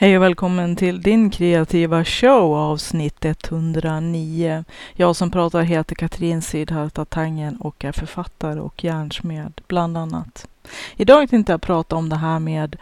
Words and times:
Hej 0.00 0.16
och 0.16 0.22
välkommen 0.22 0.76
till 0.76 1.02
din 1.02 1.30
kreativa 1.30 2.04
show 2.04 2.54
avsnitt 2.54 3.24
109. 3.24 4.64
Jag 4.94 5.16
som 5.16 5.30
pratar 5.30 5.62
heter 5.62 5.94
Katrin 5.94 6.42
Sidharta 6.42 7.04
Tangen 7.04 7.56
och 7.56 7.84
är 7.84 7.92
författare 7.92 8.60
och 8.60 8.84
hjärnsmed 8.84 9.60
bland 9.68 9.96
annat. 9.96 10.48
Idag 10.96 11.30
tänkte 11.30 11.52
jag 11.52 11.62
prata 11.62 11.96
om 11.96 12.08
det 12.08 12.16
här 12.16 12.38
med 12.38 12.76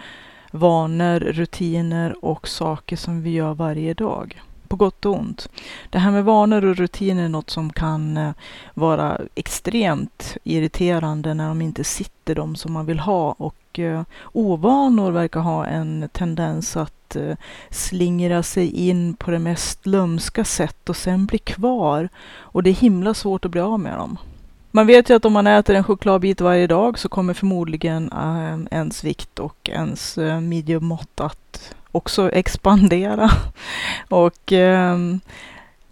vanor, 0.51 1.21
rutiner 1.21 2.25
och 2.25 2.49
saker 2.49 2.97
som 2.97 3.23
vi 3.23 3.31
gör 3.31 3.55
varje 3.55 3.95
dag. 3.95 4.43
På 4.69 4.77
gott 4.77 5.05
och 5.07 5.19
ont. 5.19 5.49
Det 5.91 5.99
här 5.99 6.11
med 6.11 6.25
vanor 6.25 6.65
och 6.65 6.77
rutiner 6.77 7.25
är 7.25 7.29
något 7.29 7.51
som 7.51 7.73
kan 7.73 8.17
eh, 8.17 8.31
vara 8.75 9.21
extremt 9.35 10.37
irriterande 10.45 11.35
när 11.35 11.49
de 11.49 11.63
inte 11.63 11.85
sitter 11.85 12.35
de 12.35 12.57
som 12.57 12.73
man 12.73 12.87
vill 12.87 12.99
ha 12.99 13.35
och 13.39 13.55
eh, 13.79 14.03
ovanor 14.33 15.11
verkar 15.11 15.41
ha 15.41 15.67
en 15.67 16.09
tendens 16.13 16.77
att 16.77 17.17
eh, 17.17 17.37
slingra 17.71 18.43
sig 18.43 18.71
in 18.71 19.15
på 19.15 19.31
det 19.31 19.39
mest 19.39 19.87
lömska 19.87 20.45
sätt 20.45 20.89
och 20.89 20.97
sen 20.97 21.27
bli 21.27 21.39
kvar. 21.39 22.09
Och 22.39 22.63
det 22.63 22.71
är 22.71 22.75
himla 22.75 23.15
svårt 23.15 23.45
att 23.45 23.51
bli 23.51 23.61
av 23.61 23.81
med 23.81 23.99
dem. 23.99 24.19
Man 24.71 24.87
vet 24.87 25.11
ju 25.11 25.15
att 25.15 25.25
om 25.25 25.33
man 25.33 25.47
äter 25.47 25.77
en 25.77 25.85
chokladbit 25.85 26.41
varje 26.41 26.67
dag 26.67 26.99
så 26.99 27.09
kommer 27.09 27.35
förmodligen 27.35 28.13
eh, 28.13 28.79
ens 28.79 29.05
vikt 29.05 29.39
och 29.39 29.71
ens 29.73 30.19
eh, 30.19 30.41
midjemått 30.41 31.21
att 31.21 31.75
också 31.93 32.31
expandera. 32.31 33.31
Och 34.09 34.53
Eh, 34.53 34.97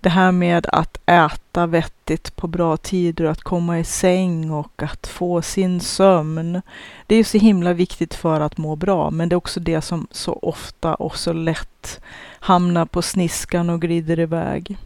det 0.07 0.11
här 0.11 0.33
med 0.33 0.67
att 0.73 0.99
äta 1.07 1.67
vettigt 1.67 2.37
på 2.37 2.47
bra 2.47 2.77
tider, 2.77 3.25
att 3.25 3.41
komma 3.41 3.79
i 3.79 3.85
säng 3.85 4.51
och 4.51 4.83
att 4.83 5.07
få 5.07 5.43
sin 5.43 5.81
sömn. 5.81 6.63
Det 7.07 7.15
är 7.15 7.19
ju 7.19 7.25
så 7.25 7.39
himla 7.39 7.73
viktigt 7.73 8.15
för 8.15 8.41
att 8.41 8.59
må 8.59 8.77
bra, 8.77 9.11
men 9.11 9.29
det 9.29 9.35
är 9.35 9.37
också 9.37 9.61
det 9.61 9.81
som 9.81 10.07
så 10.11 10.33
ofta 10.33 10.95
och 10.95 11.17
så 11.17 11.33
lätt 11.33 12.01
hamnar 12.41 12.87
på 12.87 13.03
sniskan 13.03 13.71
och 13.71 13.81
glider 13.81 14.21
iväg. 14.21 14.77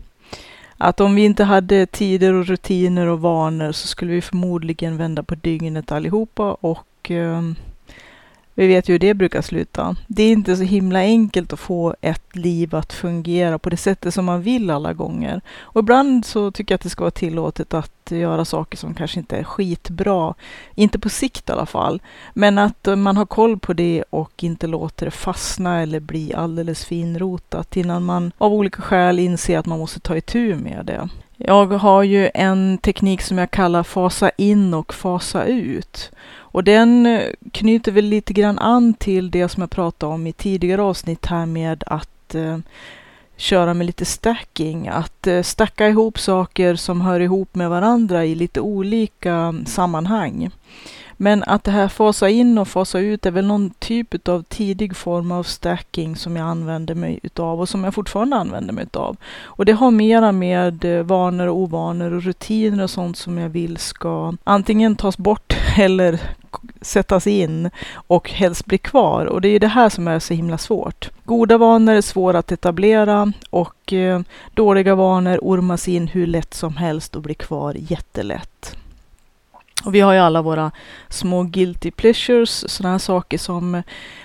Att 0.78 1.00
om 1.00 1.14
vi 1.14 1.25
inte 1.25 1.45
hade 1.45 1.86
tider 1.86 2.33
och 2.33 2.47
rutiner 2.47 3.06
och 3.06 3.20
vanor 3.20 3.73
så 3.73 3.86
skulle 3.86 4.12
vi 4.12 4.23
förmodligen 4.23 4.97
vända 4.97 5.23
på 5.23 5.34
dygnet 5.34 5.92
allihopa 5.92 6.56
och 6.61 7.11
eh, 7.11 7.42
vi 8.61 8.66
vet 8.66 8.89
ju 8.89 8.92
hur 8.92 8.98
det 8.98 9.14
brukar 9.14 9.42
sluta. 9.42 9.97
Det 10.06 10.22
är 10.22 10.33
inte 10.33 10.56
så 10.56 10.62
himla 10.62 10.98
enkelt 10.98 11.53
att 11.53 11.61
få 11.61 11.94
ett 12.00 12.36
liv 12.36 12.75
att 12.75 12.92
fungera 12.92 13.58
på 13.58 13.70
det 13.70 13.77
sättet 13.77 14.14
som 14.14 14.25
man 14.25 14.42
vill 14.42 14.70
alla 14.70 14.92
gånger. 14.92 15.41
Och 15.61 15.80
ibland 15.80 16.27
så 16.27 16.50
tycker 16.50 16.72
jag 16.72 16.77
att 16.77 16.83
det 16.83 16.91
ska 16.91 17.05
vara 17.05 17.11
tillåtet 17.11 17.75
att 17.75 18.11
göra 18.11 18.44
saker 18.44 18.78
som 18.78 18.94
kanske 18.94 19.20
inte 19.20 19.36
är 19.36 19.44
skitbra. 19.44 20.34
Inte 20.75 20.98
på 20.98 21.08
sikt 21.08 21.48
i 21.48 21.52
alla 21.52 21.67
fall. 21.67 22.02
Men 22.34 22.58
att 22.58 22.89
man 22.97 23.17
har 23.17 23.27
koll 23.27 23.58
på 23.58 23.72
det 23.72 24.05
och 24.11 24.44
inte 24.44 24.67
låter 24.67 25.06
det 25.06 25.11
fastna 25.11 25.83
eller 25.83 26.00
bli 26.00 26.34
alldeles 26.34 26.84
finrotat 26.84 27.77
innan 27.77 28.05
man 28.05 28.33
av 28.39 28.52
olika 28.52 28.83
skäl 28.83 29.19
inser 29.19 29.58
att 29.58 29.67
man 29.67 29.78
måste 29.78 30.00
ta 30.00 30.17
itu 30.17 30.56
med 30.56 30.86
det. 30.86 31.08
Jag 31.36 31.67
har 31.67 32.02
ju 32.02 32.30
en 32.34 32.78
teknik 32.78 33.22
som 33.22 33.39
jag 33.39 33.50
kallar 33.50 33.83
fasa 33.83 34.30
in 34.36 34.74
och 34.74 34.95
fasa 34.95 35.45
ut. 35.45 36.11
Och 36.53 36.65
den 36.65 37.06
eh, 37.06 37.29
knyter 37.53 37.93
väl 37.93 38.05
lite 38.05 38.33
grann 38.33 38.59
an 38.59 38.95
till 38.95 39.31
det 39.31 39.48
som 39.48 39.61
jag 39.61 39.70
pratade 39.70 40.15
om 40.15 40.27
i 40.27 40.33
tidigare 40.33 40.83
avsnitt 40.83 41.27
här 41.27 41.47
med 41.47 41.84
att 41.87 42.34
eh, 42.34 42.59
köra 43.37 43.75
med 43.75 43.87
lite 43.87 44.05
stacking. 44.05 44.89
Att 44.89 45.27
eh, 45.27 45.42
stacka 45.42 45.89
ihop 45.89 46.19
saker 46.19 46.75
som 46.75 47.01
hör 47.01 47.20
ihop 47.20 47.55
med 47.55 47.70
varandra 47.70 48.25
i 48.25 48.34
lite 48.34 48.61
olika 48.61 49.55
sammanhang. 49.67 50.51
Men 51.23 51.45
att 51.47 51.65
det 51.65 51.71
här 51.71 51.89
fasa 51.89 52.29
in 52.29 52.59
och 52.59 52.69
fasa 52.69 52.99
ut 52.99 53.27
är 53.27 53.31
väl 53.31 53.47
någon 53.47 53.71
typ 53.71 54.29
av 54.29 54.43
tidig 54.43 54.97
form 54.97 55.33
av 55.33 55.43
stacking 55.43 56.17
som 56.17 56.37
jag 56.37 56.47
använder 56.47 56.95
mig 56.95 57.21
utav 57.23 57.61
och 57.61 57.69
som 57.69 57.85
jag 57.85 57.95
fortfarande 57.95 58.37
använder 58.37 58.75
mig 58.75 58.85
utav. 58.85 59.17
Och 59.43 59.65
det 59.65 59.73
har 59.73 59.91
mera 59.91 60.33
med 60.33 60.85
eh, 60.85 61.03
vanor 61.03 61.47
och 61.47 61.57
ovanor 61.57 62.13
och 62.13 62.23
rutiner 62.23 62.85
och 62.85 62.91
sånt 62.91 63.17
som 63.17 63.39
jag 63.39 63.48
vill 63.48 63.77
ska 63.77 64.35
antingen 64.45 64.97
tas 64.97 65.19
bort 65.19 65.57
eller 65.79 66.20
sättas 66.80 67.27
in 67.27 67.70
och 67.95 68.30
helst 68.30 68.67
bli 68.67 68.79
kvar. 68.79 69.27
Och 69.27 69.41
det 69.41 69.48
är 69.48 69.61
det 69.61 69.69
här 69.69 69.89
som 69.89 70.09
är 70.09 70.19
så 70.19 70.35
himla 70.35 70.59
svårt. 70.59 71.11
Goda 71.25 71.59
vanor 71.59 71.95
är 71.95 72.01
svåra 72.01 72.39
att 72.39 72.53
etablera 72.53 73.33
och 73.51 73.92
eh, 73.92 74.20
dåliga 74.55 74.95
vanor 74.95 75.39
ormas 75.42 75.89
in 75.89 76.09
hur 76.09 76.27
lätt 76.27 76.55
som 76.55 76.77
helst 76.77 77.17
och 77.17 77.23
blir 77.23 77.35
kvar 77.35 77.75
jättelätt. 77.79 78.80
Och 79.85 79.95
vi 79.95 80.01
har 80.01 80.13
ju 80.13 80.18
alla 80.18 80.42
våra 80.42 80.70
små 81.08 81.42
guilty 81.42 81.91
pleasures, 81.91 82.64
sådana 82.68 82.95
här 82.95 82.98
saker 82.98 83.39
som 83.39 83.83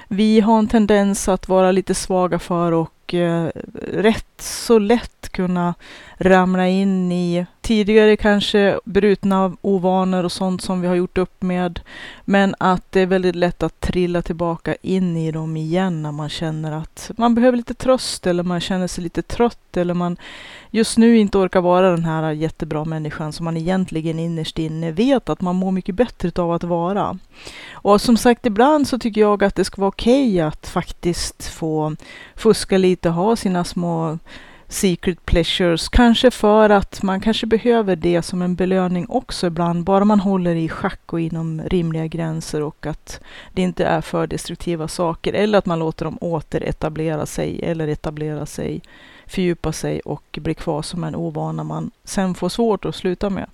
vi 0.08 0.40
har 0.40 0.60
en 0.60 0.68
tendens 0.68 1.28
att 1.28 1.48
vara 1.48 1.72
lite 1.72 1.96
svaga 1.96 2.40
för 2.40 2.72
och 2.72 2.92
eh, 3.14 3.48
rätt 3.92 4.42
så 4.42 4.80
lätt 4.80 5.30
kunna 5.32 5.74
ramla 6.18 6.68
in 6.68 7.12
i 7.12 7.46
tidigare 7.62 8.18
kanske 8.18 8.80
brutna 8.86 9.58
ovanor 9.62 10.24
och 10.24 10.32
sånt 10.32 10.62
som 10.62 10.82
vi 10.82 10.88
har 10.88 10.96
gjort 10.96 11.18
upp 11.18 11.42
med. 11.42 11.80
Men 12.26 12.56
att 12.60 12.92
det 12.92 13.02
är 13.02 13.06
väldigt 13.06 13.36
lätt 13.36 13.64
att 13.64 13.80
trilla 13.80 14.22
tillbaka 14.22 14.76
in 14.82 15.18
i 15.18 15.32
dem 15.32 15.58
igen 15.58 16.02
när 16.02 16.12
man 16.12 16.30
känner 16.30 16.72
att 16.72 17.12
man 17.18 17.36
behöver 17.36 17.58
lite 17.58 17.74
tröst 17.74 18.28
eller 18.28 18.44
man 18.44 18.62
känner 18.62 18.88
sig 18.88 19.04
lite 19.04 19.22
trött 19.22 19.78
eller 19.78 19.94
man 19.94 20.18
just 20.72 20.98
nu 20.98 21.18
inte 21.18 21.38
orkar 21.38 21.62
vara 21.62 21.92
den 21.92 22.06
här 22.06 22.32
jättebra 22.32 22.86
människan 22.86 23.34
som 23.34 23.44
man 23.44 23.58
egentligen 23.58 24.20
innerst 24.20 24.60
inne 24.60 24.92
vet 24.92 25.30
att 25.30 25.42
man 25.42 25.56
mår 25.56 25.72
mycket 25.72 25.96
bättre 25.96 26.42
av 26.42 26.52
att 26.52 26.64
vara. 26.64 27.18
Och 27.74 28.02
som 28.02 28.18
sagt, 28.18 28.46
ibland 28.46 28.88
så 28.88 29.00
tycker 29.00 29.22
jag 29.22 29.44
att 29.44 29.56
det 29.56 29.66
ska 29.66 29.82
vara 29.82 29.90
okej 29.90 30.30
okay 30.30 30.40
att 30.40 30.68
faktiskt 30.68 31.48
få 31.48 31.96
fuska 32.36 32.78
lite, 32.78 32.95
ha 33.04 33.36
sina 33.36 33.64
små 33.64 34.18
secret 34.68 35.26
pleasures. 35.26 35.90
Kanske 35.90 36.32
för 36.32 36.70
att 36.70 37.04
man 37.04 37.22
kanske 37.22 37.46
behöver 37.46 37.96
det 37.96 38.22
som 38.22 38.42
en 38.42 38.56
belöning 38.56 39.06
också 39.10 39.48
ibland. 39.48 39.84
Bara 39.84 40.06
man 40.06 40.20
håller 40.20 40.56
i 40.56 40.70
schack 40.70 41.14
och 41.14 41.20
inom 41.20 41.62
rimliga 41.62 42.08
gränser 42.08 42.62
och 42.62 42.86
att 42.86 43.22
det 43.54 43.62
inte 43.62 43.86
är 43.86 44.02
för 44.02 44.28
destruktiva 44.28 44.88
saker. 44.88 45.34
Eller 45.34 45.58
att 45.58 45.66
man 45.66 45.80
låter 45.80 46.06
dem 46.06 46.18
återetablera 46.22 47.26
sig 47.26 47.60
eller 47.64 47.88
etablera 47.88 48.46
sig 48.46 48.82
fördjupa 49.28 49.72
sig 49.72 50.00
och 50.00 50.40
bli 50.42 50.54
kvar 50.54 50.82
som 50.82 51.04
en 51.04 51.16
ovana 51.16 51.64
man 51.64 51.92
sen 52.04 52.36
får 52.36 52.50
svårt 52.50 52.86
att 52.86 52.96
sluta 52.96 53.30
med. 53.30 53.50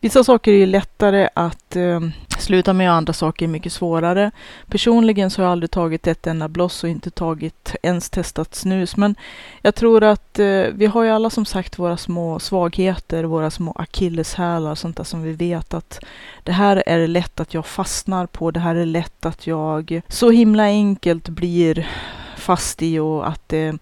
Vissa 0.00 0.24
saker 0.24 0.52
är 0.52 0.66
lättare 0.66 1.28
att 1.34 1.76
eh, 1.76 2.00
sluta 2.40 2.72
med 2.72 2.92
andra 2.92 3.12
saker 3.12 3.46
är 3.46 3.48
mycket 3.48 3.72
svårare. 3.72 4.30
Personligen 4.68 5.30
så 5.30 5.42
har 5.42 5.44
jag 5.44 5.52
aldrig 5.52 5.70
tagit 5.70 6.06
ett 6.06 6.26
enda 6.26 6.48
bloss 6.48 6.84
och 6.84 6.90
inte 6.90 7.10
tagit 7.10 7.76
ens 7.82 8.10
testat 8.10 8.54
snus. 8.54 8.96
Men 8.96 9.14
jag 9.62 9.74
tror 9.74 10.04
att 10.04 10.38
eh, 10.38 10.64
vi 10.74 10.86
har 10.86 11.02
ju 11.02 11.10
alla 11.10 11.30
som 11.30 11.44
sagt 11.44 11.78
våra 11.78 11.96
små 11.96 12.38
svagheter, 12.38 13.24
våra 13.24 13.50
små 13.50 13.72
akilleshälar, 13.72 14.74
sånt 14.74 14.96
där 14.96 15.04
som 15.04 15.22
vi 15.22 15.32
vet 15.32 15.74
att 15.74 16.04
det 16.42 16.52
här 16.52 16.82
är 16.86 16.98
det 16.98 17.06
lätt 17.06 17.40
att 17.40 17.54
jag 17.54 17.66
fastnar 17.66 18.26
på. 18.26 18.50
Det 18.50 18.60
här 18.60 18.74
är 18.74 18.86
lätt 18.86 19.26
att 19.26 19.46
jag 19.46 20.00
så 20.08 20.30
himla 20.30 20.62
enkelt 20.62 21.28
blir 21.28 21.88
fast 22.36 22.82
i 22.82 22.98
och 22.98 23.28
att 23.28 23.48
det 23.48 23.78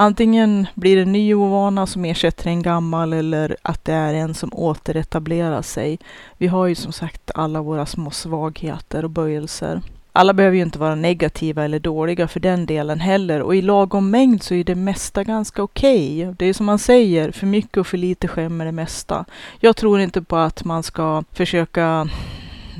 Antingen 0.00 0.66
blir 0.74 0.96
det 0.96 1.02
en 1.02 1.12
ny 1.12 1.34
ovana 1.34 1.86
som 1.86 2.04
ersätter 2.04 2.46
en 2.46 2.62
gammal 2.62 3.12
eller 3.12 3.56
att 3.62 3.84
det 3.84 3.92
är 3.92 4.14
en 4.14 4.34
som 4.34 4.50
återetablerar 4.52 5.62
sig. 5.62 5.98
Vi 6.38 6.46
har 6.46 6.66
ju 6.66 6.74
som 6.74 6.92
sagt 6.92 7.30
alla 7.34 7.62
våra 7.62 7.86
små 7.86 8.10
svagheter 8.10 9.04
och 9.04 9.10
böjelser. 9.10 9.82
Alla 10.12 10.32
behöver 10.32 10.56
ju 10.56 10.62
inte 10.62 10.78
vara 10.78 10.94
negativa 10.94 11.64
eller 11.64 11.78
dåliga 11.78 12.28
för 12.28 12.40
den 12.40 12.66
delen 12.66 13.00
heller 13.00 13.42
och 13.42 13.56
i 13.56 13.62
lagom 13.62 14.10
mängd 14.10 14.42
så 14.42 14.54
är 14.54 14.64
det 14.64 14.74
mesta 14.74 15.24
ganska 15.24 15.62
okej. 15.62 16.22
Okay. 16.22 16.34
Det 16.38 16.46
är 16.46 16.52
som 16.52 16.66
man 16.66 16.78
säger, 16.78 17.30
för 17.30 17.46
mycket 17.46 17.76
och 17.76 17.86
för 17.86 17.98
lite 17.98 18.28
skämmer 18.28 18.64
det 18.64 18.72
mesta. 18.72 19.24
Jag 19.58 19.76
tror 19.76 20.00
inte 20.00 20.22
på 20.22 20.36
att 20.36 20.64
man 20.64 20.82
ska 20.82 21.24
försöka 21.32 22.08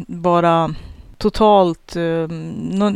vara 0.06 0.74
totalt, 1.20 1.96
eh, 1.96 2.02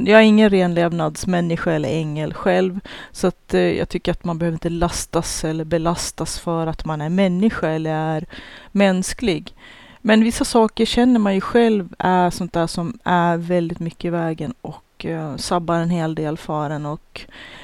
jag 0.07 0.09
är 0.09 0.21
ingen 0.21 0.51
renlevnadsmänniska 0.51 1.73
eller 1.73 1.89
ängel 1.89 2.35
själv. 2.35 2.81
Så 3.13 3.27
att 3.27 3.55
eh, 3.55 3.61
jag 3.61 3.89
tycker 3.89 4.13
att 4.13 4.25
man 4.25 4.39
behöver 4.39 4.57
inte 4.57 4.69
lastas 4.69 5.45
eller 5.45 5.65
belastas 5.65 6.39
för 6.39 6.67
att 6.67 6.85
man 6.85 7.01
är 7.01 7.09
människa 7.09 7.69
eller 7.69 7.91
är 7.91 8.27
mänsklig. 8.73 9.55
Men 10.01 10.25
vissa 10.25 10.45
saker 10.45 10.85
känner 10.85 11.21
man 11.21 11.35
ju 11.35 11.41
själv 11.41 11.95
är 11.99 12.31
sånt 12.31 12.53
där 12.53 12.67
som 12.67 12.99
är 13.05 13.37
väldigt 13.37 13.81
mycket 13.81 14.05
i 14.05 14.11
vägen 14.11 14.55
och 14.61 15.05
eh, 15.05 15.37
sabbar 15.37 15.79
en 15.79 15.91
hel 15.91 16.15
del 16.15 16.37
för 16.37 16.71
en. 16.71 16.87
Och, 16.87 17.21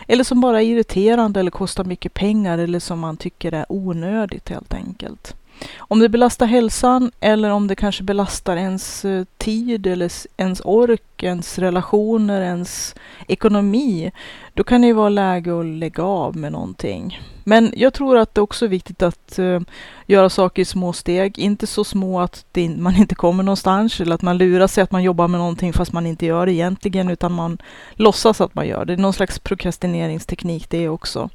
eller 0.09 0.25
som 0.25 0.41
bara 0.41 0.63
är 0.63 0.67
irriterande 0.67 1.41
eller 1.41 1.51
kostar 1.51 1.85
mycket 1.85 2.15
pengar 2.15 2.59
eller 2.59 2.81
som 2.81 2.99
man 2.99 3.17
tycker 3.17 3.53
är 3.53 3.67
onödigt 3.69 4.49
helt 4.49 4.75
enkelt. 4.75 5.37
Om 5.79 5.99
det 5.99 6.09
belastar 6.09 6.47
hälsan 6.47 7.11
eller 7.21 7.51
om 7.51 7.67
det 7.67 7.75
kanske 7.75 8.03
belastar 8.03 8.57
ens 8.57 9.05
eh, 9.05 9.25
tid 9.39 9.87
eller 9.87 10.11
ens 10.37 10.61
ork 10.65 11.03
och 11.23 11.29
ens 11.29 11.59
relationer, 11.59 12.41
ens 12.41 12.95
ekonomi, 13.29 14.13
då 14.55 14.65
kan 14.65 14.81
det 14.81 14.87
ju 14.87 14.93
vara 14.93 15.09
läge 15.09 15.61
att 15.61 15.67
lägga 15.67 16.03
av 16.03 16.37
med 16.37 16.53
någonting. 16.53 17.19
Men 17.45 17.73
jag 17.77 17.95
tror 17.95 18.19
att 18.19 18.35
det 18.35 18.41
också 18.41 18.65
är 18.65 18.69
viktigt 18.69 19.03
att 19.03 19.39
uh, 19.39 19.61
göra 20.07 20.31
saker 20.31 20.63
i 20.63 20.65
små 20.65 20.93
steg, 20.93 21.39
inte 21.39 21.67
så 21.67 21.85
små 21.85 22.21
att 22.21 22.45
det, 22.53 22.69
man 22.69 22.97
inte 22.97 23.15
kommer 23.15 23.43
någonstans 23.43 24.01
eller 24.01 24.15
att 24.15 24.23
man 24.23 24.39
lurar 24.39 24.67
sig 24.67 24.83
att 24.83 24.91
man 24.91 25.03
jobbar 25.03 25.29
med 25.29 25.41
någonting 25.41 25.73
fast 25.73 25.93
man 25.93 26.07
inte 26.07 26.27
gör 26.27 26.47
det 26.47 26.53
egentligen 26.53 27.09
utan 27.09 27.33
man 27.33 27.59
låtsas 27.93 28.41
att 28.41 28.55
man 28.55 28.69
gör 28.69 28.79
det. 28.79 28.85
Det 28.85 28.93
är 28.93 29.03
någon 29.03 29.13
slags 29.13 29.39
prokrastineringsteknik 29.39 30.71
det 30.71 30.89
också. 30.89 31.29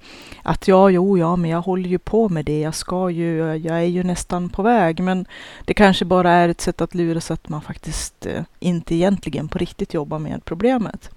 Att 0.43 0.67
ja, 0.67 0.89
jo, 0.89 1.17
ja, 1.17 1.35
men 1.35 1.49
jag 1.49 1.61
håller 1.61 1.89
ju 1.89 1.99
på 1.99 2.29
med 2.29 2.45
det, 2.45 2.59
jag 2.59 2.75
ska 2.75 3.09
ju, 3.09 3.55
jag 3.55 3.77
är 3.77 3.81
ju 3.81 4.03
nästan 4.03 4.49
på 4.49 4.61
väg, 4.61 4.99
men 4.99 5.25
det 5.65 5.73
kanske 5.73 6.05
bara 6.05 6.31
är 6.31 6.49
ett 6.49 6.61
sätt 6.61 6.81
att 6.81 6.95
lura 6.95 7.21
sig 7.21 7.33
att 7.33 7.49
man 7.49 7.61
faktiskt 7.61 8.25
uh, 8.25 8.41
inte 8.59 8.95
egentligen 8.95 9.47
på 9.47 9.57
riktigt 9.57 9.74
jobba 9.93 10.19
med 10.19 10.45
problemet. 10.45 11.09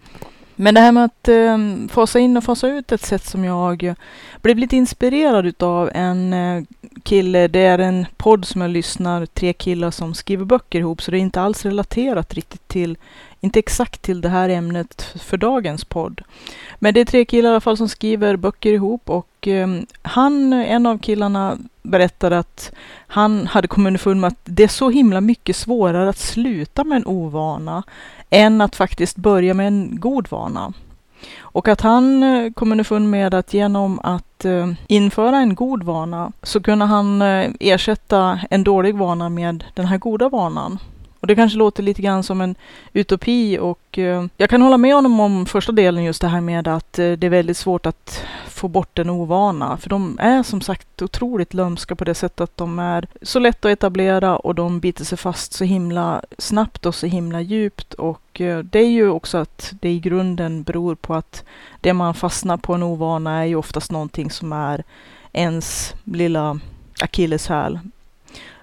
Men 0.61 0.75
det 0.75 0.81
här 0.81 0.93
med 0.93 1.05
att 1.05 1.29
eh, 1.29 1.59
fasa 1.89 2.19
in 2.19 2.37
och 2.37 2.45
fasa 2.45 2.69
ut 2.69 2.93
ett 2.93 3.07
sätt 3.07 3.25
som 3.25 3.45
jag 3.45 3.95
blev 4.43 4.59
lite 4.59 4.77
inspirerad 4.77 5.47
utav 5.47 5.91
en 5.95 6.33
eh, 6.33 6.63
kille. 7.03 7.49
Det 7.49 7.61
är 7.61 7.79
en 7.79 8.07
podd 8.17 8.45
som 8.45 8.61
jag 8.61 8.71
lyssnar, 8.71 9.27
tre 9.27 9.53
killar 9.53 9.91
som 9.91 10.15
skriver 10.15 10.45
böcker 10.45 10.79
ihop, 10.79 11.03
så 11.03 11.11
det 11.11 11.19
är 11.19 11.21
inte 11.21 11.41
alls 11.41 11.65
relaterat 11.65 12.35
riktigt 12.35 12.69
till, 12.69 12.99
inte 13.41 13.59
exakt 13.59 14.03
till 14.03 14.21
det 14.21 14.29
här 14.29 14.49
ämnet 14.49 15.03
för 15.21 15.37
dagens 15.37 15.85
podd. 15.85 16.21
Men 16.79 16.95
det 16.95 17.01
är 17.01 17.05
tre 17.05 17.25
killar 17.25 17.49
i 17.49 17.53
alla 17.53 17.61
fall 17.61 17.77
som 17.77 17.89
skriver 17.89 18.37
böcker 18.37 18.73
ihop 18.73 19.11
och 19.11 19.49
eh, 19.49 19.69
han, 20.03 20.53
en 20.53 20.87
av 20.87 20.99
killarna, 20.99 21.59
berättade 21.83 22.39
att 22.39 22.73
han 23.07 23.47
hade 23.47 23.69
kommit 23.69 23.87
underfund 23.87 24.21
med 24.21 24.29
att 24.29 24.41
det 24.45 24.63
är 24.63 24.69
så 24.69 24.91
himla 24.91 25.21
mycket 25.21 25.57
svårare 25.57 26.09
att 26.09 26.19
sluta 26.19 26.85
med 26.85 26.97
en 26.97 27.07
ovana 27.07 27.83
än 28.31 28.61
att 28.61 28.77
faktiskt 28.77 29.17
börja 29.17 29.55
med 29.55 29.67
en 29.67 30.01
god 30.01 30.31
vana. 30.31 30.73
Och 31.41 31.69
att 31.69 31.81
han 31.81 32.23
eh, 32.23 32.53
kom 32.53 32.73
underfund 32.73 33.11
med 33.11 33.35
att 33.35 33.55
genom 33.55 34.01
att 34.03 34.45
eh, 34.45 34.73
införa 34.87 35.37
en 35.37 35.55
god 35.55 35.83
vana 35.83 36.33
så 36.43 36.61
kunde 36.61 36.85
han 36.85 37.23
eh, 37.23 37.51
ersätta 37.61 38.41
en 38.51 38.65
dålig 38.65 38.95
vana 38.95 39.29
med 39.29 39.65
den 39.75 39.87
här 39.87 39.99
goda 39.99 40.29
vanan. 40.29 40.79
Och 41.21 41.27
det 41.27 41.35
kanske 41.35 41.59
låter 41.59 41.83
lite 41.83 42.03
grann 42.03 42.23
som 42.23 42.41
en 42.41 42.55
utopi 42.93 43.59
och 43.59 43.99
eh, 43.99 44.25
jag 44.37 44.51
kan 44.51 44.63
hålla 44.63 44.77
med 44.77 44.95
honom 44.95 45.21
om 45.21 45.47
första 45.47 45.73
delen 45.73 46.05
just 46.05 46.21
det 46.21 46.29
här 46.29 46.41
med 46.41 46.69
att 46.69 46.99
eh, 46.99 47.13
det 47.13 47.27
är 47.27 47.31
väldigt 47.31 47.57
svårt 47.57 47.87
att 47.87 48.25
få 48.49 48.69
bort 48.69 48.99
en 48.99 49.11
ovana. 49.11 49.77
För 49.77 49.91
de 49.91 50.19
är 50.21 50.43
som 50.43 50.61
sagt 50.61 51.03
otroligt 51.03 51.55
lömska 51.55 51.97
på 51.97 52.05
det 52.05 52.15
sättet 52.15 52.41
att 52.41 52.57
de 52.57 52.79
är 52.79 53.07
så 53.23 53.39
lätta 53.39 53.69
att 53.69 53.73
etablera 53.73 54.37
och 54.37 54.55
de 54.55 54.81
biter 54.81 55.05
sig 55.05 55.19
fast 55.19 55.53
så 55.53 55.65
himla 55.65 56.23
snabbt 56.39 56.87
och 56.87 56.95
så 56.95 57.07
himla 57.07 57.41
djupt. 57.41 57.95
Och 57.95 58.41
eh, 58.41 58.59
det 58.59 58.79
är 58.79 58.91
ju 58.91 59.09
också 59.09 59.39
att 59.39 59.73
det 59.81 59.91
i 59.91 60.01
grunden 60.01 60.63
beror 60.63 60.95
på 60.95 61.15
att 61.15 61.45
det 61.81 61.93
man 61.93 62.15
fastnar 62.15 62.57
på 62.57 62.75
en 62.75 62.83
ovana 62.83 63.41
är 63.41 63.45
ju 63.45 63.57
oftast 63.57 63.91
någonting 63.91 64.31
som 64.31 64.53
är 64.53 64.85
ens 65.33 65.95
lilla 66.05 66.61
akilleshäl. 67.01 67.79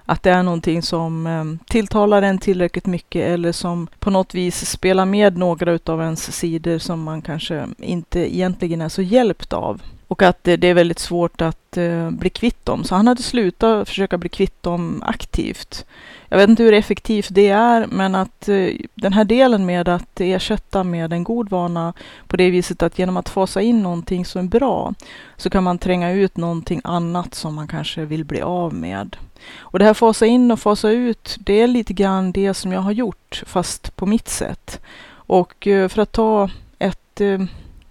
Att 0.06 0.22
det 0.22 0.30
är 0.30 0.42
någonting 0.42 0.82
som 0.82 1.26
eh, 1.26 1.44
tilltalar 1.68 2.22
en 2.22 2.38
tillräckligt 2.38 2.86
mycket 2.86 3.22
eller 3.22 3.52
som 3.52 3.86
på 3.98 4.10
något 4.10 4.34
vis 4.34 4.70
spelar 4.70 5.04
med 5.04 5.38
några 5.38 5.72
utav 5.72 6.00
ens 6.00 6.36
sidor 6.36 6.78
som 6.78 7.02
man 7.02 7.22
kanske 7.22 7.68
inte 7.78 8.36
egentligen 8.36 8.80
är 8.80 8.88
så 8.88 9.02
hjälpt 9.02 9.52
av. 9.52 9.82
Och 10.08 10.22
att 10.22 10.44
det, 10.44 10.56
det 10.56 10.68
är 10.68 10.74
väldigt 10.74 10.98
svårt 10.98 11.40
att 11.40 11.76
eh, 11.76 12.10
bli 12.10 12.30
kvitt 12.30 12.66
dem. 12.66 12.84
Så 12.84 12.94
han 12.94 13.06
hade 13.06 13.22
slutat 13.22 13.88
försöka 13.88 14.18
bli 14.18 14.28
kvitt 14.28 14.62
dem 14.62 15.02
aktivt. 15.06 15.84
Jag 16.28 16.38
vet 16.38 16.50
inte 16.50 16.62
hur 16.62 16.74
effektivt 16.74 17.28
det 17.30 17.48
är, 17.48 17.86
men 17.86 18.14
att 18.14 18.48
eh, 18.48 18.68
den 18.94 19.12
här 19.12 19.24
delen 19.24 19.66
med 19.66 19.88
att 19.88 20.20
ersätta 20.20 20.84
med 20.84 21.12
en 21.12 21.24
god 21.24 21.50
vana 21.50 21.92
på 22.26 22.36
det 22.36 22.50
viset 22.50 22.82
att 22.82 22.98
genom 22.98 23.16
att 23.16 23.28
fasa 23.28 23.62
in 23.62 23.82
någonting 23.82 24.24
som 24.24 24.44
är 24.44 24.48
bra 24.48 24.94
så 25.36 25.50
kan 25.50 25.64
man 25.64 25.78
tränga 25.78 26.10
ut 26.10 26.36
någonting 26.36 26.80
annat 26.84 27.34
som 27.34 27.54
man 27.54 27.68
kanske 27.68 28.04
vill 28.04 28.24
bli 28.24 28.40
av 28.40 28.74
med. 28.74 29.16
Och 29.58 29.78
det 29.78 29.84
här 29.84 29.94
fasa 29.94 30.26
in 30.26 30.50
och 30.50 30.60
fasa 30.60 30.90
ut, 30.90 31.36
det 31.38 31.60
är 31.60 31.66
lite 31.66 31.92
grann 31.92 32.32
det 32.32 32.54
som 32.54 32.72
jag 32.72 32.80
har 32.80 32.92
gjort, 32.92 33.42
fast 33.46 33.96
på 33.96 34.06
mitt 34.06 34.28
sätt. 34.28 34.80
Och 35.12 35.66
eh, 35.66 35.88
för 35.88 36.02
att 36.02 36.12
ta 36.12 36.50
ett 36.78 37.20
eh, 37.20 37.40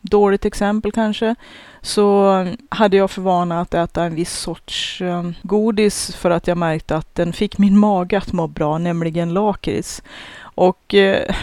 dåligt 0.02 0.46
exempel 0.46 0.92
kanske, 0.92 1.36
så 1.82 2.34
hade 2.70 2.98
jag 2.98 3.12
för 3.12 3.22
vana 3.22 3.62
att 3.62 3.74
äta 3.74 4.04
en 4.04 4.16
viss 4.16 4.38
sorts 4.38 5.02
eh, 5.02 5.30
godis 5.42 6.16
för 6.16 6.30
att 6.30 6.48
jag 6.48 6.58
märkte 6.58 6.96
att 6.96 7.16
den 7.16 7.34
fick 7.34 7.58
min 7.58 7.80
mage 7.80 8.18
att 8.18 8.34
må 8.34 8.48
bra, 8.48 8.78
nämligen 8.78 9.34
lakrits. 9.34 10.04
Och 10.58 10.96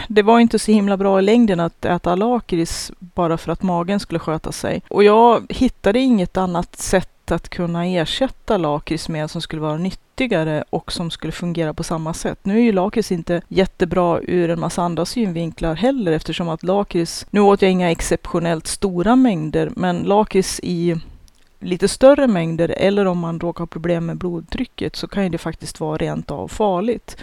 det 0.07 0.21
var 0.23 0.39
inte 0.39 0.59
så 0.59 0.71
himla 0.71 0.97
bra 0.97 1.19
i 1.19 1.21
längden 1.21 1.59
att 1.59 1.85
äta 1.85 2.15
lakrits 2.15 2.91
bara 2.99 3.37
för 3.37 3.51
att 3.51 3.63
magen 3.63 3.99
skulle 3.99 4.19
sköta 4.19 4.51
sig. 4.51 4.81
Och 4.87 5.03
jag 5.03 5.45
hittade 5.49 5.99
inget 5.99 6.37
annat 6.37 6.75
sätt 6.75 7.12
att 7.31 7.49
kunna 7.49 7.85
ersätta 7.85 8.57
lakrits 8.57 9.09
med 9.09 9.29
som 9.29 9.41
skulle 9.41 9.61
vara 9.61 9.77
nyttigare 9.77 10.63
och 10.69 10.91
som 10.91 11.11
skulle 11.11 11.33
fungera 11.33 11.73
på 11.73 11.83
samma 11.83 12.13
sätt. 12.13 12.39
Nu 12.43 12.57
är 12.57 12.61
ju 12.63 12.71
lakrits 12.71 13.11
inte 13.11 13.41
jättebra 13.47 14.19
ur 14.21 14.49
en 14.49 14.59
massa 14.59 14.81
andra 14.81 15.05
synvinklar 15.05 15.75
heller 15.75 16.11
eftersom 16.11 16.49
att 16.49 16.63
lakrits, 16.63 17.25
nu 17.29 17.39
åt 17.39 17.61
jag 17.61 17.71
inga 17.71 17.91
exceptionellt 17.91 18.67
stora 18.67 19.15
mängder, 19.15 19.71
men 19.75 19.97
lakrits 19.97 20.59
i 20.63 20.95
lite 21.59 21.87
större 21.87 22.27
mängder 22.27 22.69
eller 22.69 23.05
om 23.05 23.19
man 23.19 23.39
råkar 23.39 23.59
ha 23.59 23.67
problem 23.67 24.05
med 24.05 24.17
blodtrycket 24.17 24.95
så 24.95 25.07
kan 25.07 25.31
det 25.31 25.37
faktiskt 25.37 25.79
vara 25.79 25.97
rent 25.97 26.31
av 26.31 26.47
farligt. 26.47 27.17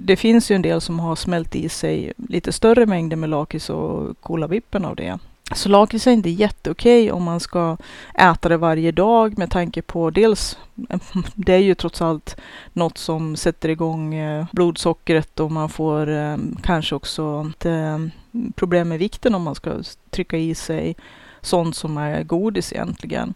Det 0.00 0.16
finns 0.16 0.50
ju 0.50 0.54
en 0.54 0.62
del 0.62 0.80
som 0.80 1.00
har 1.00 1.16
smält 1.16 1.56
i 1.56 1.68
sig 1.68 2.12
lite 2.16 2.52
större 2.52 2.86
mängder 2.86 3.16
med 3.16 3.30
lakrits 3.30 3.70
och 3.70 4.20
kolavippen 4.20 4.84
av 4.84 4.96
det. 4.96 5.18
Så 5.54 5.68
lakrits 5.68 6.06
är 6.06 6.10
inte 6.10 6.30
jätteokej 6.30 7.12
om 7.12 7.22
man 7.22 7.40
ska 7.40 7.76
äta 8.14 8.48
det 8.48 8.56
varje 8.56 8.92
dag 8.92 9.38
med 9.38 9.50
tanke 9.50 9.82
på 9.82 10.10
dels, 10.10 10.58
det 11.34 11.54
är 11.54 11.58
ju 11.58 11.74
trots 11.74 12.02
allt 12.02 12.36
något 12.72 12.98
som 12.98 13.36
sätter 13.36 13.68
igång 13.68 14.14
eh, 14.14 14.46
blodsockret 14.52 15.40
och 15.40 15.52
man 15.52 15.68
får 15.68 16.10
eh, 16.10 16.36
kanske 16.62 16.94
också 16.94 17.52
mm, 17.64 18.10
problem 18.54 18.88
med 18.88 18.98
vikten 18.98 19.34
om 19.34 19.42
man 19.42 19.54
ska 19.54 19.82
trycka 20.10 20.36
i 20.36 20.54
sig 20.54 20.96
sånt 21.40 21.76
som 21.76 21.98
är 21.98 22.22
godis 22.22 22.72
egentligen 22.72 23.34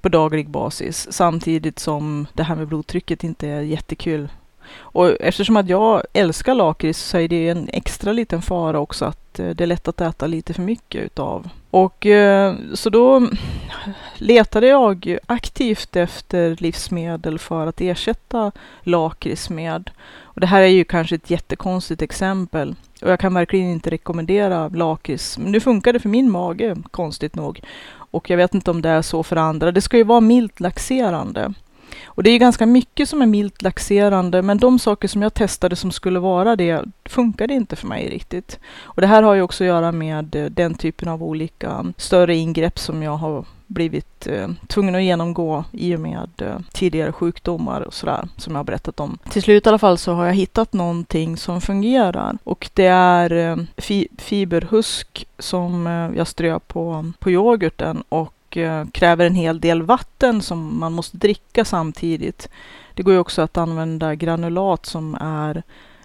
på 0.00 0.08
daglig 0.08 0.50
basis. 0.50 1.08
Samtidigt 1.10 1.78
som 1.78 2.26
det 2.32 2.42
här 2.42 2.56
med 2.56 2.68
blodtrycket 2.68 3.24
inte 3.24 3.48
är 3.48 3.60
jättekul 3.60 4.28
och 4.74 5.16
eftersom 5.20 5.56
att 5.56 5.68
jag 5.68 6.02
älskar 6.12 6.54
lakrits 6.54 7.00
så 7.00 7.18
är 7.18 7.28
det 7.28 7.48
en 7.48 7.68
extra 7.72 8.12
liten 8.12 8.42
fara 8.42 8.78
också 8.78 9.04
att 9.04 9.38
eh, 9.38 9.48
det 9.48 9.64
är 9.64 9.66
lätt 9.66 9.88
att 9.88 10.00
äta 10.00 10.26
lite 10.26 10.54
för 10.54 10.62
mycket 10.62 11.02
utav. 11.04 11.48
Och 11.70 12.06
eh, 12.06 12.54
så 12.74 12.90
då 12.90 13.28
letade 14.14 14.66
jag 14.66 15.18
aktivt 15.26 15.96
efter 15.96 16.56
livsmedel 16.58 17.38
för 17.38 17.66
att 17.66 17.80
ersätta 17.80 18.52
lakrits 18.82 19.50
med. 19.50 19.90
Och 20.22 20.40
det 20.40 20.46
här 20.46 20.62
är 20.62 20.66
ju 20.66 20.84
kanske 20.84 21.14
ett 21.14 21.30
jättekonstigt 21.30 22.02
exempel 22.02 22.74
och 23.02 23.10
jag 23.10 23.20
kan 23.20 23.34
verkligen 23.34 23.70
inte 23.70 23.90
rekommendera 23.90 24.68
lakrits. 24.68 25.38
Men 25.38 25.52
nu 25.52 25.60
funkar 25.60 25.92
det 25.92 26.00
för 26.00 26.08
min 26.08 26.30
mage, 26.30 26.76
konstigt 26.90 27.34
nog. 27.34 27.60
Och 27.94 28.30
jag 28.30 28.36
vet 28.36 28.54
inte 28.54 28.70
om 28.70 28.82
det 28.82 28.88
är 28.88 29.02
så 29.02 29.22
för 29.22 29.36
andra. 29.36 29.72
Det 29.72 29.80
ska 29.80 29.96
ju 29.96 30.04
vara 30.04 30.20
milt 30.20 30.60
laxerande. 30.60 31.54
Och 32.14 32.22
det 32.22 32.30
är 32.30 32.38
ganska 32.38 32.66
mycket 32.66 33.08
som 33.08 33.22
är 33.22 33.26
milt 33.26 33.62
laxerande, 33.62 34.42
men 34.42 34.58
de 34.58 34.78
saker 34.78 35.08
som 35.08 35.22
jag 35.22 35.34
testade 35.34 35.76
som 35.76 35.90
skulle 35.90 36.18
vara 36.18 36.56
det 36.56 36.84
funkade 37.04 37.54
inte 37.54 37.76
för 37.76 37.86
mig 37.86 38.08
riktigt. 38.08 38.58
Och 38.82 39.00
det 39.00 39.06
här 39.06 39.22
har 39.22 39.34
ju 39.34 39.42
också 39.42 39.64
att 39.64 39.68
göra 39.68 39.92
med 39.92 40.34
eh, 40.34 40.44
den 40.44 40.74
typen 40.74 41.08
av 41.08 41.22
olika 41.22 41.92
större 41.96 42.36
ingrepp 42.36 42.78
som 42.78 43.02
jag 43.02 43.16
har 43.16 43.44
blivit 43.72 44.26
eh, 44.26 44.48
tvungen 44.66 44.94
att 44.94 45.02
genomgå 45.02 45.64
i 45.72 45.96
och 45.96 46.00
med 46.00 46.30
eh, 46.38 46.58
tidigare 46.72 47.12
sjukdomar 47.12 47.80
och 47.80 47.94
sådär 47.94 48.28
som 48.36 48.52
jag 48.52 48.58
har 48.58 48.64
berättat 48.64 49.00
om. 49.00 49.18
Till 49.30 49.42
slut 49.42 49.66
i 49.66 49.68
alla 49.68 49.78
fall 49.78 49.98
så 49.98 50.12
har 50.12 50.26
jag 50.26 50.34
hittat 50.34 50.72
någonting 50.72 51.36
som 51.36 51.60
fungerar 51.60 52.38
och 52.44 52.70
det 52.74 52.86
är 52.86 53.32
eh, 53.32 53.56
fi 53.76 54.08
fiberhusk 54.18 55.26
som 55.38 55.86
eh, 55.86 56.16
jag 56.16 56.26
strör 56.26 56.58
på, 56.58 57.12
på 57.18 57.30
yoghurten 57.30 58.04
och 58.08 58.34
Eh, 58.56 58.84
kräver 58.92 59.26
en 59.26 59.34
hel 59.34 59.60
del 59.60 59.82
vatten 59.82 60.42
som 60.42 60.78
man 60.78 60.92
måste 60.92 61.16
dricka 61.16 61.64
samtidigt. 61.64 62.48
Det 62.94 63.02
går 63.02 63.14
ju 63.14 63.20
också 63.20 63.42
att 63.42 63.56
använda 63.56 64.14
granulat 64.14 64.86
som 64.86 65.14
är 65.20 65.62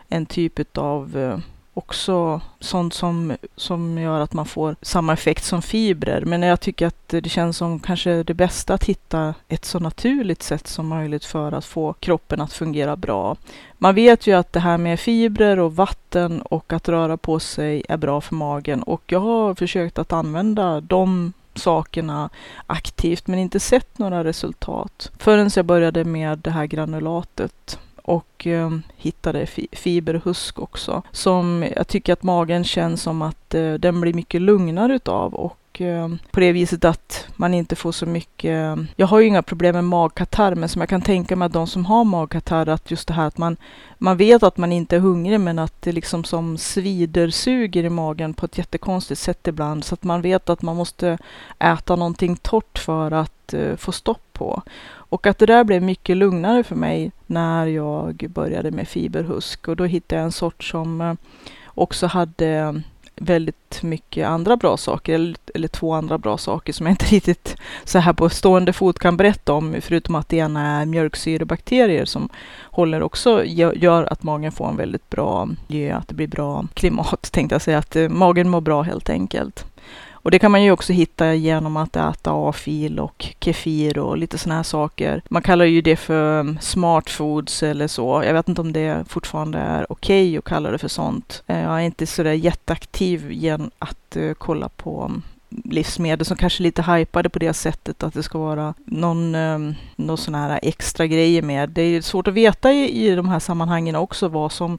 en 0.09 0.25
typ 0.25 0.77
av 0.77 1.17
eh, 1.17 1.39
också 1.77 2.41
sånt 2.59 2.93
som, 2.93 3.35
som 3.55 3.97
gör 3.97 4.19
att 4.19 4.33
man 4.33 4.45
får 4.45 4.75
samma 4.81 5.13
effekt 5.13 5.43
som 5.43 5.61
fibrer. 5.61 6.21
Men 6.25 6.41
jag 6.41 6.59
tycker 6.59 6.87
att 6.87 7.07
det 7.07 7.29
känns 7.29 7.57
som 7.57 7.79
kanske 7.79 8.23
det 8.23 8.33
bästa 8.33 8.73
att 8.73 8.83
hitta 8.83 9.33
ett 9.47 9.65
så 9.65 9.79
naturligt 9.79 10.43
sätt 10.43 10.67
som 10.67 10.87
möjligt 10.87 11.25
för 11.25 11.51
att 11.51 11.65
få 11.65 11.93
kroppen 11.93 12.41
att 12.41 12.53
fungera 12.53 12.95
bra. 12.95 13.35
Man 13.77 13.95
vet 13.95 14.27
ju 14.27 14.33
att 14.33 14.53
det 14.53 14.59
här 14.59 14.77
med 14.77 14.99
fibrer 14.99 15.59
och 15.59 15.75
vatten 15.75 16.41
och 16.41 16.73
att 16.73 16.89
röra 16.89 17.17
på 17.17 17.39
sig 17.39 17.83
är 17.89 17.97
bra 17.97 18.21
för 18.21 18.35
magen 18.35 18.83
och 18.83 19.01
jag 19.05 19.19
har 19.19 19.55
försökt 19.55 19.99
att 19.99 20.13
använda 20.13 20.81
de 20.81 21.33
sakerna 21.57 22.29
aktivt 22.67 23.27
men 23.27 23.39
inte 23.39 23.59
sett 23.59 23.99
några 23.99 24.23
resultat 24.23 25.11
förrän 25.19 25.49
jag 25.55 25.65
började 25.65 26.03
med 26.03 26.39
det 26.39 26.51
här 26.51 26.65
granulatet. 26.65 27.79
och 28.01 28.47
eh, 28.47 28.71
hittade 28.97 29.45
fi 29.45 29.67
fiberhusk 29.71 30.59
också. 30.59 31.03
Som 31.11 31.65
jag 31.75 31.87
tycker 31.87 32.13
att 32.13 32.23
magen 32.23 32.63
känns 32.63 33.01
som 33.01 33.21
att 33.21 33.53
eh, 33.53 33.73
den 33.73 34.01
blir 34.01 34.13
mycket 34.13 34.41
lugnare 34.41 34.95
utav 34.95 35.33
och 35.33 35.57
eh, 35.81 36.09
på 36.31 36.39
det 36.39 36.51
viset 36.51 36.85
att 36.85 37.27
man 37.35 37.53
inte 37.53 37.75
får 37.75 37.91
så 37.91 38.05
mycket. 38.05 38.49
Eh, 38.49 38.75
jag 38.95 39.07
har 39.07 39.19
ju 39.19 39.27
inga 39.27 39.41
problem 39.41 39.75
med 39.75 39.83
magkatarr, 39.83 40.55
men 40.55 40.69
som 40.69 40.79
jag 40.79 40.89
kan 40.89 41.01
tänka 41.01 41.35
mig 41.35 41.45
att 41.45 41.53
de 41.53 41.67
som 41.67 41.85
har 41.85 42.03
magkatarr, 42.03 42.69
att 42.69 42.91
just 42.91 43.07
det 43.07 43.13
här 43.13 43.27
att 43.27 43.37
man, 43.37 43.57
man 43.97 44.17
vet 44.17 44.43
att 44.43 44.57
man 44.57 44.71
inte 44.71 44.95
är 44.95 44.99
hungrig, 44.99 45.39
men 45.39 45.59
att 45.59 45.81
det 45.81 45.91
liksom 45.91 46.23
som 46.23 46.57
svider, 46.57 47.29
suger 47.29 47.83
i 47.83 47.89
magen 47.89 48.33
på 48.33 48.45
ett 48.45 48.57
jättekonstigt 48.57 49.21
sätt 49.21 49.47
ibland, 49.47 49.83
så 49.83 49.93
att 49.93 50.03
man 50.03 50.21
vet 50.21 50.49
att 50.49 50.61
man 50.61 50.75
måste 50.75 51.17
äta 51.59 51.95
någonting 51.95 52.35
torrt 52.35 52.79
för 52.79 53.11
att 53.11 53.53
uh, 53.53 53.75
få 53.75 53.91
stopp 53.91 54.33
på. 54.33 54.61
Och 55.09 55.27
att 55.27 55.37
det 55.37 55.45
där 55.45 55.63
blev 55.63 55.81
mycket 55.81 56.17
lugnare 56.17 56.63
för 56.63 56.75
mig 56.75 57.11
när 57.25 57.65
jag 57.65 58.25
började 58.29 58.71
med 58.71 58.87
fiberhusk 58.87 59.67
och 59.67 59.75
då 59.75 59.85
hittade 59.85 60.19
jag 60.19 60.25
en 60.25 60.31
sort 60.31 60.63
som 60.63 61.01
uh, 61.01 61.13
också 61.65 62.07
hade 62.07 62.81
väldigt 63.17 63.83
mycket 63.83 64.27
andra 64.27 64.57
bra 64.57 64.77
saker, 64.77 65.13
eller, 65.13 65.35
eller, 65.55 65.67
två 65.67 65.93
andra 65.93 66.17
bra 66.17 66.37
saker 66.37 66.73
som 66.73 66.85
jag 66.85 66.93
inte 66.93 67.05
riktigt 67.15 67.55
så 67.83 67.99
här 67.99 68.13
på 68.13 68.29
stående 68.29 68.73
fot 68.73 68.99
kan 68.99 69.17
berätta 69.17 69.53
om, 69.53 69.75
förutom 69.81 70.15
att 70.15 70.29
det 70.29 70.37
ena 70.37 70.81
är 70.81 70.85
mjölksyrebakterier 70.85 72.05
som 72.05 72.29
håller 72.63 73.03
också, 73.03 73.45
gör 73.45 74.13
att 74.13 74.23
magen 74.23 74.51
får 74.51 74.69
en 74.69 74.77
väldigt 74.77 75.09
bra 75.09 75.49
miljö, 75.67 75.95
att 75.95 76.07
det 76.07 76.15
blir 76.15 76.27
bra 76.27 76.67
klimat, 76.73 77.21
tänkte 77.31 77.55
jag 77.55 77.61
säga, 77.61 77.77
att 77.77 77.95
eh, 77.95 78.09
magen 78.09 78.49
mår 78.49 78.61
bra 78.61 78.81
helt 78.81 79.09
enkelt. 79.09 79.65
Och 80.27 80.31
det 80.31 80.39
kan 80.39 80.51
man 80.51 80.63
ju 80.63 80.71
också 80.71 80.93
hitta 80.93 81.33
genom 81.33 81.77
att 81.77 81.95
äta 81.95 82.31
A-fil 82.33 82.99
och 82.99 83.25
kefir 83.39 83.97
och 83.97 84.17
lite 84.17 84.37
sådana 84.37 84.55
här 84.55 84.63
saker. 84.63 85.21
Man 85.29 85.41
kallar 85.41 85.65
ju 85.65 85.81
det 85.81 85.95
för 85.95 86.43
smartfoods 86.43 86.67
smart 86.67 87.09
foods 87.09 87.63
eller 87.63 87.87
så. 87.87 88.23
Jag 88.25 88.33
vet 88.33 88.49
inte 88.49 88.61
om 88.61 88.73
det 88.73 89.03
fortfarande 89.09 89.57
är 89.57 89.91
okej 89.91 90.27
okay 90.29 90.37
att 90.37 90.43
kalla 90.43 90.71
det 90.71 90.77
för 90.77 90.87
sånt. 90.87 91.43
Eh, 91.47 91.61
jag 91.61 91.71
är 91.71 91.79
inte 91.79 92.07
sådär 92.07 92.33
jätteaktiv 92.33 93.31
genom 93.31 93.71
att 93.79 94.15
eh, 94.15 94.33
kolla 94.33 94.69
på 94.69 95.03
mm, 95.03 95.21
livsmedel 95.49 96.25
som 96.25 96.37
kanske 96.37 96.61
är 96.61 96.63
lite 96.63 96.81
hypade 96.81 97.29
på 97.29 97.39
det 97.39 97.53
sättet 97.53 98.03
att 98.03 98.13
det 98.13 98.23
ska 98.23 98.39
vara 98.39 98.73
någon, 98.85 99.35
ehm, 99.35 99.75
någon 99.95 100.17
sån 100.17 100.35
här 100.35 100.59
extra 100.63 101.07
grejer 101.07 101.41
med. 101.41 101.69
Det 101.69 101.81
är 101.81 102.01
svårt 102.01 102.27
att 102.27 102.33
veta 102.33 102.71
i, 102.73 103.07
i 103.07 103.15
de 103.15 103.29
här 103.29 103.39
sammanhangen 103.39 103.95
också 103.95 104.27
vad 104.27 104.51
som 104.51 104.77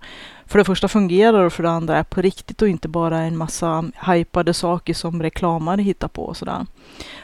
för 0.49 0.59
det 0.59 0.65
första 0.65 0.89
fungerar 0.89 1.45
och 1.45 1.53
för 1.53 1.63
det 1.63 1.71
andra 1.71 1.97
är 1.97 2.03
på 2.03 2.23
riktigt 2.23 2.63
och 2.63 2.69
inte 2.69 2.89
bara 2.89 3.19
en 3.19 3.37
massa 3.37 3.85
hypade 4.07 4.55
saker 4.55 4.95
som 4.95 5.23
reklamare 5.23 5.83
hittar 5.83 6.09
på 6.09 6.23
och 6.23 6.37
sådär. 6.37 6.67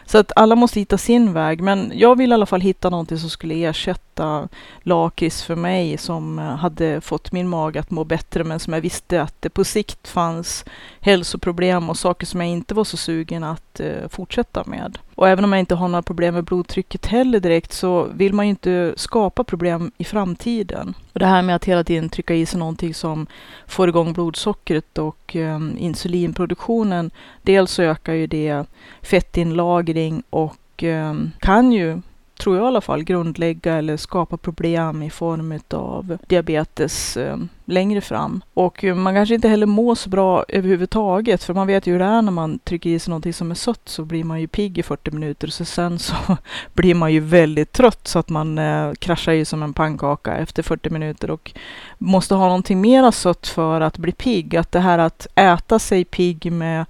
Så 0.06 0.18
att 0.18 0.32
alla 0.36 0.56
måste 0.56 0.80
hitta 0.80 0.98
sin 0.98 1.32
väg, 1.32 1.60
men 1.60 1.92
jag 1.94 2.18
vill 2.18 2.30
i 2.30 2.34
alla 2.34 2.46
fall 2.46 2.60
hitta 2.60 2.90
någonting 2.90 3.18
som 3.18 3.30
skulle 3.30 3.54
ersätta 3.54 4.48
lakrits 4.82 5.42
för 5.42 5.56
mig 5.56 5.98
som 5.98 6.38
eh, 6.38 6.44
hade 6.44 7.00
fått 7.00 7.32
min 7.32 7.48
mage 7.48 7.80
att 7.80 7.90
må 7.90 8.04
bättre, 8.04 8.44
men 8.44 8.60
som 8.60 8.72
jag 8.72 8.80
visste 8.80 9.22
att 9.22 9.42
det 9.42 9.50
på 9.50 9.64
sikt 9.64 10.08
fanns 10.08 10.64
hälsoproblem 11.00 11.90
och 11.90 11.98
saker 11.98 12.26
som 12.26 12.40
jag 12.40 12.50
inte 12.50 12.74
var 12.74 12.84
så 12.84 12.96
sugen 12.96 13.44
att 13.44 13.80
eh, 13.80 14.08
fortsätta 14.08 14.64
med. 14.66 14.98
Och 15.16 15.28
även 15.28 15.44
om 15.44 15.52
jag 15.52 15.60
inte 15.60 15.74
har 15.74 15.88
några 15.88 16.02
problem 16.02 16.34
med 16.34 16.44
blodtrycket 16.44 17.06
heller 17.06 17.40
direkt 17.40 17.72
så 17.72 18.08
vill 18.14 18.32
man 18.32 18.46
ju 18.46 18.50
inte 18.50 18.94
skapa 18.96 19.44
problem 19.44 19.92
i 19.98 20.04
framtiden. 20.04 20.94
Och 21.12 21.20
det 21.20 21.26
här 21.26 21.42
med 21.42 21.56
att 21.56 21.64
hela 21.64 21.84
tiden 21.84 22.08
trycka 22.08 22.34
i 22.34 22.46
sig 22.46 22.58
någonting 22.58 22.94
som 22.94 23.26
får 23.66 23.88
igång 23.88 24.12
blodsockret 24.12 24.98
och 24.98 25.36
eh, 25.36 25.60
insulinproduktionen. 25.76 27.10
Dels 27.42 27.70
så 27.70 27.82
ökar 27.82 28.12
ju 28.12 28.26
det 28.26 28.64
fettinlagring 29.02 30.22
och 30.30 30.84
eh, 30.84 31.14
kan 31.38 31.72
ju 31.72 32.00
tror 32.38 32.56
jag 32.56 32.64
i 32.64 32.66
alla 32.66 32.80
fall, 32.80 33.04
grundlägga 33.04 33.74
eller 33.74 33.96
skapa 33.96 34.36
problem 34.36 35.02
i 35.02 35.10
form 35.10 35.60
av 35.70 36.18
diabetes 36.26 37.16
eh, 37.16 37.36
längre 37.64 38.00
fram. 38.00 38.42
Och 38.54 38.84
eh, 38.84 38.94
man 38.94 39.14
kanske 39.14 39.34
inte 39.34 39.48
heller 39.48 39.66
mår 39.66 39.94
så 39.94 40.08
bra 40.08 40.44
överhuvudtaget, 40.48 41.44
för 41.44 41.54
man 41.54 41.66
vet 41.66 41.86
ju 41.86 41.92
hur 41.92 41.98
det 41.98 42.04
är 42.04 42.22
när 42.22 42.32
man 42.32 42.58
trycker 42.58 42.90
i 42.90 42.98
sig 42.98 43.10
någonting 43.10 43.32
som 43.32 43.50
är 43.50 43.54
sött 43.54 43.88
så 43.88 44.04
blir 44.04 44.24
man 44.24 44.40
ju 44.40 44.48
pigg 44.48 44.78
i 44.78 44.82
40 44.82 45.10
minuter, 45.10 45.48
så 45.48 45.64
sen 45.64 45.98
så 45.98 46.14
blir 46.72 46.94
man 46.94 47.12
ju 47.12 47.20
väldigt 47.20 47.72
trött 47.72 48.08
så 48.08 48.18
att 48.18 48.28
man 48.28 48.58
eh, 48.58 48.92
kraschar 48.92 49.32
ju 49.32 49.44
som 49.44 49.62
en 49.62 49.74
pannkaka 49.74 50.36
efter 50.36 50.62
40 50.62 50.90
minuter 50.90 51.30
och 51.30 51.52
måste 51.98 52.34
ha 52.34 52.46
någonting 52.46 52.80
mera 52.80 53.12
sött 53.12 53.46
för 53.46 53.80
att 53.80 53.98
bli 53.98 54.12
pigg. 54.12 54.56
Att 54.56 54.72
det 54.72 54.80
här 54.80 54.98
att 54.98 55.26
äta 55.34 55.78
sig 55.78 56.04
pigg 56.04 56.52
med 56.52 56.86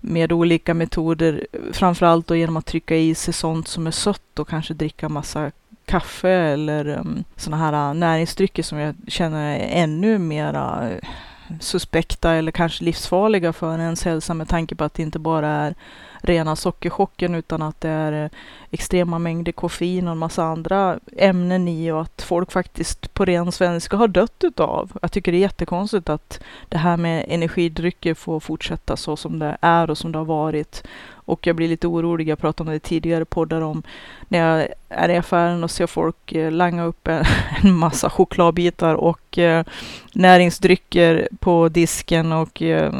med 0.00 0.32
olika 0.32 0.74
metoder, 0.74 1.46
framförallt 1.72 2.26
då 2.26 2.36
genom 2.36 2.56
att 2.56 2.66
trycka 2.66 2.96
i 2.96 3.14
sig 3.14 3.34
sånt 3.34 3.68
som 3.68 3.86
är 3.86 3.90
sött 3.90 4.38
och 4.38 4.48
kanske 4.48 4.74
dricka 4.74 5.08
massa 5.08 5.50
kaffe 5.84 6.30
eller 6.30 6.88
um, 6.88 7.24
sådana 7.36 7.64
här 7.64 7.90
uh, 7.90 7.94
näringsdrycker 7.94 8.62
som 8.62 8.78
jag 8.78 8.94
känner 9.06 9.58
är 9.58 9.82
ännu 9.82 10.18
mera 10.18 10.90
uh, 10.90 11.08
suspekta 11.60 12.32
eller 12.32 12.52
kanske 12.52 12.84
livsfarliga 12.84 13.52
för 13.52 13.78
ens 13.78 14.04
hälsa 14.04 14.34
med 14.34 14.48
tanke 14.48 14.74
på 14.74 14.84
att 14.84 14.94
det 14.94 15.02
inte 15.02 15.18
bara 15.18 15.48
är 15.48 15.74
rena 16.22 16.56
sockerchocken 16.56 17.34
utan 17.34 17.62
att 17.62 17.80
det 17.80 17.88
är 17.88 18.24
eh, 18.24 18.30
extrema 18.70 19.18
mängder 19.18 19.52
koffein 19.52 20.08
och 20.08 20.12
en 20.12 20.18
massa 20.18 20.44
andra 20.44 20.98
ämnen 21.16 21.68
i 21.68 21.90
och 21.90 22.02
att 22.02 22.22
folk 22.22 22.52
faktiskt 22.52 23.14
på 23.14 23.24
ren 23.24 23.52
svenska 23.52 23.96
har 23.96 24.08
dött 24.08 24.44
utav. 24.44 24.92
Jag 25.02 25.12
tycker 25.12 25.32
det 25.32 25.38
är 25.38 25.40
jättekonstigt 25.40 26.08
att 26.08 26.40
det 26.68 26.78
här 26.78 26.96
med 26.96 27.24
energidrycker 27.28 28.14
får 28.14 28.40
fortsätta 28.40 28.96
så 28.96 29.16
som 29.16 29.38
det 29.38 29.56
är 29.60 29.90
och 29.90 29.98
som 29.98 30.12
det 30.12 30.18
har 30.18 30.24
varit. 30.24 30.86
Och 31.10 31.46
jag 31.46 31.56
blir 31.56 31.68
lite 31.68 31.86
orolig, 31.86 32.28
jag 32.28 32.38
pratade 32.38 32.70
om 32.70 32.74
det 32.74 32.80
tidigare 32.80 33.24
poddar 33.24 33.60
om 33.60 33.82
när 34.28 34.38
jag 34.38 34.68
är 34.88 35.08
i 35.08 35.16
affären 35.16 35.64
och 35.64 35.70
ser 35.70 35.86
folk 35.86 36.32
eh, 36.32 36.50
langa 36.50 36.84
upp 36.84 37.08
en 37.62 37.74
massa 37.74 38.10
chokladbitar 38.10 38.94
och 38.94 39.38
eh, 39.38 39.64
näringsdrycker 40.12 41.28
på 41.40 41.68
disken 41.68 42.32
och 42.32 42.62
eh, 42.62 42.92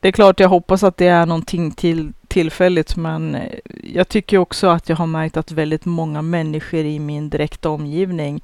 det 0.00 0.08
är 0.08 0.12
klart 0.12 0.40
jag 0.40 0.48
hoppas 0.48 0.82
att 0.82 0.96
det 0.96 1.06
är 1.06 1.26
någonting 1.26 1.70
till 1.70 2.12
tillfälligt, 2.30 2.96
men 2.96 3.34
eh, 3.34 3.58
jag 3.82 4.08
tycker 4.08 4.38
också 4.38 4.66
att 4.68 4.88
jag 4.88 4.96
har 4.96 5.06
märkt 5.06 5.36
att 5.36 5.52
väldigt 5.52 5.84
många 5.84 6.22
människor 6.22 6.80
i 6.80 6.98
min 6.98 7.30
direkta 7.30 7.70
omgivning 7.70 8.42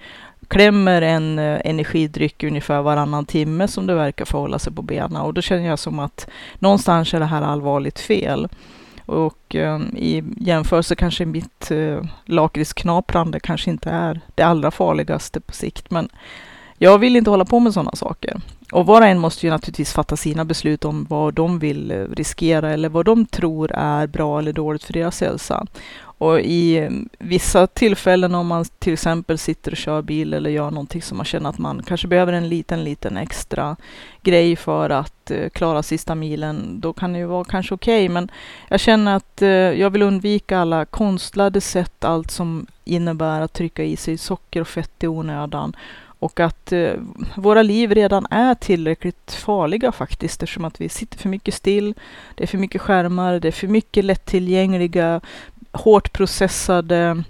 klämmer 0.49 1.03
en 1.03 1.39
eh, 1.39 1.61
energidryck 1.65 2.43
ungefär 2.43 2.83
varannan 2.83 3.25
timme 3.25 3.69
som 3.69 3.87
det 3.87 3.95
verkar 3.95 4.25
förhålla 4.25 4.59
sig 4.59 4.73
på 4.73 4.83
benen 4.83 5.23
och 5.23 5.35
då 5.35 5.43
känner 5.43 5.67
jag 5.67 5.79
som 5.79 5.99
att 5.99 6.29
någonstans 6.59 7.15
är 7.15 7.21
det 7.21 7.27
här 7.27 7.43
allvarligt 7.43 8.01
fel. 8.01 8.49
Och 9.07 9.55
eh, 9.55 9.81
i 9.97 10.25
jämförelse 10.37 10.95
kanske 10.95 11.27
mitt 11.27 11.71
eh, 11.71 12.03
lakritsknaprande 12.25 13.41
kanske 13.41 13.71
inte 13.71 13.91
är 13.91 14.21
det 14.35 14.43
allra 14.43 14.71
farligaste 14.71 15.41
på 15.41 15.53
sikt, 15.53 15.91
men 15.91 16.09
jag 16.79 16.99
vill 16.99 17.17
inte 17.17 17.31
hålla 17.31 17.45
på 17.45 17.61
med 17.61 17.75
sådana 17.75 17.93
saker. 17.95 18.41
Och 18.73 18.87
var 18.87 19.01
och 19.01 19.07
en 19.07 19.19
måste 19.19 19.47
ju 19.47 19.51
naturligtvis 19.51 19.93
fatta 19.93 20.17
sina 20.17 20.45
beslut 20.45 20.85
om 20.85 21.07
vad 21.11 21.35
de 21.35 21.59
vill 21.59 21.91
eh, 21.91 21.97
riskera 21.97 22.73
eller 22.73 22.89
vad 22.89 23.05
de 23.05 23.27
tror 23.27 23.73
är 23.73 24.07
bra 24.07 24.39
eller 24.39 24.53
dåligt 24.53 24.85
för 24.85 24.93
deras 24.93 25.21
hälsa. 25.21 25.67
Och 26.19 26.41
i 26.41 26.77
eh, 26.77 26.91
vissa 27.19 27.67
tillfällen 27.67 28.35
om 28.35 28.47
man 28.47 28.65
till 28.65 28.93
exempel 28.93 29.39
sitter 29.39 29.71
och 29.71 29.77
kör 29.77 30.03
bil 30.03 30.35
eller 30.35 30.51
gör 30.51 30.71
någonting 30.71 31.03
som 31.03 31.17
man 31.17 31.27
känner 31.27 31.51
att 31.51 31.59
man 31.59 31.83
kanske 31.83 32.09
behöver 32.09 32.33
en 32.33 32.49
liten, 32.49 32.85
liten 32.85 33.17
extra 33.17 33.77
grej 34.23 34.57
för 34.57 34.91
att 34.91 35.31
eh, 35.31 35.49
klara 35.49 35.83
sista 35.83 36.15
milen, 36.15 36.81
då 36.81 36.93
kan 36.93 37.13
det 37.13 37.19
ju 37.19 37.27
vara 37.27 37.45
kanske 37.45 37.75
okej. 37.75 38.05
Okay. 38.05 38.15
Men 38.15 38.31
jag 38.69 38.81
känner 38.81 39.17
att 39.17 39.43
jag 39.79 39.91
vill 39.91 40.03
undvika 40.03 40.59
alla 40.59 40.85
konstlade 40.85 41.61
sätt, 41.61 42.05
allt 42.05 42.31
som 42.31 42.67
innebär 42.85 43.41
att 43.41 43.53
trycka 43.53 43.85
i 43.85 43.97
sig 43.97 44.19
socker 44.19 44.61
och 44.61 44.69
fett 44.69 45.05
i 45.05 45.07
onödan 45.07 45.77
och 46.19 46.41
att 46.41 46.73
eh, 46.73 46.93
våra 47.37 47.63
liv 47.63 47.95
redan 47.95 48.27
är 48.31 48.55
tillräckligt 48.55 49.33
farliga 49.33 49.93
faktiskt 49.93 50.43
eftersom 50.43 50.65
att 50.65 50.81
vi 50.81 50.89
sitter 50.89 51.19
för 51.19 51.29
mycket 51.29 51.55
still. 51.55 51.95
Det 52.35 52.43
är 52.43 52.49
för 52.49 52.59
mycket 52.59 52.81
skärmar, 52.81 53.41
det 53.41 53.49
är 53.49 53.53
för 53.53 53.69
mycket 53.69 54.05
lättillgängliga, 54.05 55.21
hårt 55.73 56.13
processade, 56.13 57.25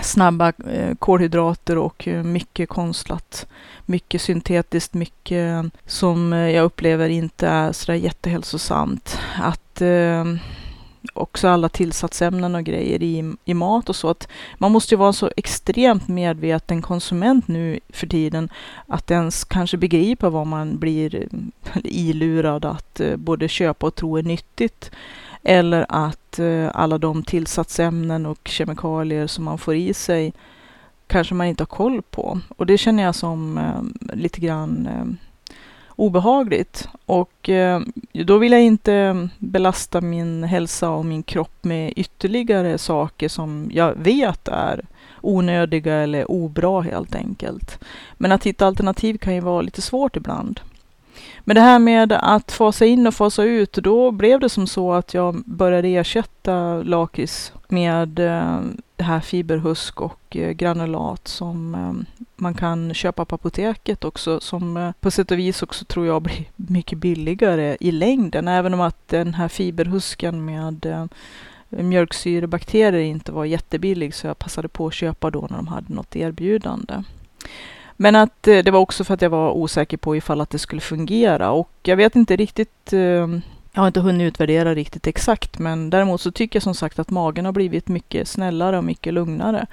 snabba 0.00 0.52
eh, 0.70 0.94
kolhydrater 0.98 1.78
och 1.78 2.08
eh, 2.08 2.22
mycket 2.22 2.68
konstlat. 2.68 3.46
Mycket 3.86 4.22
syntetiskt, 4.22 4.94
mycket 4.94 5.64
som 5.86 6.32
eh, 6.32 6.50
jag 6.50 6.64
upplever 6.64 7.08
inte 7.08 7.48
är 7.48 7.72
sådär 7.72 7.98
jättehälsosamt. 7.98 9.18
Att 9.42 9.80
eh, 9.80 10.24
också 11.12 11.48
alla 11.48 11.68
tillsatsämnen 11.68 12.54
och 12.54 12.64
grejer 12.64 13.02
i, 13.02 13.34
i 13.44 13.54
mat 13.54 13.88
och 13.88 13.96
så. 13.96 14.08
Att 14.08 14.28
man 14.58 14.72
måste 14.72 14.94
ju 14.94 14.98
vara 14.98 15.12
så 15.12 15.30
extremt 15.36 16.08
medveten 16.08 16.82
konsument 16.82 17.48
nu 17.48 17.80
för 17.88 18.06
tiden 18.06 18.48
att 18.86 19.10
ens 19.10 19.44
kanske 19.44 19.76
begripa 19.76 20.30
vad 20.30 20.46
man 20.46 20.78
blir 20.78 21.14
eh, 21.14 21.80
ilurad 21.84 22.64
att 22.64 23.00
eh, 23.00 23.16
både 23.16 23.48
köpa 23.48 23.86
och 23.86 23.94
tro 23.94 24.16
är 24.16 24.22
nyttigt. 24.22 24.90
Eller 25.42 25.86
att 25.88 26.38
eh, 26.38 26.70
alla 26.74 26.98
de 26.98 27.22
tillsatsämnen 27.22 28.26
och 28.26 28.48
kemikalier 28.48 29.26
som 29.26 29.44
man 29.44 29.58
får 29.58 29.74
i 29.74 29.94
sig 29.94 30.32
kanske 31.06 31.34
man 31.34 31.46
inte 31.46 31.62
har 31.62 31.66
koll 31.66 32.02
på. 32.02 32.40
Och 32.56 32.66
det 32.66 32.78
känner 32.78 33.02
jag 33.02 33.14
som 33.14 33.58
eh, 33.58 34.16
lite 34.16 34.40
grann 34.40 34.88
obehagligt. 35.96 36.88
Och 37.06 37.48
eh, 37.48 37.80
då 38.12 38.38
vill 38.38 38.52
jag 38.52 38.62
inte 38.62 39.28
belasta 39.38 40.00
min 40.00 40.44
hälsa 40.44 40.90
och 40.90 41.06
min 41.06 41.22
kropp 41.22 41.64
med 41.64 41.92
ytterligare 41.96 42.78
saker 42.78 43.28
som 43.28 43.70
jag 43.72 43.94
vet 43.94 44.48
är 44.48 44.84
onödiga 45.20 45.94
eller 45.94 46.30
obra 46.30 46.80
helt 46.80 47.14
enkelt. 47.14 47.78
Men 48.14 48.32
att 48.32 48.46
hitta 48.46 48.66
alternativ 48.66 49.18
kan 49.18 49.34
ju 49.34 49.40
vara 49.40 49.62
lite 49.62 49.82
svårt 49.82 50.16
ibland. 50.16 50.60
Men 51.40 51.54
det 51.54 51.60
här 51.60 51.78
med 51.78 52.12
att 52.12 52.52
fasa 52.52 52.86
in 52.86 53.06
och 53.06 53.14
fasa 53.14 53.42
ut, 53.42 53.72
då 53.72 54.10
blev 54.10 54.40
det 54.40 54.48
som 54.48 54.66
så 54.66 54.92
att 54.92 55.14
jag 55.14 55.42
började 55.46 55.88
ersätta 55.88 56.82
lakrits 56.82 57.52
med 57.68 58.18
eh, 58.18 58.60
det 59.04 59.08
här 59.08 59.20
fiberhusk 59.20 60.00
och 60.00 60.36
eh, 60.36 60.50
granulat 60.50 61.28
som 61.28 61.74
ehm, 61.74 62.06
man 62.36 62.54
kan 62.54 62.94
köpa 62.94 63.24
på 63.24 63.34
apoteket 63.34 64.04
också, 64.04 64.40
som 64.40 64.76
eh, 64.76 64.92
på 65.00 65.10
sätt 65.10 65.30
och 65.30 65.38
vis 65.38 65.62
också 65.62 65.84
tror 65.84 66.06
jag 66.06 66.22
blir 66.22 66.44
mycket 66.56 66.98
billigare 66.98 67.76
i 67.80 67.92
längden, 67.92 68.48
även 68.48 68.74
om 68.74 68.80
att 68.80 69.08
den 69.08 69.34
här 69.34 69.48
fiberhusken 69.48 70.44
med 70.44 70.86
eh, 70.86 71.06
mjölksyrebakterier 71.68 73.00
inte 73.00 73.32
var 73.32 73.44
jättebillig, 73.44 74.14
så 74.14 74.26
jag 74.26 74.38
passade 74.38 74.68
på 74.68 74.86
att 74.86 74.94
köpa 74.94 75.30
då 75.30 75.46
när 75.50 75.56
de 75.56 75.68
hade 75.68 75.94
något 75.94 76.16
erbjudande. 76.16 77.02
Men 77.96 78.16
att 78.16 78.42
det 78.42 78.70
var 78.70 78.80
också 78.80 79.04
för 79.04 79.14
att 79.14 79.22
jag 79.22 79.30
var 79.30 79.50
osäker 79.50 79.96
på 79.96 80.16
ifall 80.16 80.40
att 80.40 80.50
det 80.50 80.58
skulle 80.58 80.80
fungera 80.80 81.50
och 81.50 81.70
jag 81.82 81.96
vet 81.96 82.16
inte 82.16 82.36
riktigt 82.36 82.92
ehm, 82.92 83.42
jag 83.74 83.82
har 83.82 83.86
inte 83.86 84.00
hunnit 84.00 84.26
utvärdera 84.26 84.74
riktigt 84.74 85.06
exakt, 85.06 85.58
men 85.58 85.90
däremot 85.90 86.20
så 86.20 86.30
tycker 86.30 86.56
jag 86.56 86.62
som 86.62 86.74
sagt 86.74 86.98
att 86.98 87.10
magen 87.10 87.44
har 87.44 87.52
blivit 87.52 87.88
mycket 87.88 88.28
snällare 88.28 88.78
och 88.78 88.84
mycket 88.84 89.14
lugnare. 89.14 89.66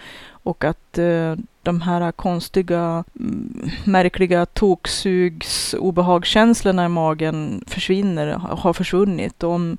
Och 0.43 0.63
att 0.63 0.97
eh, 0.97 1.35
de 1.63 1.81
här 1.81 2.11
konstiga, 2.11 3.03
mm, 3.19 3.69
märkliga 3.83 4.45
toksugs 4.45 5.75
obehagskänslorna 5.79 6.85
i 6.85 6.89
magen 6.89 7.63
försvinner, 7.67 8.27
har 8.33 8.73
försvunnit. 8.73 9.43
Och 9.43 9.51
om, 9.51 9.77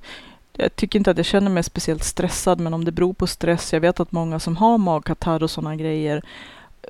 jag 0.52 0.76
tycker 0.76 0.98
inte 0.98 1.10
att 1.10 1.16
jag 1.16 1.26
känner 1.26 1.50
mig 1.50 1.62
speciellt 1.62 2.04
stressad, 2.04 2.60
men 2.60 2.74
om 2.74 2.84
det 2.84 2.92
beror 2.92 3.12
på 3.12 3.26
stress, 3.26 3.72
jag 3.72 3.80
vet 3.80 4.00
att 4.00 4.12
många 4.12 4.38
som 4.38 4.56
har 4.56 4.78
magkatarr 4.78 5.42
och 5.42 5.50
sådana 5.50 5.76
grejer 5.76 6.22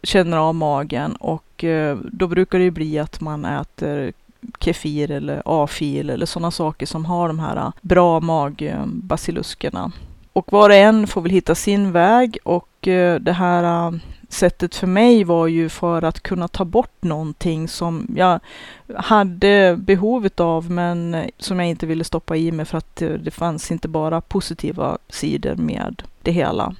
känner 0.02 0.36
av 0.36 0.54
magen 0.54 1.16
och 1.16 1.64
eh, 1.64 1.98
då 2.12 2.26
brukar 2.26 2.58
det 2.58 2.70
bli 2.70 2.98
att 2.98 3.20
man 3.20 3.44
äter 3.44 4.12
kefir 4.60 5.10
eller 5.10 5.42
afil 5.44 6.10
eller 6.10 6.26
sådana 6.26 6.50
saker 6.50 6.86
som 6.86 7.04
har 7.04 7.28
de 7.28 7.38
här 7.38 7.56
äh, 7.56 7.70
bra 7.80 8.20
magbasiluskerna. 8.20 9.92
Och 10.32 10.52
var 10.52 10.68
och 10.68 10.76
en 10.76 11.06
får 11.06 11.20
väl 11.20 11.30
hitta 11.30 11.54
sin 11.54 11.92
väg 11.92 12.38
och 12.44 12.88
äh, 12.88 13.20
det 13.20 13.32
här 13.32 13.86
äh, 13.86 13.98
sättet 14.28 14.74
för 14.74 14.86
mig 14.86 15.24
var 15.24 15.46
ju 15.46 15.68
för 15.68 16.02
att 16.02 16.20
kunna 16.20 16.48
ta 16.48 16.64
bort 16.64 17.02
någonting 17.02 17.68
som 17.68 18.06
jag 18.16 18.40
hade 18.96 19.76
behovet 19.78 20.40
av 20.40 20.70
men 20.70 21.16
som 21.38 21.58
jag 21.58 21.68
inte 21.68 21.86
ville 21.86 22.04
stoppa 22.04 22.36
i 22.36 22.52
mig 22.52 22.66
för 22.66 22.78
att 22.78 22.96
det 22.96 23.30
fanns 23.30 23.70
inte 23.70 23.88
bara 23.88 24.20
positiva 24.20 24.98
sidor 25.08 25.54
med 25.54 26.02
det 26.22 26.32
hela. 26.32 26.74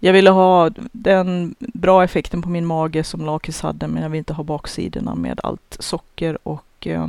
Jag 0.00 0.12
ville 0.12 0.30
ha 0.30 0.70
den 0.92 1.54
bra 1.58 2.04
effekten 2.04 2.42
på 2.42 2.48
min 2.48 2.66
mage 2.66 3.04
som 3.04 3.26
lakrits 3.26 3.60
hade, 3.60 3.88
men 3.88 4.02
jag 4.02 4.10
vill 4.10 4.18
inte 4.18 4.32
ha 4.32 4.44
baksidorna 4.44 5.14
med 5.14 5.40
allt 5.42 5.76
socker 5.80 6.38
och 6.42 6.86
eh, 6.86 7.06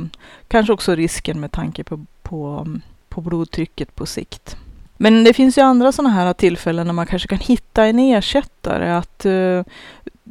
kanske 0.48 0.72
också 0.72 0.94
risken 0.94 1.40
med 1.40 1.52
tanke 1.52 1.84
på, 1.84 2.04
på, 2.22 2.46
mm, 2.46 2.82
på 3.08 3.20
blodtrycket 3.20 3.94
på 3.94 4.06
sikt. 4.06 4.56
Men 4.96 5.24
det 5.24 5.32
finns 5.32 5.58
ju 5.58 5.62
andra 5.62 5.92
sådana 5.92 6.14
här 6.14 6.32
tillfällen 6.32 6.86
när 6.86 6.94
man 6.94 7.06
kanske 7.06 7.28
kan 7.28 7.38
hitta 7.38 7.86
en 7.86 7.98
ersättare. 7.98 8.90
Att 8.96 9.24
eh, 9.24 9.64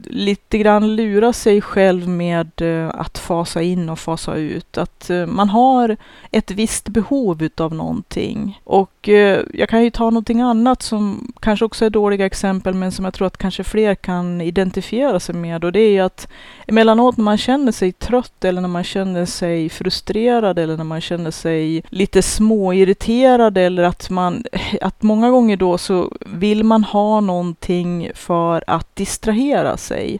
lite 0.03 0.57
grann 0.57 0.95
lura 0.95 1.33
sig 1.33 1.61
själv 1.61 2.07
med 2.07 2.61
eh, 2.61 2.89
att 2.93 3.17
fasa 3.17 3.61
in 3.61 3.89
och 3.89 3.99
fasa 3.99 4.35
ut. 4.35 4.77
Att 4.77 5.09
eh, 5.09 5.25
man 5.25 5.49
har 5.49 5.97
ett 6.31 6.51
visst 6.51 6.89
behov 6.89 7.43
utav 7.43 7.73
någonting. 7.73 8.61
Och 8.63 9.09
eh, 9.09 9.41
jag 9.53 9.69
kan 9.69 9.83
ju 9.83 9.91
ta 9.91 10.03
någonting 10.03 10.41
annat 10.41 10.81
som 10.81 11.33
kanske 11.39 11.65
också 11.65 11.85
är 11.85 11.89
dåliga 11.89 12.25
exempel, 12.25 12.73
men 12.73 12.91
som 12.91 13.05
jag 13.05 13.13
tror 13.13 13.27
att 13.27 13.37
kanske 13.37 13.63
fler 13.63 13.95
kan 13.95 14.41
identifiera 14.41 15.19
sig 15.19 15.35
med. 15.35 15.63
Och 15.63 15.71
det 15.71 15.79
är 15.79 15.91
ju 15.91 15.99
att 15.99 16.27
emellanåt 16.67 17.17
när 17.17 17.23
man 17.23 17.37
känner 17.37 17.71
sig 17.71 17.91
trött 17.91 18.45
eller 18.45 18.61
när 18.61 18.69
man 18.69 18.83
känner 18.83 19.25
sig 19.25 19.69
frustrerad 19.69 20.59
eller 20.59 20.77
när 20.77 20.83
man 20.83 21.01
känner 21.01 21.31
sig 21.31 21.83
lite 21.89 22.21
småirriterad 22.21 23.57
eller 23.57 23.83
att 23.83 24.09
man, 24.09 24.43
att 24.81 25.03
många 25.03 25.29
gånger 25.29 25.57
då 25.57 25.77
så 25.77 26.13
vill 26.25 26.63
man 26.63 26.83
ha 26.83 27.21
någonting 27.21 28.11
för 28.15 28.63
att 28.67 28.95
distrahera 28.95 29.77
sig. 29.89 30.19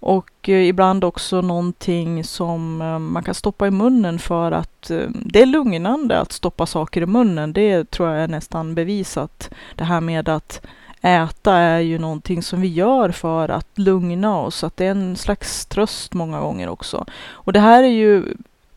Och 0.00 0.48
eh, 0.48 0.68
ibland 0.68 1.04
också 1.04 1.40
någonting 1.40 2.24
som 2.24 2.82
eh, 2.82 2.98
man 2.98 3.22
kan 3.22 3.34
stoppa 3.34 3.66
i 3.66 3.70
munnen 3.70 4.18
för 4.18 4.52
att 4.52 4.90
eh, 4.90 5.08
det 5.08 5.42
är 5.42 5.46
lugnande 5.46 6.20
att 6.20 6.32
stoppa 6.32 6.66
saker 6.66 7.02
i 7.02 7.06
munnen. 7.06 7.52
Det 7.52 7.90
tror 7.90 8.08
jag 8.08 8.22
är 8.24 8.28
nästan 8.28 8.74
bevisat. 8.74 9.50
Det 9.74 9.84
här 9.84 10.00
med 10.00 10.28
att 10.28 10.66
äta 11.02 11.54
är 11.54 11.80
ju 11.80 11.98
någonting 11.98 12.42
som 12.42 12.60
vi 12.60 12.68
gör 12.68 13.10
för 13.10 13.48
att 13.48 13.78
lugna 13.78 14.38
oss. 14.38 14.64
Att 14.64 14.76
det 14.76 14.86
är 14.86 14.90
en 14.90 15.16
slags 15.16 15.66
tröst 15.66 16.14
många 16.14 16.40
gånger 16.40 16.68
också. 16.68 17.04
Och 17.30 17.52
det 17.52 17.60
här 17.60 17.82
är 17.82 17.88
ju 17.88 18.24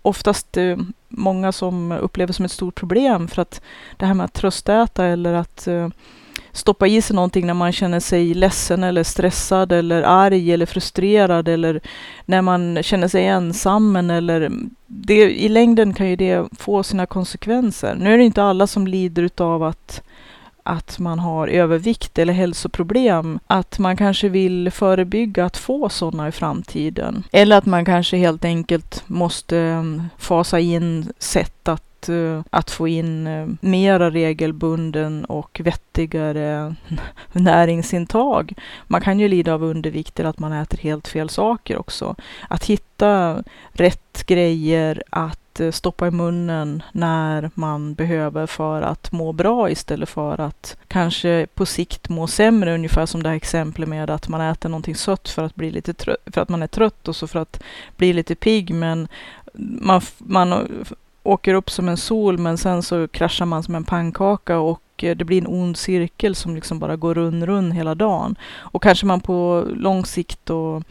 oftast 0.01 0.57
många 1.09 1.51
som 1.51 1.91
upplever 1.91 2.33
som 2.33 2.45
ett 2.45 2.51
stort 2.51 2.75
problem 2.75 3.27
för 3.27 3.41
att 3.41 3.61
det 3.97 4.05
här 4.05 4.13
med 4.13 4.25
att 4.25 4.33
tröstäta 4.33 5.05
eller 5.05 5.33
att 5.33 5.67
stoppa 6.53 6.87
i 6.87 7.01
sig 7.01 7.15
någonting 7.15 7.47
när 7.47 7.53
man 7.53 7.71
känner 7.71 7.99
sig 7.99 8.33
ledsen 8.33 8.83
eller 8.83 9.03
stressad 9.03 9.71
eller 9.71 10.03
arg 10.03 10.53
eller 10.53 10.65
frustrerad 10.65 11.47
eller 11.47 11.81
när 12.25 12.41
man 12.41 12.83
känner 12.83 13.07
sig 13.07 13.25
ensam 13.25 13.95
eller 13.95 14.51
det, 14.87 15.15
i 15.15 15.49
längden 15.49 15.93
kan 15.93 16.09
ju 16.09 16.15
det 16.15 16.47
få 16.59 16.83
sina 16.83 17.05
konsekvenser. 17.05 17.95
Nu 17.95 18.13
är 18.13 18.17
det 18.17 18.23
inte 18.23 18.43
alla 18.43 18.67
som 18.67 18.87
lider 18.87 19.23
utav 19.23 19.63
att 19.63 20.01
att 20.65 20.99
man 20.99 21.19
har 21.19 21.47
övervikt 21.47 22.19
eller 22.19 22.33
hälsoproblem, 22.33 23.39
att 23.47 23.79
man 23.79 23.97
kanske 23.97 24.29
vill 24.29 24.71
förebygga 24.71 25.45
att 25.45 25.57
få 25.57 25.89
sådana 25.89 26.27
i 26.27 26.31
framtiden. 26.31 27.23
Eller 27.31 27.57
att 27.57 27.65
man 27.65 27.85
kanske 27.85 28.17
helt 28.17 28.45
enkelt 28.45 29.03
måste 29.07 29.57
mm, 29.57 30.03
fasa 30.17 30.59
in 30.59 31.13
sätt 31.19 31.67
att 31.67 31.83
Eh, 32.09 32.41
att, 32.49 32.71
få 32.71 32.87
in 32.87 33.27
eh, 33.27 33.47
mera 33.61 34.11
regelbunden 34.11 35.25
och 35.25 35.61
vettigare 35.63 36.75
näringsintag. 37.31 38.53
Man 38.87 39.01
kan 39.01 39.19
ju 39.19 39.27
lida 39.27 39.53
av 39.53 39.63
undervikt 39.63 40.19
eller 40.19 40.29
att 40.29 40.39
man 40.39 40.53
äter 40.53 40.77
helt 40.77 41.07
fel 41.07 41.29
saker 41.29 41.77
också. 41.77 42.15
Att 42.49 42.65
hitta 42.65 43.43
rätt 43.71 44.25
grejer 44.25 45.03
att 45.09 45.59
eh, 45.59 45.71
stoppa 45.71 46.07
i 46.07 46.11
munnen 46.11 46.83
när 46.91 47.51
man 47.53 47.93
behöver 47.93 48.45
för 48.45 48.81
att 48.81 49.11
må 49.11 49.31
bra 49.33 49.69
istället 49.69 50.09
för 50.09 50.41
att 50.41 50.77
kanske 50.87 51.47
på 51.53 51.65
sikt 51.65 52.09
må 52.09 52.27
sämre. 52.27 52.73
Ungefär 52.73 53.05
som 53.05 53.23
det 53.23 53.29
här 53.29 53.35
exemplet 53.35 53.89
med 53.89 54.09
att 54.09 54.27
man 54.27 54.41
äter 54.41 54.69
någonting 54.69 54.95
sött 54.95 55.29
för 55.29 55.43
att, 55.43 55.55
bli 55.55 55.71
lite 55.71 55.93
trött, 55.93 56.17
för 56.25 56.41
att 56.41 56.49
man 56.49 56.63
är 56.63 56.67
trött 56.67 57.07
och 57.07 57.15
så 57.15 57.27
för 57.27 57.39
att 57.39 57.63
bli 57.97 58.13
lite 58.13 58.35
pigg. 58.35 58.73
Men 58.73 59.07
man, 59.53 60.01
man 60.17 60.67
åker 61.23 61.53
upp 61.53 61.69
som 61.69 61.89
en 61.89 61.97
sol 61.97 62.37
men 62.37 62.57
sen 62.57 62.83
så 62.83 63.07
kraschar 63.07 63.45
man 63.45 63.63
som 63.63 63.75
en 63.75 63.83
pannkaka 63.83 64.59
och 64.59 65.03
eh, 65.03 65.15
det 65.15 65.25
blir 65.25 65.41
en 65.41 65.47
ond 65.47 65.77
cirkel 65.77 66.35
som 66.35 66.55
liksom 66.55 66.79
bara 66.79 66.95
går 66.95 67.15
rund, 67.15 67.43
rund 67.43 67.73
hela 67.73 67.95
dagen. 67.95 68.35
Och 68.57 68.83
kanske 68.83 69.05
man 69.05 69.21
på 69.21 69.67
lång 69.75 70.05
sikt 70.05 70.49
och 70.49 70.83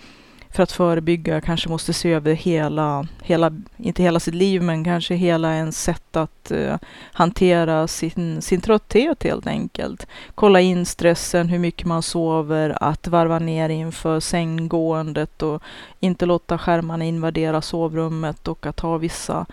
för 0.53 0.63
att 0.63 0.73
förebygga 0.73 1.41
kanske 1.41 1.69
måste 1.69 1.93
se 1.93 2.13
över 2.13 2.33
hela, 2.33 3.07
hela, 3.23 3.53
inte 3.77 4.03
hela 4.03 4.21
sitt 4.21 4.35
liv, 4.35 4.63
men 4.63 4.85
kanske 4.85 5.15
hela 5.15 5.55
ens 5.55 5.83
sätt 5.83 6.17
att 6.17 6.53
uh, 6.55 6.75
hantera 7.13 7.89
sin, 7.89 8.43
sin 8.43 8.61
trötthet 8.61 9.23
helt 9.23 9.47
enkelt. 9.47 10.07
Kolla 10.35 10.61
in 10.61 10.87
stressen, 10.87 11.49
hur 11.49 11.59
mycket 11.59 11.87
man 11.87 12.03
sover, 12.03 12.77
att 12.81 13.09
varva 13.09 13.39
ner 13.39 13.69
inför 13.69 14.21
sänggåendet 14.21 15.43
och 15.43 15.63
inte 16.01 16.27
låta 16.27 16.59
skärmarna 16.59 17.05
invadera 17.05 17.63
sovrummet 17.63 18.49
och 18.49 18.67
att 18.67 18.81
ha 18.81 18.99
vissa 18.99 19.47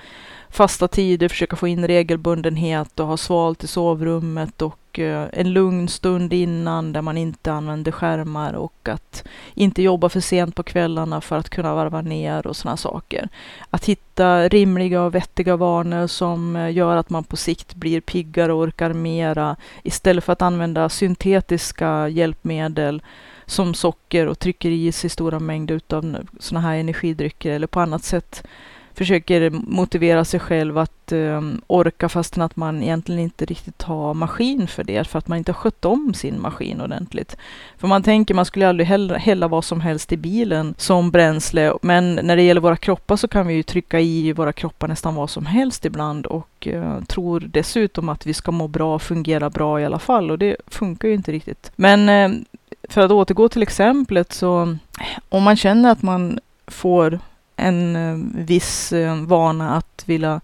fasta 0.50 0.88
tider, 0.88 1.30
försöka 1.30 1.56
få 1.56 1.68
in 1.68 1.88
regelbundenhet 1.88 3.00
och 3.00 3.08
ha 3.08 3.18
svalt 3.18 3.64
i 3.64 3.68
sovrummet 3.68 4.62
och 4.62 5.00
eh, 5.00 5.28
en 5.34 5.54
lugn 5.54 5.88
stund 5.88 6.34
innan 6.34 6.94
där 6.94 7.02
man 7.02 7.18
inte 7.18 7.52
använder 7.52 7.92
skärmar 7.92 8.54
och 8.54 8.90
att 8.90 9.24
inte 9.54 9.82
jobba 9.82 10.10
för 10.10 10.20
sent 10.20 10.56
på 10.56 10.64
kvällarna 10.64 11.22
för 11.22 11.38
att 11.38 11.50
kunna 11.50 11.76
varva 11.76 12.02
ner 12.02 12.48
och 12.48 12.56
sådana 12.56 12.78
saker. 12.78 13.30
Att 13.70 13.86
hitta 13.86 14.48
rimliga 14.48 15.02
och 15.02 15.16
vettiga 15.16 15.56
vanor 15.56 16.08
som 16.08 16.56
eh, 16.56 16.72
gör 16.72 16.98
att 16.98 17.10
man 17.10 17.24
på 17.24 17.38
sikt 17.38 17.76
blir 17.76 18.02
piggare 18.02 18.54
och 18.54 18.60
orkar 18.60 18.94
mera 18.94 19.56
istället 19.84 20.24
för 20.24 20.34
att 20.34 20.42
använda 20.42 20.90
syntetiska 20.90 22.08
hjälpmedel 22.08 23.02
som 23.46 23.74
socker 23.74 24.28
och 24.28 24.40
trycker 24.40 24.70
i 24.70 24.92
sig 24.92 25.10
stora 25.10 25.40
mängder 25.40 25.82
av 25.90 26.18
sådana 26.40 26.68
här 26.68 26.78
energidrycker 26.78 27.52
eller 27.52 27.68
på 27.68 27.80
annat 27.80 28.04
sätt 28.04 28.44
försöker 29.00 29.50
motivera 29.50 30.26
sig 30.26 30.40
själv 30.40 30.78
att 30.78 31.12
um, 31.12 31.62
orka 31.68 32.10
fastän 32.10 32.44
att 32.44 32.56
man 32.56 32.84
egentligen 32.84 33.22
inte 33.22 33.46
riktigt 33.46 33.82
har 33.82 34.14
maskin 34.14 34.68
för 34.68 34.84
det, 34.84 35.08
för 35.08 35.20
att 35.20 35.28
man 35.28 35.38
inte 35.38 35.52
har 35.52 35.58
skött 35.58 35.86
om 35.86 36.14
sin 36.14 36.42
maskin 36.42 36.82
ordentligt. 36.82 37.38
För 37.78 37.88
man 37.88 38.04
tänker, 38.04 38.34
man 38.34 38.46
skulle 38.46 38.70
aldrig 38.70 38.88
hälla, 38.88 39.18
hälla 39.18 39.48
vad 39.48 39.66
som 39.66 39.82
helst 39.82 40.12
i 40.12 40.18
bilen 40.18 40.76
som 40.78 41.12
bränsle, 41.12 41.74
men 41.82 42.16
när 42.16 42.36
det 42.36 42.44
gäller 42.44 42.62
våra 42.62 42.76
kroppar 42.76 43.16
så 43.16 43.28
kan 43.28 43.48
vi 43.48 43.54
ju 43.54 43.64
trycka 43.64 44.00
i 44.00 44.34
våra 44.34 44.54
kroppar 44.54 44.88
nästan 44.88 45.16
vad 45.16 45.30
som 45.30 45.46
helst 45.46 45.86
ibland 45.86 46.26
och 46.26 46.68
uh, 46.68 47.04
tror 47.04 47.40
dessutom 47.40 48.10
att 48.10 48.26
vi 48.26 48.34
ska 48.34 48.52
må 48.52 48.68
bra, 48.68 49.00
fungera 49.00 49.50
bra 49.50 49.82
i 49.82 49.86
alla 49.86 50.00
fall 50.00 50.32
och 50.32 50.40
det 50.40 50.56
funkar 50.68 51.08
ju 51.08 51.14
inte 51.14 51.32
riktigt. 51.32 51.72
Men 51.76 52.10
uh, 52.10 52.42
för 52.90 53.02
att 53.02 53.12
återgå 53.12 53.50
till 53.50 53.64
exemplet 53.64 54.34
så 54.34 54.78
om 55.30 55.44
man 55.44 55.56
känner 55.56 55.92
att 55.92 56.02
man 56.02 56.40
får 56.68 57.20
en 57.60 57.96
eh, 57.96 58.44
viss 58.46 58.94
eh, 58.94 59.16
vana 59.16 59.76
att 59.76 60.04
vilja 60.06 60.42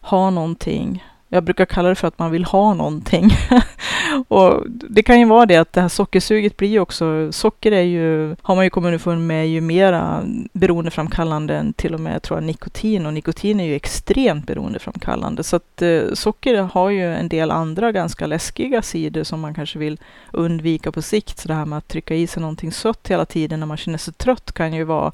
ha 0.00 0.30
någonting. 0.30 1.02
Jag 1.28 1.44
brukar 1.44 1.64
kalla 1.64 1.88
det 1.88 1.94
för 1.94 2.08
att 2.08 2.18
man 2.18 2.30
vill 2.30 2.44
ha 2.44 2.74
någonting. 2.74 3.30
och 4.28 4.62
det 4.68 5.02
kan 5.02 5.20
ju 5.20 5.26
vara 5.26 5.46
det 5.46 5.56
att 5.56 5.72
det 5.72 5.80
här 5.80 5.88
sockersuget 5.88 6.56
blir 6.56 6.80
också, 6.80 7.32
socker 7.32 7.72
är 7.72 7.82
ju, 7.82 8.36
har 8.42 8.54
man 8.54 8.64
ju 8.64 8.70
kommit 8.70 8.86
underfund 8.86 9.26
med, 9.26 9.48
ju 9.48 9.60
mera 9.60 10.24
beroendeframkallande 10.52 11.56
än 11.56 11.72
till 11.72 11.94
och 11.94 12.00
med 12.00 12.22
tror 12.22 12.38
jag 12.38 12.46
nikotin 12.46 13.06
och 13.06 13.14
nikotin 13.14 13.60
är 13.60 13.64
ju 13.64 13.74
extremt 13.74 14.46
beroendeframkallande. 14.46 15.42
Så 15.42 15.56
att 15.56 15.82
eh, 15.82 16.02
socker 16.14 16.62
har 16.62 16.90
ju 16.90 17.14
en 17.14 17.28
del 17.28 17.50
andra 17.50 17.92
ganska 17.92 18.26
läskiga 18.26 18.82
sidor 18.82 19.24
som 19.24 19.40
man 19.40 19.54
kanske 19.54 19.78
vill 19.78 20.00
undvika 20.32 20.92
på 20.92 21.02
sikt. 21.02 21.38
Så 21.38 21.48
det 21.48 21.54
här 21.54 21.66
med 21.66 21.78
att 21.78 21.88
trycka 21.88 22.14
i 22.14 22.26
sig 22.26 22.40
någonting 22.40 22.72
sött 22.72 23.08
hela 23.08 23.24
tiden 23.24 23.60
när 23.60 23.66
man 23.66 23.76
känner 23.76 23.98
sig 23.98 24.14
trött 24.14 24.52
kan 24.52 24.74
ju 24.74 24.84
vara 24.84 25.12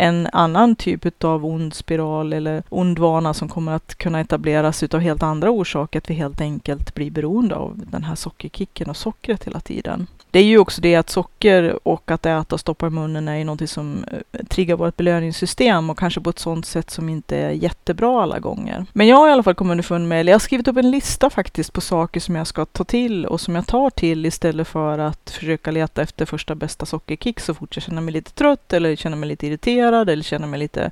en 0.00 0.28
annan 0.32 0.76
typ 0.76 1.24
av 1.24 1.46
ond 1.46 1.74
spiral 1.74 2.32
eller 2.32 2.62
ond 2.68 2.98
vana 2.98 3.34
som 3.34 3.48
kommer 3.48 3.72
att 3.72 3.94
kunna 3.94 4.20
etableras 4.20 4.82
utav 4.82 5.00
helt 5.00 5.22
andra 5.22 5.50
orsaker. 5.50 5.98
Att 5.98 6.10
vi 6.10 6.14
helt 6.14 6.40
enkelt 6.40 6.94
blir 6.94 7.10
beroende 7.10 7.54
av 7.54 7.82
den 7.90 8.04
här 8.04 8.14
sockerkicken 8.14 8.90
och 8.90 8.96
sockret 8.96 9.44
hela 9.44 9.60
tiden 9.60 10.06
det 10.30 10.38
är 10.38 10.44
ju 10.44 10.58
också 10.58 10.80
det 10.80 10.94
att 10.94 11.10
socker 11.10 11.88
och 11.88 12.10
att 12.10 12.26
äta 12.26 12.54
och 12.54 12.60
stoppa 12.60 12.86
i 12.86 12.90
munnen 12.90 13.28
är 13.28 13.36
ju 13.36 13.44
någonting 13.44 13.68
som 13.68 14.04
eh, 14.04 14.44
triggar 14.44 14.76
vårt 14.76 14.96
belöningssystem 14.96 15.90
och 15.90 15.98
kanske 15.98 16.20
på 16.20 16.30
ett 16.30 16.38
sådant 16.38 16.66
sätt 16.66 16.90
som 16.90 17.08
inte 17.08 17.36
är 17.36 17.50
jättebra 17.50 18.22
alla 18.22 18.38
gånger. 18.38 18.86
Men 18.92 19.06
jag 19.06 19.16
har 19.16 19.28
i 19.28 19.32
alla 19.32 19.42
fall 19.42 19.54
kommit 19.54 19.70
underfund 19.70 20.08
med, 20.08 20.20
eller 20.20 20.32
jag 20.32 20.34
har 20.34 20.40
skrivit 20.40 20.68
upp 20.68 20.76
en 20.76 20.90
lista 20.90 21.30
faktiskt 21.30 21.72
på 21.72 21.80
saker 21.80 22.20
som 22.20 22.36
jag 22.36 22.46
ska 22.46 22.64
ta 22.64 22.84
till 22.84 23.26
och 23.26 23.40
som 23.40 23.54
jag 23.54 23.66
tar 23.66 23.90
till 23.90 24.26
istället 24.26 24.68
för 24.68 24.98
att 24.98 25.30
försöka 25.30 25.70
leta 25.70 26.02
efter 26.02 26.26
första 26.26 26.54
bästa 26.54 26.86
sockerkick 26.86 27.40
så 27.40 27.54
fort 27.54 27.76
jag 27.76 27.82
känner 27.82 28.02
mig 28.02 28.12
lite 28.12 28.32
trött 28.32 28.72
eller 28.72 28.96
känner 28.96 29.16
mig 29.16 29.28
lite 29.28 29.46
irriterad 29.46 30.10
eller 30.10 30.22
känner 30.22 30.46
mig 30.46 30.58
lite 30.58 30.90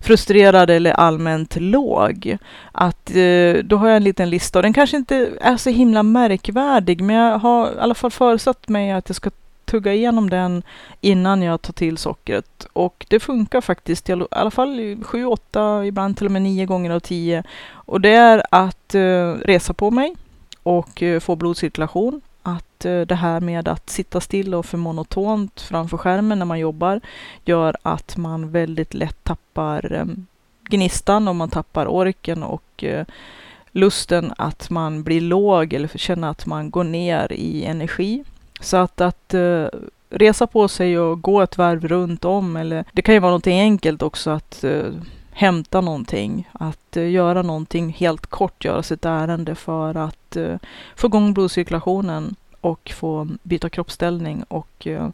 frustrerad 0.00 0.70
eller 0.70 0.92
allmänt 0.92 1.56
låg. 1.56 2.36
Att 2.72 3.10
eh, 3.10 3.54
då 3.64 3.76
har 3.76 3.88
jag 3.88 3.96
en 3.96 4.04
liten 4.04 4.30
lista 4.30 4.58
och 4.58 4.62
den 4.62 4.72
kanske 4.72 4.96
inte 4.96 5.30
är 5.40 5.56
så 5.56 5.70
himla 5.70 6.02
märkvärdig 6.02 7.00
men 7.00 7.16
jag 7.16 7.38
har 7.38 7.66
i 7.66 7.78
alla 7.78 7.94
fall 7.94 8.10
förutsatt 8.10 8.68
mig 8.68 8.90
att 8.90 9.08
jag 9.08 9.16
ska 9.16 9.30
tugga 9.70 9.94
igenom 9.94 10.30
den 10.30 10.62
innan 11.00 11.42
jag 11.42 11.62
tar 11.62 11.72
till 11.72 11.98
sockret. 11.98 12.66
Och 12.72 13.06
det 13.08 13.20
funkar 13.20 13.60
faktiskt 13.60 14.08
i 14.08 14.22
alla 14.30 14.50
fall 14.50 14.96
sju, 15.02 15.26
åtta, 15.26 15.86
ibland 15.86 16.16
till 16.16 16.26
och 16.26 16.32
med 16.32 16.42
nio 16.42 16.66
gånger 16.66 16.90
av 16.90 17.00
tio. 17.00 17.42
Och 17.72 18.00
det 18.00 18.10
är 18.10 18.42
att 18.50 18.94
eh, 18.94 19.34
resa 19.44 19.74
på 19.74 19.90
mig 19.90 20.14
och 20.62 21.02
eh, 21.02 21.20
få 21.20 21.36
blodcirkulation. 21.36 22.20
Eh, 22.84 23.00
det 23.00 23.14
här 23.14 23.40
med 23.40 23.68
att 23.68 23.90
sitta 23.90 24.20
still 24.20 24.54
och 24.54 24.66
för 24.66 24.78
monotont 24.78 25.60
framför 25.60 25.96
skärmen 25.96 26.38
när 26.38 26.46
man 26.46 26.58
jobbar 26.58 27.00
gör 27.44 27.76
att 27.82 28.16
man 28.16 28.50
väldigt 28.50 28.94
lätt 28.94 29.24
tappar 29.24 29.92
ehm, 29.92 30.26
gnistan 30.68 31.28
och 31.28 31.36
man 31.36 31.50
tappar 31.50 31.86
orken 31.86 32.42
och 32.42 32.84
eh, 32.84 33.06
lusten 33.72 34.32
att 34.38 34.70
man 34.70 35.02
blir 35.02 35.20
låg 35.20 35.72
eller 35.72 35.88
känner 35.88 36.30
att 36.30 36.46
man 36.46 36.70
går 36.70 36.84
ner 36.84 37.32
i 37.32 37.64
energi. 37.64 38.24
Så 38.60 38.76
att, 38.76 39.00
att 39.00 39.34
eh, 39.34 39.66
resa 40.10 40.46
på 40.46 40.68
sig 40.68 40.98
och 40.98 41.22
gå 41.22 41.40
ett 41.40 41.58
varv 41.58 41.88
runt 41.88 42.24
om, 42.24 42.56
eller 42.56 42.84
det 42.92 43.02
kan 43.02 43.14
ju 43.14 43.20
vara 43.20 43.30
någonting 43.30 43.60
enkelt 43.60 44.02
också 44.02 44.30
att 44.30 44.64
hämta 45.30 45.80
någonting, 45.80 46.48
att 46.52 46.96
göra 46.96 47.42
någonting 47.42 47.92
helt 47.92 48.26
kort, 48.26 48.64
göra 48.64 48.82
sitt 48.82 49.04
ärende 49.04 49.54
för 49.54 49.94
att 49.94 50.36
få 50.96 51.06
igång 51.06 51.34
blodcirkulationen 51.34 52.34
och 52.60 52.92
få 52.94 53.28
byta 53.42 53.68
kroppsställning 53.68 54.44
och 54.48 54.86
eh, 54.86 55.08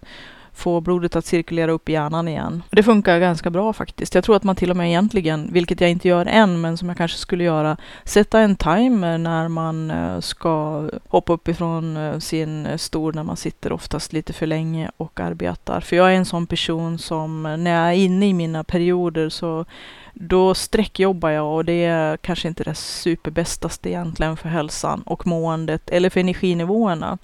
få 0.57 0.81
blodet 0.81 1.17
att 1.17 1.27
cirkulera 1.27 1.73
upp 1.73 1.89
i 1.89 1.93
hjärnan 1.93 2.29
igen. 2.29 2.63
Det 2.71 2.83
funkar 2.83 3.19
ganska 3.19 3.51
bra 3.51 3.73
faktiskt. 3.73 4.15
Jag 4.15 4.25
tror 4.25 4.37
att 4.37 4.43
man 4.43 4.57
till 4.57 4.71
och 4.71 4.77
med 4.77 4.89
egentligen, 4.89 5.49
vilket 5.53 5.81
jag 5.81 5.91
inte 5.91 6.09
gör 6.09 6.27
än, 6.27 6.61
men 6.61 6.77
som 6.77 6.89
jag 6.89 6.99
kanske 6.99 7.19
skulle 7.19 7.45
göra, 7.45 7.77
sätta 8.05 8.41
en 8.41 8.57
timer 8.57 9.19
när 9.19 9.49
man 9.49 9.91
eh, 9.91 10.21
ska 10.21 10.89
hoppa 11.09 11.33
upp 11.33 11.49
ifrån 11.49 11.97
eh, 11.97 12.19
sin 12.19 12.79
stol 12.79 13.15
när 13.15 13.25
man 13.25 13.37
sitter 13.37 13.73
oftast 13.73 14.13
lite 14.13 14.33
för 14.33 14.47
länge 14.47 14.91
och 14.97 15.21
arbetar. 15.21 15.81
För 15.81 15.97
jag 15.97 16.13
är 16.13 16.17
en 16.17 16.25
sån 16.25 16.47
person 16.47 16.99
som 16.99 17.43
när 17.43 17.71
jag 17.71 17.89
är 17.89 18.05
inne 18.05 18.29
i 18.29 18.35
mina 18.35 18.65
perioder 18.65 19.29
så 19.29 19.65
då 20.21 20.55
sträckjobbar 20.55 21.31
jag 21.31 21.55
och 21.55 21.65
det 21.65 21.85
är 21.85 22.17
kanske 22.17 22.49
inte 22.49 22.65
det 22.65 22.75
superbästaste 22.75 23.91
egentligen 23.91 24.37
för 24.37 24.49
hälsan 24.49 25.03
och 25.03 25.27
måendet 25.27 25.91
eller 25.91 26.11
för 26.11 26.21
energinivåerna. 26.21 27.19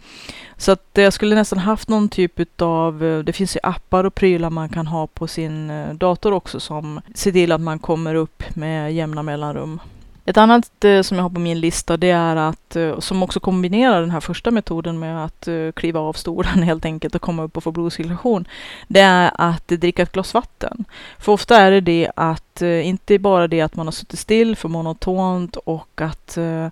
Så 0.57 0.73
att 0.73 0.89
jag 0.93 1.13
skulle 1.13 1.35
nästan 1.35 1.59
haft 1.59 1.89
någon 1.89 2.09
typ 2.09 2.63
av, 2.63 3.05
eh, 3.05 3.19
det 3.19 3.33
finns 3.33 3.57
ju 3.57 3.61
appar 3.63 4.05
och 4.05 4.15
prylar 4.15 4.51
man 4.51 4.69
kan 4.69 4.87
ha 4.87 5.07
på 5.07 5.27
sin 5.27 5.71
eh, 5.71 5.95
dator 5.95 6.33
också 6.33 6.61
som 6.61 7.01
ser 7.15 7.33
till 7.33 7.53
att 7.53 7.61
man 7.61 7.79
kommer 7.79 8.15
upp 8.15 8.43
med 8.57 8.95
jämna 8.95 9.23
mellanrum. 9.23 9.81
Ett 10.25 10.37
annat 10.37 10.85
eh, 10.85 11.03
som 11.03 11.17
jag 11.17 11.25
har 11.25 11.31
på 11.31 11.41
min 11.41 11.61
lista 11.61 11.97
det 11.97 12.11
är 12.11 12.37
att, 12.37 12.77
eh, 12.77 12.99
som 12.99 13.23
också 13.23 13.41
kombinerar 13.41 14.01
den 14.01 14.11
här 14.11 14.21
första 14.21 14.51
metoden 14.51 14.99
med 14.99 15.25
att 15.25 15.49
eh, 15.49 15.73
kliva 15.75 16.01
av 16.01 16.13
stolen 16.13 16.63
helt 16.63 16.85
enkelt 16.85 17.15
och 17.15 17.23
komma 17.23 17.43
upp 17.43 17.57
och 17.57 17.65
få 17.65 17.73
blodcirkulation. 17.73 18.49
Det 18.89 19.01
är 19.01 19.31
att 19.35 19.69
dricka 19.69 20.03
ett 20.03 20.13
glas 20.13 20.35
vatten. 20.35 20.85
För 21.19 21.33
ofta 21.33 21.57
är 21.57 21.71
det 21.71 21.81
det 21.81 22.11
att, 22.17 22.63
eh, 22.63 22.89
inte 22.89 23.19
bara 23.19 23.49
det 23.49 23.61
att 23.61 23.77
man 23.77 23.87
har 23.87 23.93
suttit 23.93 24.19
still 24.19 24.57
för 24.57 24.69
monotont 24.69 25.57
och 25.57 26.01
att 26.01 26.37
eh, 26.37 26.69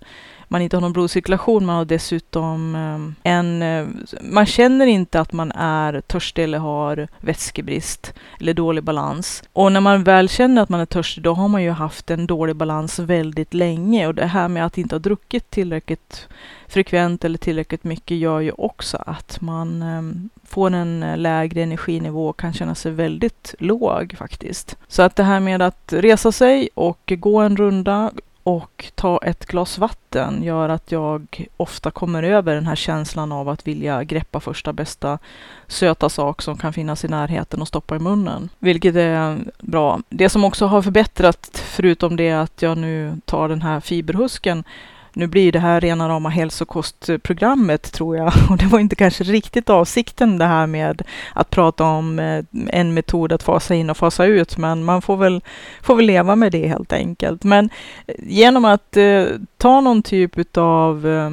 man 0.51 0.63
inte 0.63 0.77
har 0.77 0.81
någon 0.81 0.93
blodcirkulation. 0.93 1.67
Man 1.67 1.77
har 1.77 1.85
dessutom 1.85 2.75
ehm, 2.75 3.15
en... 3.23 3.63
Eh, 3.63 3.87
man 4.21 4.47
känner 4.47 4.87
inte 4.87 5.21
att 5.21 5.33
man 5.33 5.53
är 5.53 6.01
törstig 6.01 6.45
eller 6.45 6.59
har 6.59 7.09
vätskebrist 7.21 8.15
eller 8.41 8.55
dålig 8.55 8.85
balans. 8.85 9.43
Och 9.53 9.73
när 9.73 9.81
man 9.81 10.05
väl 10.05 10.29
känner 10.29 10.63
att 10.63 10.69
man 10.69 10.81
är 10.81 10.87
törstig, 10.87 11.25
då 11.25 11.35
har 11.35 11.49
man 11.49 11.63
ju 11.63 11.71
haft 11.71 12.11
en 12.11 12.27
dålig 12.27 12.57
balans 12.57 12.99
väldigt 12.99 13.55
länge. 13.55 14.07
Och 14.07 14.15
det 14.15 14.27
här 14.27 14.49
med 14.49 14.67
att 14.67 14.79
inte 14.79 14.95
ha 14.95 15.01
druckit 15.01 15.51
tillräckligt 15.51 16.29
frekvent 16.69 17.25
eller 17.25 17.39
tillräckligt 17.39 17.85
mycket 17.85 18.17
gör 18.17 18.41
ju 18.41 18.53
också 18.53 19.03
att 19.07 19.41
man 19.41 19.83
ehm, 19.83 20.31
får 20.45 20.71
en 20.71 21.03
eh, 21.03 21.17
lägre 21.17 21.63
energinivå 21.63 22.29
och 22.29 22.37
kan 22.39 22.53
känna 22.53 22.75
sig 22.75 22.93
väldigt 22.93 23.55
låg 23.59 24.15
faktiskt. 24.19 24.77
Så 24.89 25.03
att 25.03 25.17
det 25.17 25.25
här 25.25 25.41
med 25.41 25.63
att 25.63 25.93
resa 25.93 26.33
sig 26.33 26.69
och 26.75 27.13
gå 27.19 27.41
en 27.41 27.57
runda, 27.57 28.11
och 28.51 28.93
ta 28.95 29.19
ett 29.19 29.47
glas 29.47 29.79
vatten 29.79 30.43
gör 30.43 30.69
att 30.69 30.93
jag 30.93 31.47
ofta 31.57 31.91
kommer 31.91 32.23
över 32.23 32.55
den 32.55 32.67
här 32.67 32.77
känslan 32.77 33.33
av 33.33 33.49
att 33.49 33.67
vilja 33.67 34.05
greppa 34.05 34.41
första 34.41 34.73
bästa 34.73 35.19
söta 35.67 36.09
sak 36.09 36.43
som 36.43 36.57
kan 36.57 36.73
finnas 36.73 37.05
i 37.05 37.09
närheten 37.09 37.61
och 37.61 37.69
stoppa 37.69 37.97
i 37.97 37.99
munnen. 37.99 38.49
Vilket 38.59 38.97
är 38.97 39.39
bra. 39.59 40.01
Det 40.09 40.29
som 40.29 40.45
också 40.45 40.67
har 40.67 40.83
förbättrat, 40.83 41.63
förutom 41.65 42.17
det 42.17 42.31
att 42.31 42.63
jag 42.63 42.79
nu 42.79 43.21
tar 43.25 43.49
den 43.49 43.63
här 43.63 43.81
fiberhusken, 43.81 44.65
nu 45.13 45.27
blir 45.27 45.53
det 45.53 45.59
här 45.59 45.81
rena 45.81 46.09
rama 46.09 46.29
hälsokostprogrammet 46.29 47.93
tror 47.93 48.17
jag 48.17 48.33
och 48.51 48.57
det 48.57 48.67
var 48.67 48.79
inte 48.79 48.97
kanske 48.97 49.25
riktigt 49.25 49.71
avsikten 49.71 50.39
det 50.39 50.45
här 50.45 50.67
med 50.67 51.03
att 51.33 51.51
prata 51.51 51.85
om 51.85 52.19
eh, 52.19 52.45
en 52.69 52.95
metod 52.95 53.33
att 53.33 53.43
fasa 53.43 53.75
in 53.75 53.91
och 53.91 53.97
fasa 53.97 54.25
ut, 54.25 54.57
men 54.57 54.85
man 54.85 55.03
får 55.03 55.17
väl, 55.17 55.41
får 55.83 55.97
väl 55.97 56.07
leva 56.07 56.37
med 56.37 56.53
det 56.53 56.69
helt 56.69 56.93
enkelt. 56.93 57.45
Men 57.45 57.71
eh, 58.07 58.15
genom 58.19 58.65
att 58.65 58.97
eh, 58.97 59.25
ta 59.57 59.81
någon 59.81 60.03
typ 60.03 60.57
av 60.57 61.07
eh, 61.07 61.31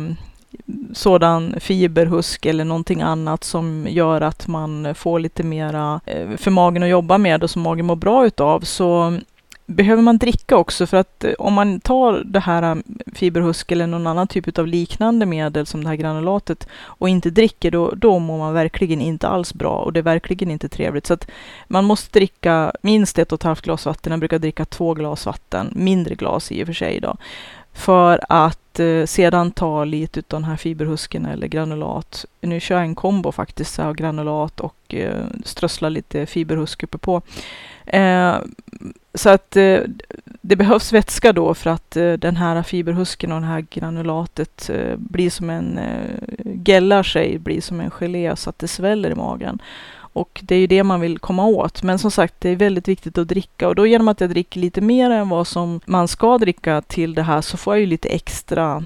sådan 0.93 1.55
fiberhusk 1.59 2.45
eller 2.45 2.65
någonting 2.65 3.01
annat 3.01 3.43
som 3.43 3.87
gör 3.89 4.21
att 4.21 4.47
man 4.47 4.95
får 4.95 5.19
lite 5.19 5.43
mera 5.43 5.99
eh, 6.05 6.37
för 6.37 6.51
magen 6.51 6.83
att 6.83 6.89
jobba 6.89 7.17
med 7.17 7.43
och 7.43 7.49
som 7.49 7.61
magen 7.61 7.85
mår 7.85 7.95
bra 7.95 8.25
utav 8.25 8.59
så 8.59 9.19
behöver 9.67 10.01
man 10.01 10.17
dricka 10.17 10.57
också? 10.57 10.87
För 10.87 10.97
att 10.97 11.23
eh, 11.23 11.33
om 11.39 11.53
man 11.53 11.79
tar 11.79 12.23
det 12.25 12.39
här 12.39 12.71
um, 12.71 12.83
fiberhusk 13.13 13.71
eller 13.71 13.87
någon 13.87 14.07
annan 14.07 14.27
typ 14.27 14.57
av 14.57 14.67
liknande 14.67 15.25
medel 15.25 15.65
som 15.65 15.83
det 15.83 15.89
här 15.89 15.95
granulatet 15.95 16.67
och 16.83 17.09
inte 17.09 17.29
dricker, 17.29 17.71
då, 17.71 17.91
då 17.95 18.19
mår 18.19 18.37
man 18.37 18.53
verkligen 18.53 19.01
inte 19.01 19.27
alls 19.27 19.53
bra 19.53 19.77
och 19.77 19.93
det 19.93 19.99
är 19.99 20.03
verkligen 20.03 20.51
inte 20.51 20.69
trevligt. 20.69 21.07
Så 21.07 21.13
att 21.13 21.27
man 21.67 21.85
måste 21.85 22.19
dricka 22.19 22.71
minst 22.81 23.19
ett 23.19 23.31
och 23.31 23.39
ett 23.39 23.43
halvt 23.43 23.61
glas 23.61 23.85
vatten. 23.85 24.11
Jag 24.11 24.19
brukar 24.19 24.39
dricka 24.39 24.65
två 24.65 24.93
glas 24.93 25.25
vatten, 25.25 25.73
mindre 25.75 26.15
glas 26.15 26.51
i 26.51 26.63
och 26.63 26.67
för 26.67 26.73
sig 26.73 26.99
då, 26.99 27.17
för 27.73 28.19
att 28.29 28.79
eh, 28.79 29.05
sedan 29.05 29.51
ta 29.51 29.83
lite 29.83 30.19
av 30.19 30.23
den 30.27 30.43
här 30.43 30.57
fiberhusken 30.57 31.25
eller 31.25 31.47
granulat. 31.47 32.25
Nu 32.41 32.59
kör 32.59 32.75
jag 32.75 32.85
en 32.85 32.95
kombo 32.95 33.31
faktiskt, 33.31 33.73
så 33.73 33.93
granulat 33.93 34.59
och 34.59 34.95
eh, 34.95 35.25
strössla 35.45 35.89
lite 35.89 36.25
fiberhusk 36.25 36.83
uppe 36.83 36.97
på 36.97 37.21
Eh, 37.87 38.37
så 39.13 39.29
att 39.29 39.55
eh, 39.55 39.79
det 40.41 40.55
behövs 40.55 40.93
vätska 40.93 41.33
då 41.33 41.53
för 41.53 41.69
att 41.69 41.97
eh, 41.97 42.13
den 42.13 42.35
här 42.35 42.63
fiberhusken 42.63 43.31
och 43.31 43.41
det 43.41 43.47
här 43.47 43.65
granulatet 43.69 44.69
eh, 44.69 44.95
blir 44.97 45.29
som 45.29 45.49
en, 45.49 45.77
eh, 45.77 46.21
gällar 46.65 47.03
sig, 47.03 47.37
blir 47.39 47.61
som 47.61 47.79
en 47.79 47.91
gelé 47.91 48.35
så 48.35 48.49
att 48.49 48.59
det 48.59 48.67
sväller 48.67 49.09
i 49.09 49.15
magen. 49.15 49.61
Och 49.97 50.39
det 50.43 50.55
är 50.55 50.59
ju 50.59 50.67
det 50.67 50.83
man 50.83 51.01
vill 51.01 51.19
komma 51.19 51.45
åt. 51.45 51.83
Men 51.83 51.99
som 51.99 52.11
sagt, 52.11 52.35
det 52.39 52.49
är 52.49 52.55
väldigt 52.55 52.87
viktigt 52.87 53.17
att 53.17 53.27
dricka 53.27 53.67
och 53.67 53.75
då 53.75 53.87
genom 53.87 54.07
att 54.07 54.21
jag 54.21 54.29
dricker 54.29 54.59
lite 54.59 54.81
mer 54.81 55.09
än 55.09 55.29
vad 55.29 55.47
som 55.47 55.79
man 55.85 56.07
ska 56.07 56.37
dricka 56.37 56.81
till 56.81 57.13
det 57.13 57.23
här 57.23 57.41
så 57.41 57.57
får 57.57 57.73
jag 57.73 57.81
ju 57.81 57.87
lite 57.87 58.09
extra 58.09 58.85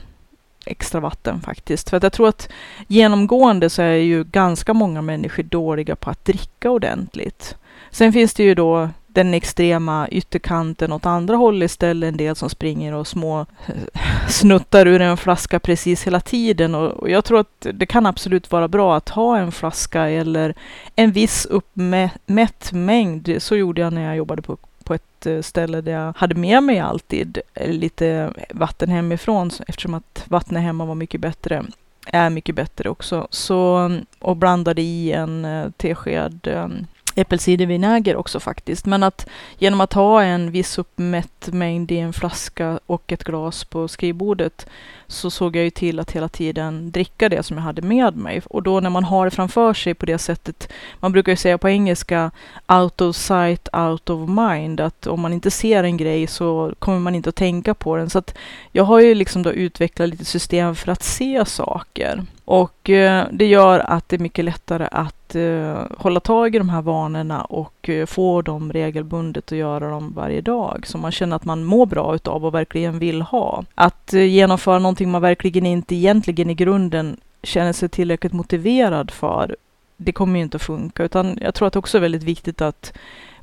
extra 0.66 1.00
vatten 1.00 1.42
faktiskt. 1.42 1.90
För 1.90 1.98
att 1.98 2.04
jag 2.04 2.14
tror 2.14 2.28
att 2.28 2.50
genomgående 2.88 3.70
så 3.70 3.82
är 3.82 3.94
ju 3.94 4.24
ganska 4.24 4.74
många 4.74 5.02
människor 5.02 5.44
dåliga 5.44 5.96
på 5.96 6.10
att 6.10 6.26
dricka 6.26 6.70
ordentligt. 6.70 7.56
Sen 7.92 8.14
finns 8.14 8.34
det 8.34 8.44
ju 8.44 8.56
då 8.56 8.90
den 9.08 9.34
extrema 9.34 10.08
ytterkanten 10.12 10.92
åt 10.92 11.06
andra 11.06 11.36
håll 11.36 11.64
istället. 11.64 12.08
En 12.08 12.18
del 12.18 12.36
som 12.36 12.50
springer 12.50 12.94
och 12.94 13.08
små 13.08 13.46
snuttar 14.30 14.86
ur 14.86 15.02
en 15.02 15.18
flaska 15.18 15.60
precis 15.60 16.08
hela 16.08 16.20
tiden. 16.20 16.76
Och, 16.76 17.10
jag 17.10 17.26
tror 17.26 17.40
att 17.40 17.68
det 17.74 17.86
kan 17.86 18.06
absolut 18.06 18.52
vara 18.52 18.68
bra 18.68 18.96
att 18.96 19.10
ha 19.10 19.38
en 19.38 19.52
flaska 19.52 20.10
eller 20.10 20.54
en 20.96 21.12
viss 21.12 21.46
uppmätt 21.46 22.72
mängd. 22.72 23.36
Så 23.40 23.56
gjorde 23.56 23.82
jag 23.82 23.94
när 23.94 24.02
jag 24.02 24.16
jobbade 24.16 24.42
på 24.42 24.58
på 24.84 24.94
ett 24.94 25.26
eh, 25.26 25.42
ställe 25.42 25.82
där 25.82 25.92
jag 25.92 26.14
hade 26.18 26.36
med 26.36 26.64
mig 26.64 26.80
alltid 26.80 27.38
lite 27.66 28.34
vatten 28.50 28.90
hemifrån 28.90 29.52
eftersom 29.68 29.94
att 29.94 30.24
vattnet 30.28 30.64
hemma 30.64 30.86
var 30.86 30.96
mycket 30.96 31.22
bättre 31.22 31.66
är 32.06 32.30
mycket 32.30 32.56
bättre 32.56 32.90
också. 32.90 33.28
Så, 33.30 33.92
och 34.20 34.38
blandade 34.38 34.82
i 34.82 35.12
en 35.12 35.46
eh, 35.46 35.70
tesked 35.78 36.48
eh, 36.48 36.68
äppelcidervinäger 37.16 38.16
också 38.16 38.40
faktiskt. 38.40 38.86
Men 38.86 39.04
att 39.04 39.28
genom 39.58 39.82
att 39.82 39.94
ha 39.94 40.24
en 40.24 40.52
viss 40.52 40.78
uppmätt 40.78 41.48
mängd 41.52 41.92
i 41.92 41.98
en 41.98 42.14
flaska 42.14 42.80
och 42.86 43.12
ett 43.12 43.24
glas 43.24 43.64
på 43.64 43.88
skrivbordet 43.88 44.68
så 45.08 45.32
såg 45.32 45.56
jag 45.56 45.64
ju 45.64 45.70
till 45.70 46.00
att 46.00 46.12
hela 46.12 46.28
tiden 46.28 46.92
dricka 46.92 47.30
det 47.30 47.44
som 47.44 47.58
jag 47.58 47.64
hade 47.64 47.82
med 47.82 48.16
mig. 48.16 48.42
Och 48.46 48.64
då 48.64 48.80
när 48.80 48.90
man 48.90 49.04
har 49.04 49.26
det 49.26 49.32
framför 49.32 49.74
sig 49.74 49.94
på 49.94 50.06
det 50.06 50.18
sättet, 50.18 50.72
man 51.00 51.12
brukar 51.12 51.32
ju 51.32 51.36
säga 51.36 51.58
på 51.58 51.70
engelska 51.70 52.32
out 52.68 53.02
of 53.02 53.16
sight, 53.16 53.68
out 53.74 54.10
of 54.10 54.30
mind, 54.30 54.80
att 54.80 55.08
om 55.08 55.22
man 55.22 55.34
inte 55.34 55.52
ser 55.52 55.84
en 55.84 55.98
grej 55.98 56.28
så 56.28 56.74
kommer 56.80 57.00
man 57.00 57.16
inte 57.16 57.30
att 57.30 57.36
tänka 57.36 57.74
på 57.74 57.96
den. 57.96 58.10
Så 58.10 58.20
att 58.20 58.38
jag 58.72 58.84
har 58.84 59.00
ju 59.00 59.16
liksom 59.16 59.44
då 59.44 59.52
utvecklat 59.52 60.10
lite 60.10 60.26
system 60.26 60.76
för 60.76 60.92
att 60.92 61.04
se 61.04 61.46
saker. 61.46 62.26
Och 62.46 62.90
eh, 62.90 63.28
det 63.32 63.46
gör 63.46 63.80
att 63.80 64.10
det 64.10 64.16
är 64.16 64.20
mycket 64.20 64.46
lättare 64.46 64.88
att 64.92 65.21
eh, 65.36 65.86
hålla 65.98 66.20
tag 66.20 66.56
i 66.56 66.58
de 66.58 66.70
här 66.70 66.82
vanorna 66.82 67.42
och 67.42 67.90
eh, 67.90 68.06
få 68.06 68.42
dem 68.42 68.74
regelbundet 68.74 69.52
och 69.52 69.58
göra 69.58 69.90
dem 69.90 70.14
varje 70.16 70.42
dag. 70.42 70.88
Som 70.88 71.02
man 71.02 71.12
känner 71.12 71.36
att 71.36 71.46
man 71.46 71.64
mår 71.64 71.86
bra 71.86 72.16
utav 72.16 72.46
och 72.46 72.54
verkligen 72.54 73.00
vill 73.00 73.22
ha. 73.22 73.64
Att 73.76 74.14
eh, 74.14 74.24
genomföra 74.24 74.80
någonting 74.80 75.12
man 75.12 75.22
verkligen 75.22 75.66
inte 75.66 75.96
egentligen 75.96 76.50
i 76.50 76.54
grunden 76.54 77.18
känner 77.44 77.74
sig 77.74 77.90
tillräckligt 77.90 78.34
motiverad 78.34 79.12
för, 79.12 79.56
det 79.98 80.12
kommer 80.12 80.40
ju 80.40 80.44
inte 80.44 80.58
att 80.58 80.62
funka. 80.62 81.04
Utan 81.04 81.38
jag 81.42 81.54
tror 81.54 81.68
att 81.68 81.74
det 81.74 81.80
också 81.80 81.98
är 81.98 82.02
väldigt 82.02 82.24
viktigt 82.24 82.62
att 82.62 82.94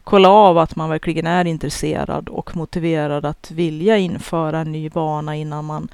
kolla 0.05 0.29
av 0.29 0.59
att 0.59 0.77
man 0.77 0.91
verkligen 0.91 1.27
är 1.27 1.45
intresserad 1.45 2.29
och 2.29 2.57
motiverad 2.57 3.27
att 3.27 3.51
vilja 3.51 3.99
införa 3.99 4.59
en 4.59 4.73
ny 4.73 4.89
vana 4.89 5.37
innan 5.37 5.65
man 5.65 5.89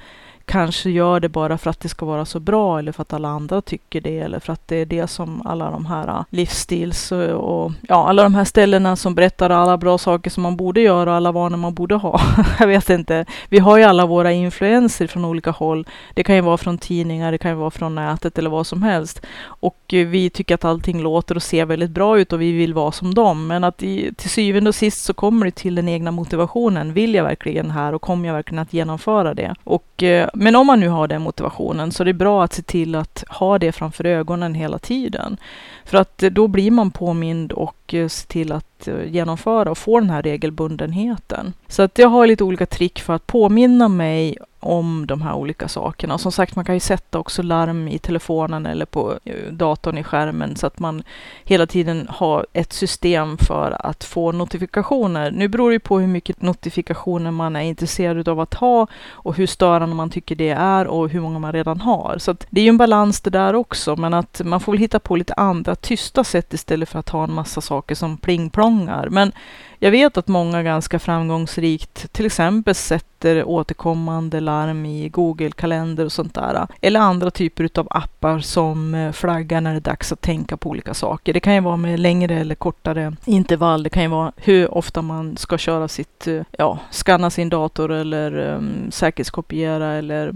kanske 0.45 0.89
gör 0.89 1.19
det 1.19 1.29
bara 1.29 1.57
för 1.57 1.69
att 1.69 1.79
det 1.79 1.89
ska 1.89 2.05
vara 2.05 2.25
så 2.25 2.39
bra 2.39 2.79
eller 2.79 2.91
för 2.91 3.01
att 3.01 3.13
alla 3.13 3.27
andra 3.27 3.61
tycker 3.61 4.01
det 4.01 4.19
eller 4.19 4.39
för 4.39 4.53
att 4.53 4.67
det 4.67 4.75
är 4.75 4.85
det 4.85 5.07
som 5.07 5.41
alla 5.45 5.71
de 5.71 5.85
här 5.85 6.07
äh, 6.07 6.23
livsstils 6.29 7.11
och 7.11 7.71
ja, 7.81 8.09
alla 8.09 8.23
de 8.23 8.35
här 8.35 8.43
ställena 8.43 8.95
som 8.95 9.15
berättar 9.15 9.49
alla 9.49 9.77
bra 9.77 9.97
saker 9.97 10.29
som 10.29 10.43
man 10.43 10.55
borde 10.55 10.81
göra 10.81 11.09
och 11.09 11.15
alla 11.15 11.31
vanor 11.31 11.57
man 11.57 11.73
borde 11.73 11.95
ha. 11.95 12.21
Jag 12.59 12.67
vet 12.67 12.89
inte. 12.89 13.25
Vi 13.49 13.59
har 13.59 13.77
ju 13.77 13.83
alla 13.83 14.05
våra 14.05 14.31
influenser 14.31 15.07
från 15.07 15.25
olika 15.25 15.51
håll. 15.51 15.87
Det 16.13 16.23
kan 16.23 16.35
ju 16.35 16.41
vara 16.41 16.57
från 16.57 16.77
tidningar, 16.77 17.31
det 17.31 17.37
kan 17.37 17.51
ju 17.51 17.57
vara 17.57 17.71
från 17.71 17.95
nätet 17.95 18.37
eller 18.37 18.49
vad 18.49 18.67
som 18.67 18.83
helst. 18.83 19.21
Och 19.45 19.93
eh, 19.93 20.07
vi 20.07 20.29
tycker 20.29 20.55
att 20.55 20.65
allting 20.65 21.01
låter 21.01 21.35
och 21.35 21.43
ser 21.43 21.65
väldigt 21.65 21.91
bra 21.91 22.19
ut 22.19 22.33
och 22.33 22.41
vi 22.41 22.51
vill 22.51 22.73
vara 22.73 22.91
som 22.91 23.13
dem. 23.13 23.47
Men 23.47 23.63
att 23.63 23.83
i, 23.83 24.13
till 24.13 24.29
syvende 24.29 24.67
och 24.67 24.75
sist 24.75 25.03
så 25.03 25.13
kommer 25.13 25.45
det 25.45 25.51
till 25.51 25.75
den 25.75 25.89
egna 25.89 26.11
motivationen. 26.11 26.93
Vill 26.93 27.15
jag 27.15 27.23
verkligen 27.23 27.71
här 27.71 27.93
och 27.93 28.01
kommer 28.01 28.27
jag 28.27 28.35
verkligen 28.35 28.61
att 28.61 28.73
genomföra 28.73 29.33
det? 29.33 29.55
Och 29.63 30.03
eh, 30.03 30.29
men 30.35 30.55
om 30.55 30.67
man 30.67 30.79
nu 30.79 30.87
har 30.87 31.07
den 31.07 31.21
motivationen 31.21 31.91
så 31.91 32.03
är 32.03 32.05
det 32.05 32.13
bra 32.13 32.43
att 32.43 32.53
se 32.53 32.61
till 32.61 32.95
att 32.95 33.23
ha 33.27 33.59
det 33.59 33.71
framför 33.71 34.05
ögonen 34.05 34.53
hela 34.53 34.79
tiden. 34.79 35.37
För 35.85 35.97
att 35.97 36.23
eh, 36.23 36.29
då 36.29 36.47
blir 36.47 36.71
man 36.71 36.91
påmind 36.91 37.51
och 37.51 37.93
eh, 37.93 38.07
ser 38.07 38.27
till 38.27 38.51
att 38.51 38.87
eh, 38.87 39.03
genomföra 39.05 39.71
och 39.71 39.77
få 39.77 39.99
den 39.99 40.09
här 40.09 40.21
regelbundenheten. 40.21 41.53
Så 41.67 41.81
att 41.81 41.97
jag 41.97 42.09
har 42.09 42.27
lite 42.27 42.43
olika 42.43 42.65
trick 42.65 43.01
för 43.01 43.13
att 43.13 43.27
påminna 43.27 43.87
mig 43.87 44.37
om 44.65 45.05
de 45.07 45.21
här 45.21 45.33
olika 45.33 45.67
sakerna. 45.67 46.17
Som 46.17 46.31
sagt, 46.31 46.55
man 46.55 46.65
kan 46.65 46.75
ju 46.75 46.79
sätta 46.79 47.19
också 47.19 47.41
larm 47.41 47.87
i 47.87 47.99
telefonen 47.99 48.65
eller 48.65 48.85
på 48.85 49.19
datorn 49.51 49.97
i 49.97 50.03
skärmen 50.03 50.55
så 50.55 50.67
att 50.67 50.79
man 50.79 51.03
hela 51.43 51.67
tiden 51.67 52.07
har 52.09 52.45
ett 52.53 52.73
system 52.73 53.37
för 53.37 53.77
att 53.79 54.03
få 54.03 54.31
notifikationer. 54.31 55.31
Nu 55.31 55.47
beror 55.47 55.71
det 55.71 55.79
på 55.79 55.99
hur 55.99 56.07
mycket 56.07 56.41
notifikationer 56.41 57.31
man 57.31 57.55
är 57.55 57.61
intresserad 57.61 58.29
av 58.29 58.39
att 58.39 58.53
ha 58.53 58.87
och 59.09 59.35
hur 59.35 59.47
störande 59.47 59.95
man 59.95 60.09
tycker 60.09 60.35
det 60.35 60.49
är 60.49 60.87
och 60.87 61.09
hur 61.09 61.21
många 61.21 61.39
man 61.39 61.53
redan 61.53 61.81
har. 61.81 62.15
Så 62.17 62.35
det 62.49 62.61
är 62.61 62.63
ju 62.63 62.69
en 62.69 62.77
balans 62.77 63.21
det 63.21 63.29
där 63.29 63.55
också, 63.55 63.95
men 63.95 64.13
att 64.13 64.41
man 64.45 64.59
får 64.59 64.71
väl 64.71 64.79
hitta 64.79 64.99
på 64.99 65.15
lite 65.15 65.33
andra 65.33 65.74
tysta 65.75 66.23
sätt 66.23 66.53
istället 66.53 66.89
för 66.89 66.99
att 66.99 67.09
ha 67.09 67.23
en 67.23 67.33
massa 67.33 67.61
saker 67.61 67.95
som 67.95 68.17
plingplongar. 68.17 69.07
Men 69.09 69.31
jag 69.79 69.91
vet 69.91 70.17
att 70.17 70.27
många 70.27 70.63
ganska 70.63 70.99
framgångsrikt 70.99 72.13
till 72.13 72.25
exempel 72.25 72.75
sätter 72.75 73.43
återkommande 73.43 74.39
larm 74.39 74.85
i 74.85 75.09
Google-kalender 75.09 76.05
och 76.05 76.11
sånt 76.11 76.33
där. 76.33 76.67
Eller 76.81 76.99
andra 76.99 77.31
typer 77.31 77.69
av 77.75 77.87
appar 77.89 78.39
som 78.39 78.95
eh, 78.95 79.11
flaggar 79.11 79.61
när 79.61 79.71
det 79.71 79.77
är 79.77 79.81
dags 79.81 80.11
att 80.11 80.21
tänka 80.21 80.57
på 80.57 80.69
olika 80.69 80.93
saker. 80.93 81.33
Det 81.33 81.39
kan 81.39 81.53
ju 81.53 81.59
vara 81.59 81.77
med 81.77 81.99
längre 81.99 82.39
eller 82.39 82.55
kortare 82.55 83.13
intervall. 83.25 83.83
Det 83.83 83.89
kan 83.89 84.03
ju 84.03 84.09
vara 84.09 84.31
hur 84.35 84.73
ofta 84.73 85.01
man 85.01 85.37
ska 85.37 85.57
köra 85.57 85.87
sitt, 85.87 86.27
eh, 86.27 86.41
ja, 86.51 86.79
skanna 86.91 87.29
sin 87.29 87.49
dator 87.49 87.91
eller 87.91 88.37
um, 88.37 88.91
säkerhetskopiera 88.91 89.93
eller 89.93 90.33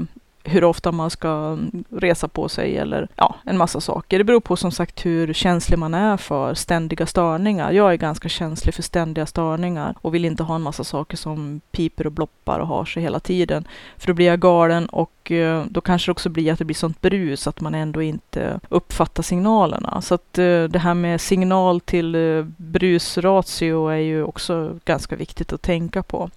hur 0.49 0.63
ofta 0.63 0.91
man 0.91 1.09
ska 1.09 1.57
resa 1.89 2.27
på 2.27 2.49
sig 2.49 2.77
eller 2.77 3.07
ja, 3.15 3.35
en 3.45 3.57
massa 3.57 3.81
saker. 3.81 4.17
Det 4.17 4.23
beror 4.23 4.39
på 4.39 4.55
som 4.55 4.71
sagt 4.71 5.05
hur 5.05 5.33
känslig 5.33 5.79
man 5.79 5.93
är 5.93 6.17
för 6.17 6.53
ständiga 6.53 7.05
störningar. 7.05 7.71
Jag 7.71 7.93
är 7.93 7.95
ganska 7.95 8.29
känslig 8.29 8.75
för 8.75 8.83
ständiga 8.83 9.25
störningar 9.25 9.95
och 10.01 10.15
vill 10.15 10.25
inte 10.25 10.43
ha 10.43 10.55
en 10.55 10.61
massa 10.61 10.83
saker 10.83 11.17
som 11.17 11.61
piper 11.71 12.05
och 12.05 12.11
bloppar 12.11 12.59
och 12.59 12.67
har 12.67 12.85
sig 12.85 13.03
hela 13.03 13.19
tiden. 13.19 13.67
För 13.97 14.07
då 14.07 14.13
blir 14.13 14.25
jag 14.25 14.39
galen 14.39 14.85
och 14.85 15.31
eh, 15.31 15.65
då 15.69 15.81
kanske 15.81 16.07
det 16.07 16.11
också 16.11 16.29
blir 16.29 16.53
att 16.53 16.59
det 16.59 16.65
blir 16.65 16.75
sånt 16.75 17.01
brus 17.01 17.47
att 17.47 17.61
man 17.61 17.75
ändå 17.75 18.01
inte 18.01 18.59
uppfattar 18.69 19.23
signalerna. 19.23 20.01
Så 20.01 20.15
att 20.15 20.37
eh, 20.37 20.63
det 20.63 20.79
här 20.79 20.93
med 20.93 21.21
signal 21.21 21.81
till 21.81 22.15
eh, 22.15 22.43
brusratio 22.57 23.87
är 23.87 23.97
ju 23.97 24.23
också 24.23 24.79
ganska 24.85 25.15
viktigt 25.15 25.53
att 25.53 25.61
tänka 25.61 26.03
på. 26.03 26.29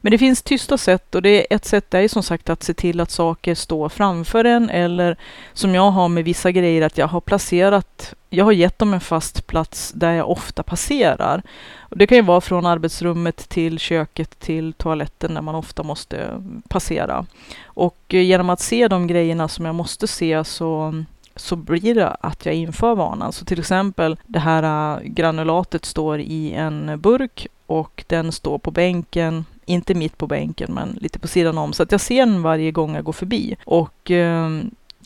Men 0.00 0.10
det 0.10 0.18
finns 0.18 0.42
tysta 0.42 0.78
sätt 0.78 1.14
och 1.14 1.22
det 1.22 1.30
är 1.30 1.56
ett 1.56 1.64
sätt 1.64 1.94
är 1.94 2.00
ju 2.00 2.08
som 2.08 2.22
sagt 2.22 2.50
att 2.50 2.62
se 2.62 2.74
till 2.74 3.00
att 3.00 3.10
saker 3.10 3.54
står 3.54 3.88
framför 3.88 4.44
en 4.44 4.70
eller 4.70 5.16
som 5.52 5.74
jag 5.74 5.90
har 5.90 6.08
med 6.08 6.24
vissa 6.24 6.50
grejer 6.50 6.82
att 6.82 6.98
jag 6.98 7.06
har 7.06 7.20
placerat, 7.20 8.14
jag 8.30 8.44
har 8.44 8.52
gett 8.52 8.78
dem 8.78 8.94
en 8.94 9.00
fast 9.00 9.46
plats 9.46 9.92
där 9.94 10.12
jag 10.12 10.30
ofta 10.30 10.62
passerar. 10.62 11.42
Och 11.78 11.98
det 11.98 12.06
kan 12.06 12.18
ju 12.18 12.22
vara 12.22 12.40
från 12.40 12.66
arbetsrummet 12.66 13.48
till 13.48 13.78
köket 13.78 14.40
till 14.40 14.72
toaletten 14.72 15.34
där 15.34 15.42
man 15.42 15.54
ofta 15.54 15.82
måste 15.82 16.42
passera. 16.68 17.26
Och 17.64 17.98
eh, 18.08 18.20
genom 18.20 18.50
att 18.50 18.60
se 18.60 18.88
de 18.88 19.06
grejerna 19.06 19.48
som 19.48 19.64
jag 19.64 19.74
måste 19.74 20.06
se 20.06 20.44
så 20.44 21.04
så 21.36 21.56
blir 21.56 21.94
det 21.94 22.08
att 22.08 22.46
jag 22.46 22.54
inför 22.54 22.94
vanan. 22.94 23.32
Så 23.32 23.44
till 23.44 23.60
exempel 23.60 24.16
det 24.26 24.38
här 24.38 24.96
eh, 24.96 25.02
granulatet 25.02 25.84
står 25.84 26.20
i 26.20 26.52
en 26.52 27.00
burk 27.00 27.46
och 27.66 28.04
den 28.06 28.32
står 28.32 28.58
på 28.58 28.70
bänken 28.70 29.44
inte 29.68 29.94
mitt 29.94 30.18
på 30.18 30.26
bänken, 30.26 30.74
men 30.74 30.98
lite 31.00 31.18
på 31.18 31.28
sidan 31.28 31.58
om. 31.58 31.72
Så 31.72 31.82
att 31.82 31.92
jag 31.92 32.00
ser 32.00 32.26
den 32.26 32.42
varje 32.42 32.70
gång 32.70 32.94
jag 32.94 33.04
går 33.04 33.12
förbi. 33.12 33.56
Och 33.64 34.10
eh, 34.10 34.48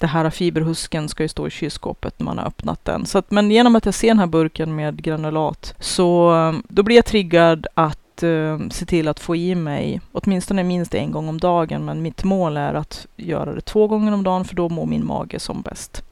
det 0.03 0.07
här 0.07 0.31
fiberhusken 0.31 1.09
ska 1.09 1.23
ju 1.23 1.29
stå 1.29 1.47
i 1.47 1.51
kylskåpet 1.51 2.19
när 2.19 2.25
man 2.25 2.39
har 2.39 2.47
öppnat 2.47 2.85
den. 2.85 3.07
Så 3.07 3.19
att, 3.19 3.31
men 3.31 3.51
genom 3.51 3.77
att 3.77 3.85
jag 3.85 3.95
ser 3.95 4.09
den 4.09 4.19
här 4.19 4.27
burken 4.27 4.77
med 4.77 5.03
granulat 5.03 5.75
så 5.79 6.31
ehm, 6.31 6.63
då 6.69 6.83
blir 6.83 6.97
jag 6.97 7.05
triggad 7.05 7.67
att 7.75 8.23
ehm, 8.23 8.71
se 8.71 8.87
till 8.87 9.09
att 9.09 9.21
få 9.21 9.37
i 9.37 9.55
mig 9.55 10.01
åtminstone 10.13 10.65
minst 10.65 10.95
en 10.95 11.13
gång 11.13 11.29
om 11.29 11.41
dagen. 11.41 11.85
Men 11.85 12.03
mitt 12.03 12.25
mål 12.25 12.57
är 12.57 12.75
att 12.75 13.07
göra 13.17 13.55
det 13.55 13.61
två 13.61 13.87
gånger 13.87 14.13
om 14.13 14.23
dagen 14.23 14.45
för 14.45 14.55
då 14.55 14.69
mår 14.69 14.87
min 14.87 15.07
mage 15.07 15.39
som 15.39 15.63
bäst. 15.63 16.03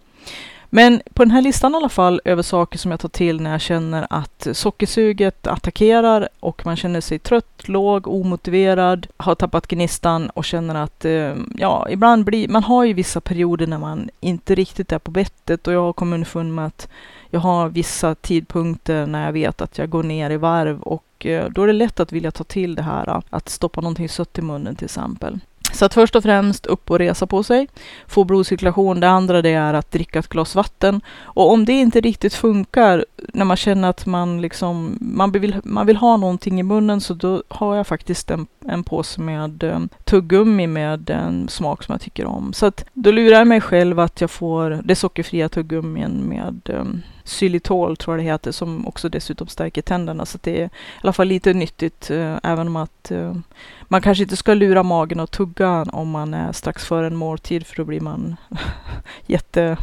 Men 0.72 1.02
på 1.14 1.24
den 1.24 1.30
här 1.30 1.42
listan 1.42 1.74
i 1.74 1.76
alla 1.76 1.88
fall 1.88 2.20
över 2.24 2.42
saker 2.42 2.78
som 2.78 2.90
jag 2.90 3.00
tar 3.00 3.08
till 3.08 3.40
när 3.40 3.50
jag 3.50 3.60
känner 3.60 4.06
att 4.10 4.46
sockersuget 4.52 5.46
attackerar 5.46 6.28
och 6.40 6.66
man 6.66 6.76
känner 6.76 7.00
sig 7.00 7.18
trött, 7.18 7.68
låg, 7.68 8.06
omotiverad, 8.06 9.06
har 9.16 9.34
tappat 9.34 9.66
gnistan 9.66 10.30
och 10.30 10.44
känner 10.44 10.74
att 10.74 11.04
eh, 11.04 11.34
ja, 11.56 11.86
ibland 11.90 12.24
blir 12.24 12.48
man 12.48 12.62
har 12.62 12.84
ju 12.84 12.92
vissa 12.92 13.20
perioder 13.20 13.66
när 13.66 13.78
man 13.78 14.10
inte 14.20 14.54
riktigt 14.54 14.92
är 14.92 14.98
på 14.98 15.10
bettet 15.10 15.66
och 15.66 15.72
jag 15.72 15.82
har 15.82 15.92
kommit 15.92 16.14
underfund 16.14 16.54
med 16.54 16.66
att 16.66 16.88
jag 17.30 17.40
har 17.40 17.68
vissa 17.68 18.14
tidpunkter 18.14 19.06
när 19.06 19.24
jag 19.24 19.32
vet 19.32 19.60
att 19.60 19.78
jag 19.78 19.90
går 19.90 20.02
ner 20.02 20.30
i 20.30 20.36
varv 20.36 20.80
och 20.80 21.26
eh, 21.26 21.50
då 21.50 21.62
är 21.62 21.66
det 21.66 21.72
lätt 21.72 22.00
att 22.00 22.12
vilja 22.12 22.30
ta 22.30 22.44
till 22.44 22.74
det 22.74 22.82
här 22.82 23.22
att 23.30 23.48
stoppa 23.48 23.80
någonting 23.80 24.08
sött 24.08 24.38
i 24.38 24.42
munnen 24.42 24.76
till 24.76 24.84
exempel. 24.84 25.38
Så 25.72 25.84
att 25.84 25.94
först 25.94 26.16
och 26.16 26.22
främst 26.22 26.66
upp 26.66 26.90
och 26.90 26.98
resa 26.98 27.26
på 27.26 27.42
sig, 27.42 27.68
få 28.06 28.24
blodcirkulation. 28.24 29.00
Det 29.00 29.08
andra 29.08 29.42
det 29.42 29.50
är 29.50 29.74
att 29.74 29.90
dricka 29.90 30.18
ett 30.18 30.28
glas 30.28 30.54
vatten. 30.54 31.00
Och 31.22 31.52
om 31.52 31.64
det 31.64 31.72
inte 31.72 32.00
riktigt 32.00 32.34
funkar 32.34 33.04
när 33.16 33.44
man 33.44 33.56
känner 33.56 33.88
att 33.88 34.06
man 34.06 34.40
liksom, 34.40 34.98
man 35.00 35.32
vill, 35.32 35.56
man 35.64 35.86
vill 35.86 35.96
ha 35.96 36.16
någonting 36.16 36.60
i 36.60 36.62
munnen 36.62 37.00
så 37.00 37.14
då 37.14 37.42
har 37.48 37.76
jag 37.76 37.86
faktiskt 37.86 38.30
en, 38.30 38.46
en 38.66 38.84
påse 38.84 39.20
med 39.20 39.62
um, 39.64 39.88
tuggummi 40.04 40.66
med 40.66 41.10
en 41.10 41.48
smak 41.48 41.82
som 41.82 41.92
jag 41.92 42.00
tycker 42.00 42.26
om. 42.26 42.52
Så 42.52 42.66
att 42.66 42.84
då 42.92 43.10
lurar 43.10 43.38
jag 43.38 43.46
mig 43.46 43.60
själv 43.60 44.00
att 44.00 44.20
jag 44.20 44.30
får 44.30 44.80
det 44.84 44.94
sockerfria 44.94 45.48
tuggummin 45.48 46.28
med 46.28 46.70
um, 46.74 47.02
xylitol 47.30 47.96
tror 47.96 48.16
jag 48.16 48.24
det 48.24 48.30
heter, 48.30 48.52
som 48.52 48.86
också 48.86 49.08
dessutom 49.08 49.46
stärker 49.46 49.82
tänderna. 49.82 50.26
Så 50.26 50.38
det 50.42 50.60
är 50.60 50.64
i 50.64 50.70
alla 51.02 51.12
fall 51.12 51.26
lite 51.26 51.52
nyttigt, 51.52 52.10
eh, 52.10 52.36
även 52.42 52.66
om 52.66 52.76
att 52.76 53.10
eh, 53.10 53.34
man 53.82 54.02
kanske 54.02 54.22
inte 54.22 54.36
ska 54.36 54.54
lura 54.54 54.82
magen 54.82 55.20
och 55.20 55.30
tugga 55.30 55.82
om 55.92 56.10
man 56.10 56.34
är 56.34 56.52
strax 56.52 56.84
före 56.84 57.06
en 57.06 57.16
måltid, 57.16 57.66
för 57.66 57.76
då 57.76 57.84
blir 57.84 58.00
man 58.00 58.36
jätte... 59.26 59.76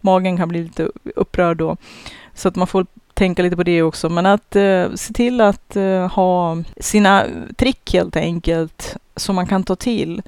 Magen 0.00 0.36
kan 0.36 0.48
bli 0.48 0.62
lite 0.62 0.88
upprörd 1.16 1.56
då. 1.56 1.76
Så 2.34 2.48
att 2.48 2.56
man 2.56 2.66
får 2.66 2.86
tänka 3.14 3.42
lite 3.42 3.56
på 3.56 3.62
det 3.62 3.82
också. 3.82 4.08
Men 4.08 4.26
att 4.26 4.56
eh, 4.56 4.92
se 4.94 5.12
till 5.12 5.40
att 5.40 5.76
eh, 5.76 6.12
ha 6.12 6.56
sina 6.76 7.26
trick 7.56 7.92
helt 7.92 8.16
enkelt 8.16 8.96
som 9.16 9.34
man 9.36 9.46
kan 9.46 9.64
ta 9.64 9.76
till. 9.76 10.22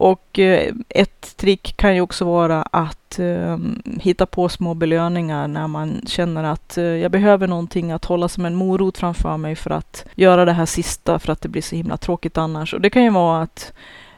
Och 0.00 0.38
eh, 0.38 0.72
ett 0.88 1.36
trick 1.36 1.76
kan 1.76 1.94
ju 1.94 2.00
också 2.00 2.24
vara 2.24 2.62
att 2.62 3.18
ehm, 3.18 3.82
hitta 4.00 4.26
på 4.26 4.48
små 4.48 4.74
belöningar 4.74 5.48
när 5.48 5.68
man 5.68 6.00
känner 6.06 6.44
att 6.44 6.78
eh, 6.78 6.84
jag 6.84 7.10
behöver 7.10 7.46
någonting 7.46 7.92
att 7.92 8.04
hålla 8.04 8.28
som 8.28 8.44
en 8.44 8.54
morot 8.54 8.98
framför 8.98 9.36
mig 9.36 9.56
för 9.56 9.70
att 9.70 10.04
göra 10.14 10.44
det 10.44 10.52
här 10.52 10.66
sista 10.66 11.18
för 11.18 11.32
att 11.32 11.40
det 11.40 11.48
blir 11.48 11.62
så 11.62 11.76
himla 11.76 11.96
tråkigt 11.96 12.38
annars. 12.38 12.74
Och 12.74 12.80
det 12.80 12.90
kan 12.90 13.04
ju 13.04 13.10
vara 13.10 13.42
att 13.42 13.72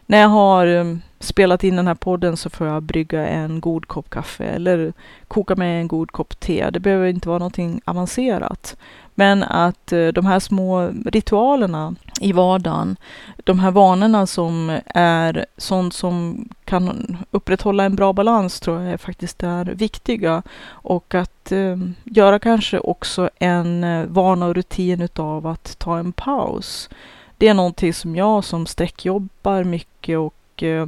när 0.06 0.20
jag 0.20 0.28
har 0.28 0.66
um, 0.66 1.02
spelat 1.20 1.64
in 1.64 1.76
den 1.76 1.86
här 1.86 1.94
podden 1.94 2.36
så 2.36 2.50
får 2.50 2.66
jag 2.66 2.82
brygga 2.82 3.26
en 3.26 3.60
god 3.60 3.88
kopp 3.88 4.10
kaffe 4.10 4.44
eller 4.44 4.92
koka 5.28 5.56
mig 5.56 5.80
en 5.80 5.88
god 5.88 6.12
kopp 6.12 6.40
te. 6.40 6.70
Det 6.70 6.80
behöver 6.80 7.06
inte 7.08 7.28
vara 7.28 7.38
någonting 7.38 7.80
avancerat. 7.84 8.76
Men 9.14 9.42
att 9.42 9.92
eh, 9.92 10.06
de 10.08 10.26
här 10.26 10.38
små 10.38 10.90
ritualerna 11.06 11.94
i 12.20 12.32
vardagen, 12.32 12.96
de 13.36 13.58
här 13.58 13.70
vanorna 13.70 14.26
som 14.26 14.80
är 14.86 15.46
sånt 15.56 15.94
som 15.94 16.48
kan 16.64 17.16
upprätthålla 17.30 17.84
en 17.84 17.96
bra 17.96 18.12
balans 18.12 18.60
tror 18.60 18.82
jag 18.82 19.00
faktiskt 19.00 19.42
är 19.42 19.64
viktiga. 19.64 20.42
Och 20.68 21.14
att 21.14 21.52
eh, 21.52 21.76
göra 22.04 22.38
kanske 22.38 22.78
också 22.78 23.30
en 23.38 23.84
eh, 23.84 24.06
vana 24.06 24.46
och 24.46 24.54
rutin 24.54 25.00
utav 25.00 25.46
att 25.46 25.78
ta 25.78 25.98
en 25.98 26.12
paus. 26.12 26.88
Det 27.42 27.48
är 27.48 27.54
någonting 27.54 27.94
som 27.94 28.16
jag 28.16 28.44
som 28.44 28.66
sträckjobbar 28.66 29.64
mycket 29.64 30.18
och 30.18 30.62
eh, 30.62 30.86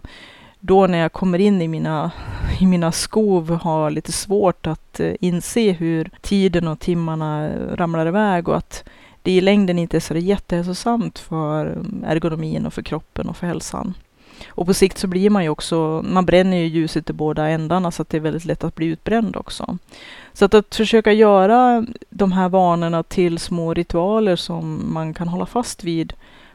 då 0.60 0.86
när 0.86 0.98
jag 0.98 1.12
kommer 1.12 1.38
in 1.38 1.62
i 1.62 1.68
mina, 1.68 2.10
i 2.60 2.66
mina 2.66 2.92
skov 2.92 3.50
har 3.50 3.90
lite 3.90 4.12
svårt 4.12 4.66
att 4.66 5.00
eh, 5.00 5.12
inse 5.20 5.72
hur 5.72 6.10
tiden 6.20 6.68
och 6.68 6.80
timmarna 6.80 7.50
ramlar 7.76 8.06
iväg 8.06 8.48
och 8.48 8.56
att 8.56 8.84
det 9.22 9.30
i 9.30 9.40
längden 9.40 9.78
inte 9.78 9.96
är 9.96 10.00
så 10.00 10.16
jättehälsosamt 10.16 11.18
för 11.18 11.66
eh, 11.66 12.10
ergonomin 12.10 12.66
och 12.66 12.72
för 12.72 12.82
kroppen 12.82 13.28
och 13.28 13.36
för 13.36 13.46
hälsan. 13.46 13.94
Och 14.48 14.66
på 14.66 14.74
sikt 14.74 14.98
så 14.98 15.06
blir 15.06 15.30
man 15.30 15.42
ju 15.42 15.48
också, 15.48 16.04
man 16.04 16.26
bränner 16.26 16.56
ju 16.56 16.66
ljuset 16.66 17.10
i 17.10 17.12
båda 17.12 17.48
ändarna 17.48 17.90
så 17.90 18.02
att 18.02 18.08
det 18.08 18.16
är 18.16 18.20
väldigt 18.20 18.44
lätt 18.44 18.64
att 18.64 18.74
bli 18.74 18.86
utbränd 18.86 19.36
också. 19.36 19.78
Så 20.32 20.44
att, 20.44 20.54
att 20.54 20.74
försöka 20.74 21.12
göra 21.12 21.86
de 22.10 22.32
här 22.32 22.48
vanorna 22.48 23.02
till 23.02 23.38
små 23.38 23.74
ritualer 23.74 24.36
som 24.36 24.92
man 24.92 25.14
kan 25.14 25.28
hålla 25.28 25.46
fast 25.46 25.84
vid 25.84 26.12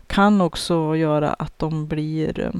kan 0.09 0.41
också 0.41 0.95
göra 0.95 1.33
att 1.33 1.59
de 1.59 1.87
blir 1.87 2.39
eh, 2.39 2.51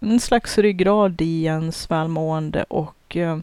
en 0.00 0.20
slags 0.20 0.58
ryggrad 0.58 1.20
i 1.20 1.44
ens 1.44 1.90
välmående 1.90 2.62
och 2.62 3.16
eh, 3.16 3.38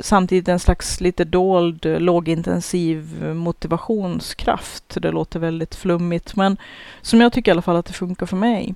samtidigt 0.00 0.48
en 0.48 0.58
slags 0.58 1.00
lite 1.00 1.24
dold 1.24 1.86
eh, 1.86 2.00
lågintensiv 2.00 3.24
motivationskraft. 3.34 4.96
Det 5.02 5.10
låter 5.10 5.40
väldigt 5.40 5.74
flummigt, 5.74 6.36
men 6.36 6.56
som 7.02 7.20
jag 7.20 7.32
tycker 7.32 7.50
i 7.50 7.52
alla 7.52 7.62
fall 7.62 7.76
att 7.76 7.86
det 7.86 7.92
funkar 7.92 8.26
för 8.26 8.36
mig. 8.36 8.74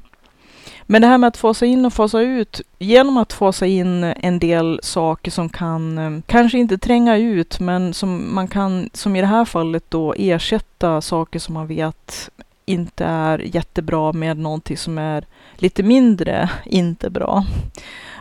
Men 0.82 1.02
det 1.02 1.08
här 1.08 1.18
med 1.18 1.28
att 1.28 1.36
fasa 1.36 1.66
in 1.66 1.86
och 1.86 1.92
fasa 1.92 2.20
ut, 2.20 2.60
genom 2.78 3.16
att 3.16 3.32
fasa 3.32 3.66
in 3.66 4.04
en 4.04 4.38
del 4.38 4.80
saker 4.82 5.30
som 5.30 5.48
kan, 5.48 6.22
kanske 6.26 6.58
inte 6.58 6.78
tränga 6.78 7.16
ut, 7.16 7.60
men 7.60 7.94
som 7.94 8.34
man 8.34 8.48
kan, 8.48 8.90
som 8.92 9.16
i 9.16 9.20
det 9.20 9.26
här 9.26 9.44
fallet 9.44 9.84
då 9.88 10.14
ersätta 10.18 11.00
saker 11.00 11.38
som 11.38 11.54
man 11.54 11.66
vet 11.66 12.30
inte 12.66 13.04
är 13.04 13.38
jättebra 13.38 14.12
med 14.12 14.38
någonting 14.38 14.76
som 14.76 14.98
är 14.98 15.24
lite 15.56 15.82
mindre 15.82 16.50
inte 16.64 17.10
bra. 17.10 17.44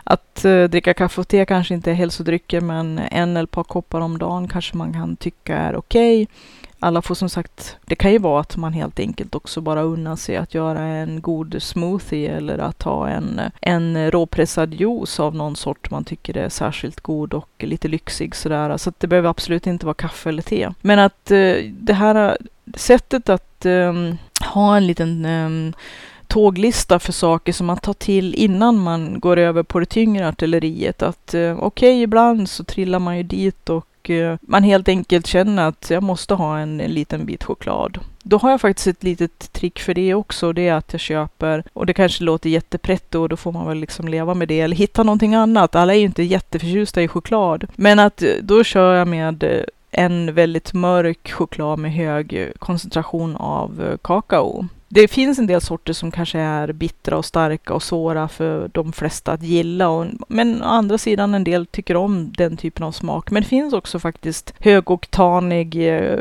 Att 0.03 0.45
eh, 0.45 0.63
dricka 0.63 0.93
kaffe 0.93 1.21
och 1.21 1.27
te 1.27 1.45
kanske 1.45 1.73
inte 1.73 1.91
är 1.91 1.95
hälsodrycker, 1.95 2.61
men 2.61 2.99
en 3.11 3.29
eller 3.29 3.43
ett 3.43 3.51
par 3.51 3.63
koppar 3.63 4.01
om 4.01 4.17
dagen 4.17 4.47
kanske 4.47 4.77
man 4.77 4.93
kan 4.93 5.15
tycka 5.15 5.57
är 5.57 5.75
okej. 5.75 6.23
Okay. 6.23 6.35
Alla 6.79 7.01
får 7.01 7.15
som 7.15 7.29
sagt, 7.29 7.77
det 7.85 7.95
kan 7.95 8.11
ju 8.11 8.17
vara 8.17 8.41
att 8.41 8.57
man 8.57 8.73
helt 8.73 8.99
enkelt 8.99 9.35
också 9.35 9.61
bara 9.61 9.81
unnar 9.81 10.15
sig 10.15 10.35
att 10.37 10.53
göra 10.53 10.79
en 10.79 11.21
god 11.21 11.55
smoothie 11.59 12.37
eller 12.37 12.57
att 12.57 12.83
ha 12.83 13.09
en, 13.09 13.41
en 13.61 14.11
råpressad 14.11 14.73
juice 14.73 15.19
av 15.19 15.35
någon 15.35 15.55
sort 15.55 15.91
man 15.91 16.03
tycker 16.03 16.37
är 16.37 16.49
särskilt 16.49 17.01
god 17.01 17.33
och 17.33 17.49
lite 17.59 17.87
lyxig 17.87 18.35
sådär. 18.35 18.77
Så 18.77 18.89
att 18.89 18.99
det 18.99 19.07
behöver 19.07 19.29
absolut 19.29 19.67
inte 19.67 19.85
vara 19.85 19.93
kaffe 19.93 20.29
eller 20.29 20.41
te. 20.41 20.69
Men 20.81 20.99
att 20.99 21.31
eh, 21.31 21.55
det 21.71 21.93
här 21.93 22.29
eh, 22.29 22.35
sättet 22.75 23.29
att 23.29 23.65
um, 23.65 24.17
ha 24.45 24.77
en 24.77 24.87
liten 24.87 25.25
um, 25.25 25.73
tåglista 26.27 26.99
för 26.99 27.11
saker 27.11 27.53
som 27.53 27.67
man 27.67 27.77
tar 27.77 27.93
till 27.93 28.35
innan 28.35 28.77
man 28.79 29.19
går 29.19 29.37
över 29.37 29.63
på 29.63 29.79
det 29.79 29.85
tyngre 29.85 30.27
artilleriet. 30.27 31.01
Att 31.01 31.33
uh, 31.33 31.51
okej, 31.51 31.89
okay, 31.89 32.01
ibland 32.01 32.49
så 32.49 32.63
trillar 32.63 32.99
man 32.99 33.17
ju 33.17 33.23
dit 33.23 33.69
och 33.69 34.09
uh, 34.09 34.35
man 34.41 34.63
helt 34.63 34.87
enkelt 34.87 35.27
känner 35.27 35.67
att 35.67 35.89
jag 35.89 36.03
måste 36.03 36.33
ha 36.33 36.59
en, 36.59 36.81
en, 36.81 36.91
liten 36.91 37.25
bit 37.25 37.43
choklad. 37.43 37.99
Då 38.23 38.37
har 38.37 38.51
jag 38.51 38.61
faktiskt 38.61 38.87
ett 38.87 39.03
litet 39.03 39.53
trick 39.53 39.79
för 39.79 39.93
det 39.93 40.13
också. 40.13 40.53
Det 40.53 40.67
är 40.67 40.73
att 40.73 40.93
jag 40.93 40.99
köper, 40.99 41.63
och 41.73 41.85
det 41.85 41.93
kanske 41.93 42.23
låter 42.23 42.49
jättepretto 42.49 43.19
och 43.19 43.29
då 43.29 43.37
får 43.37 43.51
man 43.51 43.67
väl 43.67 43.77
liksom 43.77 44.07
leva 44.07 44.33
med 44.33 44.47
det 44.47 44.59
eller 44.59 44.75
hitta 44.75 45.03
någonting 45.03 45.35
annat. 45.35 45.75
Alla 45.75 45.93
är 45.93 45.97
ju 45.97 46.05
inte 46.05 46.23
jätteförtjusta 46.23 47.01
i 47.01 47.07
choklad. 47.07 47.65
Men 47.75 47.99
att 47.99 48.21
eh, 48.21 48.29
då 48.41 48.63
kör 48.63 48.95
jag 48.95 49.07
med 49.07 49.43
en 49.97 50.33
väldigt 50.33 50.73
mörk 50.73 51.31
choklad 51.31 51.79
med 51.79 51.93
hög 51.93 52.51
koncentration 52.59 53.35
av 53.35 53.97
kakao. 54.01 54.65
Det 54.95 55.07
finns 55.07 55.39
en 55.39 55.47
del 55.47 55.61
sorter 55.61 55.93
som 55.93 56.11
kanske 56.11 56.39
är 56.39 56.71
bittra 56.71 57.17
och 57.17 57.25
starka 57.25 57.73
och 57.73 57.83
svåra 57.83 58.27
för 58.27 58.69
de 58.73 58.93
flesta 58.93 59.31
att 59.31 59.43
gilla. 59.43 59.89
Och, 59.89 60.05
men 60.27 60.63
å 60.63 60.65
andra 60.65 60.97
sidan 60.97 61.33
en 61.33 61.43
del 61.43 61.65
tycker 61.65 61.95
om 61.95 62.33
den 62.37 62.57
typen 62.57 62.83
av 62.83 62.91
smak. 62.91 63.31
Men 63.31 63.43
det 63.43 63.49
finns 63.49 63.73
också 63.73 63.99
faktiskt 63.99 64.53
högoktanig 64.59 65.95
eh, 65.95 66.19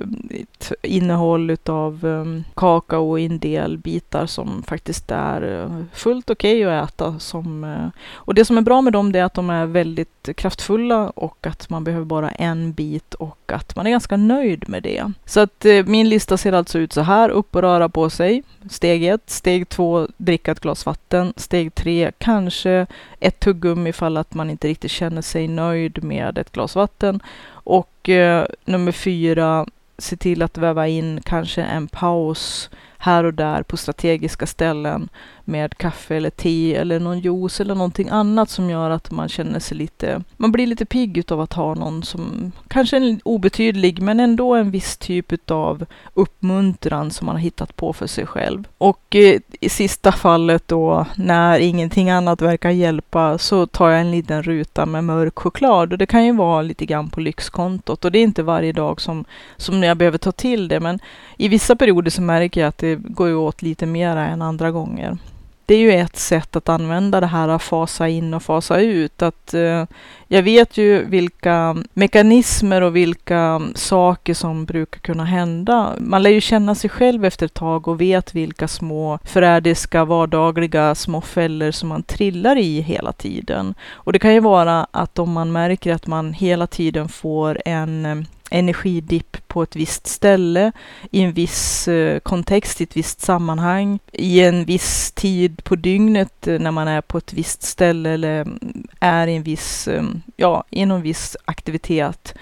innehåll 0.83 1.51
utav 1.51 2.07
eh, 2.07 2.55
kakao 2.55 3.19
i 3.19 3.27
en 3.27 3.39
del 3.39 3.79
bitar 3.79 4.27
som 4.27 4.63
faktiskt 4.67 5.11
är 5.11 5.63
eh, 5.63 5.85
fullt 5.93 6.31
okej 6.31 6.67
okay 6.67 6.77
att 6.77 6.91
äta. 6.91 7.19
Som, 7.19 7.65
eh, 7.65 7.89
och 8.13 8.35
det 8.35 8.45
som 8.45 8.59
är 8.59 8.63
bra 8.63 8.81
med 8.81 8.93
dem 8.93 9.15
är 9.15 9.25
att 9.25 9.35
de 9.35 9.51
är 9.51 9.67
väldigt 9.67 10.29
kraftfulla 10.37 11.11
och 11.11 11.47
att 11.47 11.71
man 11.71 11.85
behöver 11.85 12.07
bara 12.07 12.31
en 12.31 12.73
bit 12.73 13.15
och 13.15 13.53
att 13.53 13.77
man 13.77 13.87
är 13.87 13.91
ganska 13.91 14.17
nöjd 14.17 14.69
med 14.69 14.83
det. 14.83 15.13
Så 15.25 15.41
att 15.41 15.65
eh, 15.65 15.85
min 15.87 16.09
lista 16.09 16.37
ser 16.37 16.53
alltså 16.53 16.79
ut 16.79 16.93
så 16.93 17.01
här. 17.01 17.29
Upp 17.29 17.57
och 17.57 17.63
röra 17.63 17.89
på 17.89 18.11
sig 18.11 18.43
Steg 18.71 19.05
ett. 19.05 19.31
Steg 19.31 19.69
två, 19.69 20.09
dricka 20.17 20.53
ett 20.53 20.61
glas 20.61 20.87
vatten. 20.87 21.33
Steg 21.37 21.75
tre, 21.75 22.13
kanske 22.19 22.87
ett 23.21 23.41
tuggummi 23.41 23.91
ifall 23.91 24.17
att 24.17 24.35
man 24.35 24.51
inte 24.51 24.69
riktigt 24.69 24.91
känner 24.91 25.23
sig 25.23 25.49
nöjd 25.49 26.05
med 26.05 26.39
ett 26.39 26.53
glas 26.53 26.77
vatten. 26.77 27.21
Och 27.47 28.09
eh, 28.09 28.47
nummer 28.65 28.93
fyra, 28.93 29.67
se 29.99 30.17
till 30.17 30.43
att 30.43 30.59
väva 30.59 30.89
in 30.89 31.21
kanske 31.25 31.63
en 31.63 31.89
paus 31.89 32.71
här 33.05 33.25
och 33.25 33.35
där 33.35 33.63
på 33.63 33.77
strategiska 33.77 34.47
ställen 34.47 35.09
med 35.45 35.79
kaffe 35.79 36.17
eller 36.17 36.31
te 36.31 36.75
eller 36.75 37.01
någon 37.01 37.21
juice 37.21 37.61
eller 37.61 37.75
någonting 37.75 38.09
annat 38.09 38.51
som 38.51 38.71
gör 38.71 38.91
att 38.91 39.11
man 39.11 39.29
känner 39.29 39.61
sig 39.61 39.77
lite, 39.77 40.23
man 40.37 40.53
blir 40.53 40.67
lite 40.67 40.85
pigg 40.85 41.19
utav 41.19 41.41
att 41.41 41.53
ha 41.53 41.75
någon 41.75 42.03
som 42.03 42.53
kanske 42.69 42.97
är 42.97 43.19
obetydlig 43.25 44.03
men 44.03 44.21
ändå 44.21 44.55
en 44.55 44.71
viss 44.71 44.97
typ 44.97 45.51
av 45.51 45.87
uppmuntran 46.15 47.11
som 47.11 47.27
man 47.27 47.37
har 47.37 47.43
hittat 47.43 47.77
på 47.77 47.93
för 47.93 48.07
sig 48.07 48.27
själv. 48.27 48.65
Och 48.79 49.17
eh, 49.17 49.41
i 49.61 49.69
sista 49.69 50.13
fallet 50.13 50.69
då 50.69 51.07
när 51.17 51.59
ingenting 51.59 52.11
annat 52.11 52.43
verkar 52.43 52.71
hjälpa 52.71 53.39
så 53.39 53.67
tar 53.67 53.91
jag 53.91 54.01
en 54.01 54.11
liten 54.11 54.43
ruta 54.43 54.87
med 54.87 55.05
mörk 55.05 55.39
choklad. 55.39 55.93
Och 55.93 55.99
det 55.99 56.07
kan 56.07 56.25
ju 56.25 56.33
vara 56.33 56.63
lite 56.63 56.87
grann 56.87 57.11
på 57.11 57.21
lyxkontot. 57.21 58.05
Och 58.05 58.13
det 58.13 58.19
är 58.19 58.23
inte 58.23 58.43
varje 58.43 58.73
dag 58.73 59.01
som, 59.01 59.25
som 59.57 59.83
jag 59.83 59.97
behöver 59.97 60.19
ta 60.19 60.33
till 60.33 60.69
det. 60.69 60.81
Men 60.81 60.99
i 61.37 61.49
vissa 61.49 61.77
perioder 61.77 62.11
så 62.11 62.23
märker 62.23 62.61
jag 62.61 62.69
att 62.69 62.79
det 62.79 62.94
går 62.97 63.29
ju 63.29 63.35
åt 63.35 63.63
lite 63.63 63.87
mera 63.87 64.27
än 64.27 64.43
andra 64.43 64.71
gånger 64.71 65.19
det 65.67 65.75
är 65.75 65.79
ju 65.79 65.93
ett 65.93 66.17
sätt 66.17 66.57
att 66.57 66.69
använda 66.69 67.21
det 67.21 67.27
här 67.27 67.49
att 67.49 67.63
fasa 67.63 68.09
in 68.09 68.35
och 68.35 68.43
fasa 68.43 68.81
ut. 68.81 69.23
Att, 69.23 69.55
eh, 69.55 69.85
jag 70.29 70.43
vet 70.43 70.77
ju 70.77 71.05
vilka 71.05 71.77
mekanismer 71.95 72.83
och 72.83 72.97
vilka 72.97 73.63
saker 73.75 74.35
som 74.35 74.65
brukar 74.65 75.01
kunna 75.01 75.25
hända. 75.25 75.95
Man 75.99 76.23
lär 76.23 76.31
ju 76.31 76.41
känna 76.41 76.75
sig 76.75 76.91
själv 76.91 77.25
efter 77.25 77.47
ett 77.47 77.55
tag 77.55 77.89
och 77.89 78.01
vet 78.01 78.35
vilka 78.35 78.69
små 78.69 79.19
förrädiska 79.25 80.05
vardagliga 80.05 80.95
små 80.95 81.21
fällor 81.21 81.71
som 81.71 81.89
man 81.89 82.03
trillar 82.03 82.57
i 82.57 82.81
hela 82.81 83.13
tiden. 83.13 83.75
Och 83.93 84.13
det 84.13 84.19
kan 84.19 84.35
ju 84.35 84.41
vara 84.41 84.87
att 84.91 85.19
om 85.19 85.33
man 85.33 85.53
märker 85.53 85.93
att 85.93 86.07
man 86.07 86.33
hela 86.33 86.67
tiden 86.67 87.09
får 87.09 87.63
en 87.65 88.07
eh, 88.07 88.17
energidipp 88.51 89.49
på 89.49 89.63
ett 89.63 89.77
visst 89.77 90.07
ställe, 90.07 90.73
i 91.11 91.21
en 91.21 91.33
viss 91.33 91.89
eh, 91.89 92.19
kontext, 92.19 92.81
i 92.81 92.85
ett 92.85 92.97
visst 92.97 93.21
sammanhang, 93.21 93.99
i 94.13 94.41
en 94.41 94.65
viss 94.65 95.13
tid 95.13 95.65
på 95.65 95.77
dygnet 95.77 96.47
eh, 96.47 96.59
när 96.59 96.71
man 96.71 96.89
är 96.89 97.01
på 97.01 97.19
ett 97.19 97.33
visst 97.33 97.63
ställe 97.63 98.11
eller 98.11 98.41
mm, 98.41 98.87
är 99.01 99.27
i 99.27 99.37
en 99.37 99.43
viss, 99.43 99.89
mm, 99.89 100.23
ja, 100.37 100.65
i 100.71 100.87
någon 100.87 101.03
viss 101.03 101.37
aktivitet. 101.45 102.35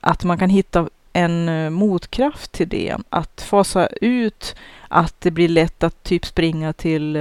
Att 0.00 0.24
man 0.24 0.38
kan 0.38 0.50
hitta 0.50 0.88
en 1.12 1.48
eh, 1.48 1.70
motkraft 1.70 2.52
till 2.52 2.68
det. 2.68 2.96
Att 3.10 3.42
fasa 3.42 3.86
ut 4.00 4.54
att 4.88 5.20
det 5.20 5.30
blir 5.30 5.48
lätt 5.48 5.82
att 5.82 6.02
typ 6.02 6.26
springa 6.26 6.72
till 6.72 7.16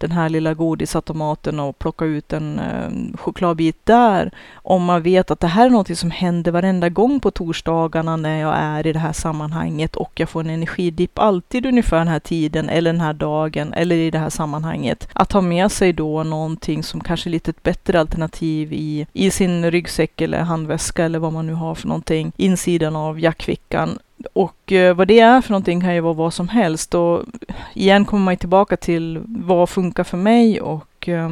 den 0.00 0.12
här 0.12 0.28
lilla 0.28 0.54
godisautomaten 0.54 1.60
och 1.60 1.78
plocka 1.78 2.04
ut 2.04 2.32
en 2.32 2.58
eh, 2.58 3.18
chokladbit 3.18 3.86
där. 3.86 4.30
Om 4.54 4.84
man 4.84 5.02
vet 5.02 5.30
att 5.30 5.40
det 5.40 5.46
här 5.46 5.66
är 5.66 5.70
något 5.70 5.98
som 5.98 6.10
händer 6.10 6.52
varenda 6.52 6.88
gång 6.88 7.20
på 7.20 7.30
torsdagarna 7.30 8.16
när 8.16 8.40
jag 8.40 8.54
är 8.56 8.86
i 8.86 8.92
det 8.92 8.98
här 8.98 9.12
sammanhanget 9.12 9.96
och 9.96 10.20
jag 10.20 10.28
får 10.28 10.40
en 10.40 10.50
energidipp 10.50 11.18
alltid 11.18 11.66
ungefär 11.66 11.98
den 11.98 12.08
här 12.08 12.20
tiden 12.20 12.68
eller 12.68 12.92
den 12.92 13.00
här 13.00 13.12
dagen 13.12 13.72
eller 13.72 13.96
i 13.96 14.10
det 14.10 14.18
här 14.18 14.30
sammanhanget. 14.30 15.08
Att 15.12 15.32
ha 15.32 15.40
med 15.40 15.72
sig 15.72 15.92
då 15.92 16.22
någonting 16.22 16.82
som 16.82 17.00
kanske 17.00 17.28
är 17.28 17.30
lite 17.30 17.50
ett 17.50 17.62
bättre 17.62 18.00
alternativ 18.00 18.72
i, 18.72 19.06
i 19.12 19.30
sin 19.30 19.70
ryggsäck 19.70 20.20
eller 20.20 20.38
handväska 20.38 21.04
eller 21.04 21.18
vad 21.18 21.32
man 21.32 21.46
nu 21.46 21.52
har 21.52 21.74
för 21.74 21.88
någonting. 21.88 22.32
Insidan 22.36 22.96
av 22.96 23.20
jackfickan 23.20 23.98
och 24.32 24.72
eh, 24.72 24.94
vad 24.94 25.08
det 25.08 25.20
är 25.20 25.40
för 25.40 25.50
någonting 25.50 25.80
kan 25.80 25.94
ju 25.94 26.00
vara 26.00 26.12
vad 26.12 26.34
som 26.34 26.48
helst. 26.48 26.94
Och 26.94 27.24
igen 27.74 28.04
kommer 28.04 28.24
man 28.24 28.36
tillbaka 28.36 28.76
till 28.76 29.20
vad 29.26 29.68
funkar 29.68 30.04
för 30.04 30.16
mig 30.16 30.60
och 30.60 31.08
eh, 31.08 31.30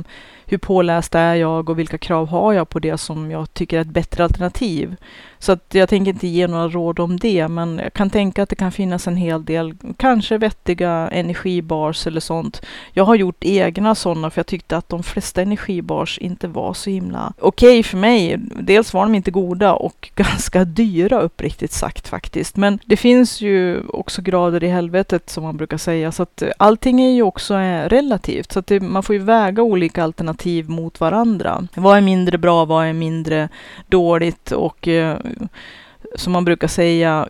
hur 0.48 0.58
påläst 0.58 1.14
är 1.14 1.34
jag 1.34 1.70
och 1.70 1.78
vilka 1.78 1.98
krav 1.98 2.28
har 2.28 2.52
jag 2.52 2.68
på 2.68 2.78
det 2.78 2.98
som 2.98 3.30
jag 3.30 3.54
tycker 3.54 3.76
är 3.76 3.80
ett 3.80 3.88
bättre 3.88 4.24
alternativ. 4.24 4.96
Så 5.38 5.52
att 5.52 5.74
jag 5.74 5.88
tänker 5.88 6.12
inte 6.12 6.26
ge 6.26 6.46
några 6.46 6.68
råd 6.68 7.00
om 7.00 7.18
det, 7.18 7.48
men 7.48 7.78
jag 7.78 7.92
kan 7.92 8.10
tänka 8.10 8.42
att 8.42 8.48
det 8.48 8.56
kan 8.56 8.72
finnas 8.72 9.06
en 9.06 9.16
hel 9.16 9.44
del, 9.44 9.74
kanske 9.96 10.38
vettiga 10.38 11.08
energibars 11.12 12.06
eller 12.06 12.20
sånt. 12.20 12.62
Jag 12.92 13.04
har 13.04 13.14
gjort 13.14 13.36
egna 13.40 13.94
sådana 13.94 14.30
för 14.30 14.38
jag 14.38 14.46
tyckte 14.46 14.76
att 14.76 14.88
de 14.88 15.02
flesta 15.02 15.42
energibars 15.42 16.18
inte 16.18 16.48
var 16.48 16.74
så 16.74 16.90
himla 16.90 17.32
okej 17.38 17.68
okay 17.68 17.82
för 17.82 17.96
mig. 17.98 18.36
Dels 18.60 18.94
var 18.94 19.02
de 19.02 19.14
inte 19.14 19.30
goda 19.30 19.74
och 19.74 20.10
ganska 20.14 20.64
dyra 20.64 21.20
uppriktigt 21.20 21.72
sagt 21.72 22.08
faktiskt. 22.08 22.56
Men 22.56 22.78
det 22.84 22.96
finns 22.96 23.40
ju 23.40 23.82
också 23.88 24.22
grader 24.22 24.64
i 24.64 24.68
helvetet 24.68 25.30
som 25.30 25.44
man 25.44 25.56
brukar 25.56 25.76
säga, 25.76 26.12
så 26.12 26.22
att 26.22 26.42
allting 26.56 27.00
är 27.00 27.10
ju 27.10 27.22
också 27.22 27.54
eh, 27.54 27.88
relativt. 27.88 28.52
Så 28.52 28.58
att 28.58 28.66
det, 28.66 28.80
man 28.80 29.02
får 29.02 29.14
ju 29.14 29.22
väga 29.22 29.62
olika 29.62 30.04
alternativ 30.04 30.37
mot 30.68 31.00
varandra. 31.00 31.66
Vad 31.74 31.96
är 31.96 32.00
mindre 32.00 32.38
bra? 32.38 32.64
Vad 32.64 32.86
är 32.86 32.92
mindre 32.92 33.48
dåligt? 33.86 34.52
Och 34.52 34.88
eh, 34.88 35.16
som 36.16 36.32
man 36.32 36.44
brukar 36.44 36.68
säga, 36.68 37.28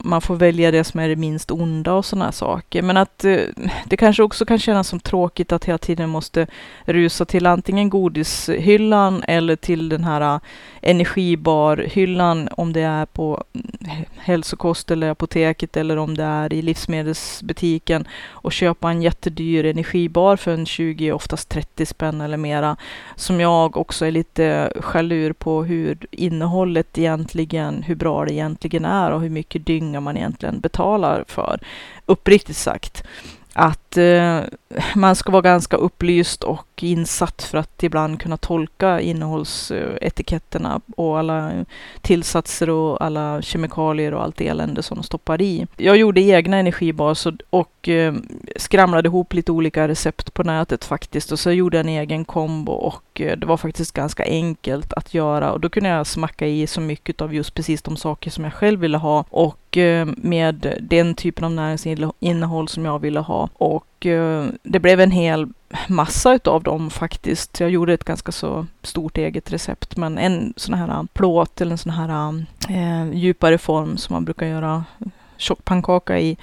man 0.00 0.20
får 0.20 0.36
välja 0.36 0.70
det 0.70 0.84
som 0.84 1.00
är 1.00 1.08
det 1.08 1.16
minst 1.16 1.50
onda 1.50 1.92
och 1.92 2.04
sådana 2.04 2.32
saker. 2.32 2.82
Men 2.82 2.96
att 2.96 3.24
eh, 3.24 3.38
det 3.84 3.96
kanske 3.96 4.22
också 4.22 4.44
kan 4.44 4.58
kännas 4.58 4.88
som 4.88 5.00
tråkigt 5.00 5.52
att 5.52 5.64
hela 5.64 5.78
tiden 5.78 6.10
måste 6.10 6.46
rusa 6.84 7.24
till 7.24 7.46
antingen 7.46 7.90
godishyllan 7.90 9.24
eller 9.28 9.56
till 9.56 9.88
den 9.88 10.04
här 10.04 10.40
energibarhyllan 10.88 12.48
om 12.52 12.72
det 12.72 12.80
är 12.80 13.06
på 13.06 13.44
mm, 13.52 14.04
hälsokost 14.16 14.90
eller 14.90 15.10
apoteket 15.10 15.76
eller 15.76 15.96
om 15.96 16.16
det 16.16 16.22
är 16.22 16.52
i 16.52 16.62
livsmedelsbutiken 16.62 18.08
och 18.28 18.52
köpa 18.52 18.90
en 18.90 19.02
jättedyr 19.02 19.64
energibar 19.64 20.36
för 20.36 20.54
en 20.54 20.66
20, 20.66 21.12
oftast 21.12 21.48
30 21.48 21.86
spänn 21.86 22.20
eller 22.20 22.36
mera. 22.36 22.76
Som 23.16 23.40
jag 23.40 23.76
också 23.76 24.06
är 24.06 24.10
lite 24.10 24.72
jalur 24.94 25.32
på 25.32 25.64
hur 25.64 26.06
innehållet 26.10 26.98
egentligen, 26.98 27.82
hur 27.82 27.94
bra 27.94 28.24
det 28.24 28.32
egentligen 28.32 28.84
är 28.84 29.10
och 29.10 29.20
hur 29.20 29.30
mycket 29.30 29.66
dynga 29.66 30.00
man 30.00 30.16
egentligen 30.16 30.60
betalar 30.60 31.24
för. 31.28 31.60
Uppriktigt 32.06 32.58
sagt 32.58 33.04
att 33.52 33.96
eh, 33.96 34.40
man 34.94 35.16
ska 35.16 35.32
vara 35.32 35.42
ganska 35.42 35.76
upplyst 35.76 36.44
och 36.44 36.67
insatt 36.82 37.42
för 37.42 37.58
att 37.58 37.82
ibland 37.82 38.20
kunna 38.20 38.36
tolka 38.36 39.00
innehållsetiketterna 39.00 40.80
och 40.96 41.18
alla 41.18 41.64
tillsatser 42.00 42.70
och 42.70 43.04
alla 43.04 43.42
kemikalier 43.42 44.14
och 44.14 44.22
allt 44.22 44.40
elände 44.40 44.82
som 44.82 44.96
de 44.96 45.02
stoppar 45.04 45.42
i. 45.42 45.66
Jag 45.76 45.96
gjorde 45.96 46.20
egna 46.20 46.56
energibaser 46.56 47.36
och, 47.50 47.88
eh, 47.88 48.14
skramlade 48.56 49.08
ihop 49.08 49.32
lite 49.32 49.52
olika 49.52 49.88
recept 49.88 50.34
på 50.34 50.42
nätet 50.42 50.84
faktiskt. 50.84 51.32
Och 51.32 51.38
så 51.38 51.50
gjorde 51.50 51.76
jag 51.76 51.86
en 51.86 51.92
egen 51.92 52.24
kombo 52.24 52.72
och 52.72 53.20
eh, 53.20 53.38
det 53.38 53.46
var 53.46 53.56
faktiskt 53.56 53.92
ganska 53.92 54.24
enkelt 54.24 54.92
att 54.92 55.14
göra. 55.14 55.52
Och 55.52 55.60
då 55.60 55.68
kunde 55.68 55.88
jag 55.88 56.06
smacka 56.06 56.46
i 56.46 56.66
så 56.66 56.80
mycket 56.80 57.20
av 57.20 57.34
just 57.34 57.54
precis 57.54 57.82
de 57.82 57.96
saker 57.96 58.30
som 58.30 58.44
jag 58.44 58.52
själv 58.52 58.80
ville 58.80 58.98
ha 58.98 59.24
och 59.30 59.76
eh, 59.76 60.08
med 60.16 60.76
den 60.80 61.14
typen 61.14 61.44
av 61.44 61.50
näringsinnehåll 61.50 62.68
som 62.68 62.84
jag 62.84 62.98
ville 62.98 63.20
ha. 63.20 63.48
Och 63.52 63.84
det 64.62 64.80
blev 64.80 65.00
en 65.00 65.10
hel 65.10 65.48
massa 65.88 66.34
utav 66.34 66.62
dem 66.62 66.90
faktiskt. 66.90 67.60
Jag 67.60 67.70
gjorde 67.70 67.94
ett 67.94 68.04
ganska 68.04 68.32
så 68.32 68.66
stort 68.82 69.18
eget 69.18 69.52
recept, 69.52 69.96
men 69.96 70.18
en 70.18 70.52
sån 70.56 70.74
här 70.74 70.88
eh, 70.88 71.02
plåt 71.12 71.60
eller 71.60 71.72
en 71.72 71.78
sån 71.78 71.92
här 71.92 72.44
eh, 72.68 73.12
djupare 73.12 73.58
form 73.58 73.96
som 73.96 74.14
man 74.14 74.24
brukar 74.24 74.46
göra 74.46 74.84
tjockpannkaka 75.36 76.18
i 76.18 76.36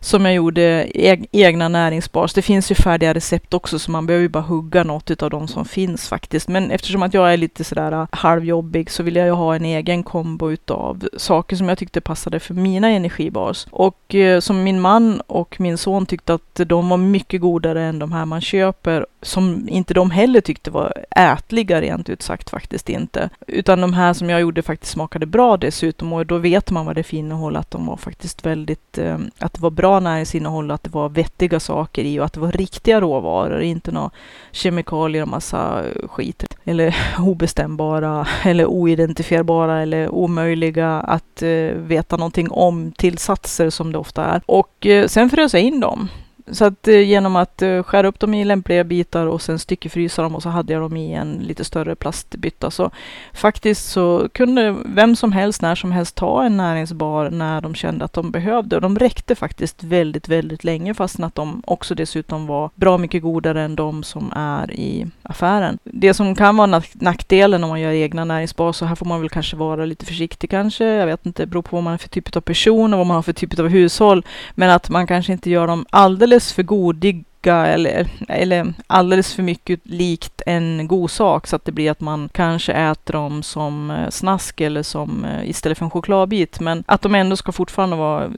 som 0.00 0.24
jag 0.24 0.34
gjorde 0.34 0.88
egna 1.32 1.68
näringsbars. 1.68 2.34
Det 2.34 2.42
finns 2.42 2.70
ju 2.70 2.74
färdiga 2.74 3.14
recept 3.14 3.54
också 3.54 3.78
så 3.78 3.90
man 3.90 4.06
behöver 4.06 4.22
ju 4.22 4.28
bara 4.28 4.42
hugga 4.42 4.84
något 4.84 5.22
av 5.22 5.30
de 5.30 5.48
som 5.48 5.64
finns 5.64 6.08
faktiskt. 6.08 6.48
Men 6.48 6.70
eftersom 6.70 7.02
att 7.02 7.14
jag 7.14 7.32
är 7.32 7.36
lite 7.36 7.64
sådär 7.64 7.92
äh, 7.92 8.06
halvjobbig 8.12 8.90
så 8.90 9.02
vill 9.02 9.16
jag 9.16 9.26
ju 9.26 9.32
ha 9.32 9.56
en 9.56 9.64
egen 9.64 10.02
kombo 10.02 10.50
utav 10.50 11.08
saker 11.16 11.56
som 11.56 11.68
jag 11.68 11.78
tyckte 11.78 12.00
passade 12.00 12.40
för 12.40 12.54
mina 12.54 12.88
energibars. 12.88 13.66
Och 13.70 14.14
eh, 14.14 14.40
som 14.40 14.64
min 14.64 14.80
man 14.80 15.20
och 15.20 15.60
min 15.60 15.78
son 15.78 16.06
tyckte 16.06 16.34
att 16.34 16.60
de 16.66 16.88
var 16.88 16.96
mycket 16.96 17.40
godare 17.40 17.82
än 17.82 17.98
de 17.98 18.12
här 18.12 18.24
man 18.24 18.40
köper 18.40 19.06
som 19.22 19.68
inte 19.68 19.94
de 19.94 20.10
heller 20.10 20.40
tyckte 20.40 20.70
var 20.70 20.92
ätliga 21.16 21.80
rent 21.80 22.08
ut 22.08 22.22
sagt 22.22 22.50
faktiskt 22.50 22.88
inte. 22.88 23.30
Utan 23.46 23.80
de 23.80 23.92
här 23.92 24.12
som 24.12 24.30
jag 24.30 24.40
gjorde 24.40 24.62
faktiskt 24.62 24.92
smakade 24.92 25.26
bra 25.26 25.56
dessutom 25.56 26.12
och 26.12 26.26
då 26.26 26.38
vet 26.38 26.70
man 26.70 26.86
vad 26.86 26.94
det 26.94 27.00
är 27.00 27.02
för 27.02 27.16
innehåll 27.16 27.56
att 27.56 27.70
de 27.70 27.86
var 27.86 27.96
faktiskt 27.96 28.46
väldigt, 28.46 28.98
eh, 28.98 29.18
att 29.38 29.54
det 29.54 29.60
var 29.60 29.70
bra 29.70 29.87
bra 29.88 30.00
näringsinnehåll, 30.00 30.70
att 30.70 30.82
det 30.82 30.90
var 30.90 31.08
vettiga 31.08 31.60
saker 31.60 32.04
i 32.04 32.20
och 32.20 32.24
att 32.24 32.32
det 32.32 32.40
var 32.40 32.52
riktiga 32.52 33.00
råvaror, 33.00 33.60
inte 33.60 33.92
några 33.92 34.10
kemikalier 34.52 35.22
och 35.22 35.28
massa 35.28 35.84
skit. 36.08 36.44
Eller 36.64 36.96
obestämbara 37.18 38.26
eller 38.44 38.66
oidentifierbara 38.66 39.82
eller 39.82 40.08
omöjliga 40.08 41.00
att 41.00 41.42
eh, 41.42 41.48
veta 41.74 42.16
någonting 42.16 42.50
om 42.50 42.92
tillsatser 42.92 43.70
som 43.70 43.92
det 43.92 43.98
ofta 43.98 44.24
är. 44.24 44.42
Och 44.46 44.86
eh, 44.86 45.06
sen 45.06 45.30
frös 45.30 45.54
jag 45.54 45.62
in 45.62 45.80
dem 45.80 46.08
så 46.52 46.64
att 46.64 46.88
eh, 46.88 47.00
genom 47.00 47.36
att 47.36 47.62
eh, 47.62 47.82
skära 47.82 48.08
upp 48.08 48.20
dem 48.20 48.34
i 48.34 48.44
lämpliga 48.44 48.84
bitar 48.84 49.26
och 49.26 49.42
sen 49.42 49.58
styckefrysa 49.58 50.22
dem 50.22 50.34
och 50.34 50.42
så 50.42 50.48
hade 50.48 50.72
jag 50.72 50.82
dem 50.82 50.96
i 50.96 51.14
en 51.14 51.32
lite 51.32 51.64
större 51.64 51.94
plastbytta. 51.94 52.70
Så 52.70 52.90
faktiskt 53.32 53.90
så 53.90 54.28
kunde 54.32 54.76
vem 54.84 55.16
som 55.16 55.32
helst 55.32 55.62
när 55.62 55.74
som 55.74 55.92
helst 55.92 56.14
ta 56.14 56.44
en 56.44 56.56
näringsbar 56.56 57.30
när 57.30 57.60
de 57.60 57.74
kände 57.74 58.04
att 58.04 58.12
de 58.12 58.30
behövde. 58.30 58.76
Och 58.76 58.82
de 58.82 58.98
räckte 58.98 59.34
faktiskt 59.34 59.82
väldigt, 59.82 60.28
väldigt 60.28 60.64
länge 60.64 60.94
fastän 60.94 61.24
att 61.24 61.34
de 61.34 61.62
också 61.66 61.94
dessutom 61.94 62.46
var 62.46 62.70
bra 62.74 62.98
mycket 62.98 63.22
godare 63.22 63.62
än 63.62 63.76
de 63.76 64.02
som 64.02 64.32
är 64.36 64.72
i 64.72 65.06
affären. 65.22 65.78
Det 65.84 66.14
som 66.14 66.34
kan 66.34 66.56
vara 66.56 66.82
nackdelen 66.92 67.64
om 67.64 67.70
man 67.70 67.80
gör 67.80 67.92
egna 67.92 68.24
näringsbar, 68.24 68.72
så 68.72 68.84
här 68.84 68.94
får 68.94 69.06
man 69.06 69.20
väl 69.20 69.30
kanske 69.30 69.56
vara 69.56 69.84
lite 69.84 70.06
försiktig 70.06 70.50
kanske. 70.50 70.84
Jag 70.84 71.06
vet 71.06 71.26
inte, 71.26 71.42
det 71.42 71.46
beror 71.46 71.62
på 71.62 71.76
vad 71.76 71.82
man 71.82 71.94
är 71.94 71.98
för 71.98 72.08
typ 72.08 72.36
av 72.36 72.40
person 72.40 72.94
och 72.94 72.98
vad 72.98 73.06
man 73.06 73.14
har 73.14 73.22
för 73.22 73.32
typ 73.32 73.58
av 73.58 73.68
hushåll. 73.68 74.24
Men 74.54 74.70
att 74.70 74.90
man 74.90 75.06
kanske 75.06 75.32
inte 75.32 75.50
gör 75.50 75.66
dem 75.66 75.86
alldeles 75.90 76.37
för 76.40 76.62
godiga 76.62 77.66
eller, 77.66 78.08
eller 78.28 78.74
alldeles 78.86 79.34
för 79.34 79.42
mycket 79.42 79.80
likt 79.82 80.42
en 80.46 80.88
god 80.88 81.10
sak 81.10 81.46
så 81.46 81.56
att 81.56 81.64
det 81.64 81.72
blir 81.72 81.90
att 81.90 82.00
man 82.00 82.28
kanske 82.32 82.72
äter 82.72 83.12
dem 83.12 83.42
som 83.42 83.90
eh, 83.90 84.08
snask 84.10 84.60
eller 84.60 84.82
som 84.82 85.24
eh, 85.24 85.48
istället 85.48 85.78
för 85.78 85.84
en 85.84 85.90
chokladbit. 85.90 86.60
Men 86.60 86.84
att 86.86 87.02
de 87.02 87.14
ändå 87.14 87.36
ska 87.36 87.52
fortfarande 87.52 87.96
vara, 87.96 88.30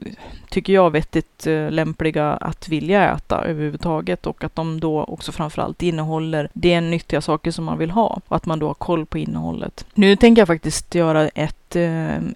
tycker 0.49 0.73
jag, 0.73 0.91
vettigt 0.91 1.47
eh, 1.47 1.71
lämpliga 1.71 2.33
att 2.33 2.69
vilja 2.69 3.13
äta 3.13 3.43
överhuvudtaget 3.43 4.25
och 4.25 4.43
att 4.43 4.55
de 4.55 4.79
då 4.79 5.03
också 5.03 5.31
framförallt 5.31 5.83
innehåller 5.83 6.49
de 6.53 6.81
nyttiga 6.81 7.21
saker 7.21 7.51
som 7.51 7.65
man 7.65 7.77
vill 7.77 7.91
ha 7.91 8.21
och 8.27 8.35
att 8.35 8.45
man 8.45 8.59
då 8.59 8.67
har 8.67 8.73
koll 8.73 9.05
på 9.05 9.17
innehållet. 9.17 9.85
Nu 9.93 10.15
tänker 10.15 10.41
jag 10.41 10.47
faktiskt 10.47 10.95
göra 10.95 11.27
ett, 11.27 11.75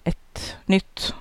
ett 0.04 0.56
nytt 0.66 1.14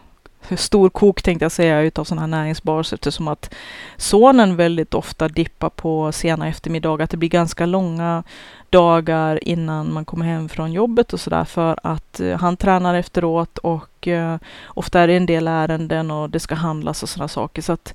storkok 0.57 1.21
tänkte 1.21 1.45
jag 1.45 1.51
säga 1.51 1.81
utav 1.81 2.03
sådana 2.03 2.21
här 2.21 2.27
näringsbars 2.27 2.93
eftersom 2.93 3.27
att 3.27 3.53
sonen 3.97 4.55
väldigt 4.55 4.93
ofta 4.93 5.27
dippar 5.27 5.69
på 5.69 6.11
sena 6.11 6.47
eftermiddagar. 6.47 7.03
Att 7.03 7.09
det 7.09 7.17
blir 7.17 7.29
ganska 7.29 7.65
långa 7.65 8.23
dagar 8.69 9.47
innan 9.47 9.93
man 9.93 10.05
kommer 10.05 10.25
hem 10.25 10.49
från 10.49 10.73
jobbet 10.73 11.13
och 11.13 11.19
sådär 11.19 11.45
för 11.45 11.79
att 11.83 12.19
eh, 12.19 12.37
han 12.39 12.57
tränar 12.57 12.95
efteråt 12.95 13.57
och 13.57 14.07
eh, 14.07 14.37
ofta 14.67 14.99
är 14.99 15.07
det 15.07 15.13
en 15.13 15.25
del 15.25 15.47
ärenden 15.47 16.11
och 16.11 16.29
det 16.29 16.39
ska 16.39 16.55
handlas 16.55 17.03
och 17.03 17.09
sådana 17.09 17.27
saker. 17.27 17.61
Så 17.61 17.73
att 17.73 17.93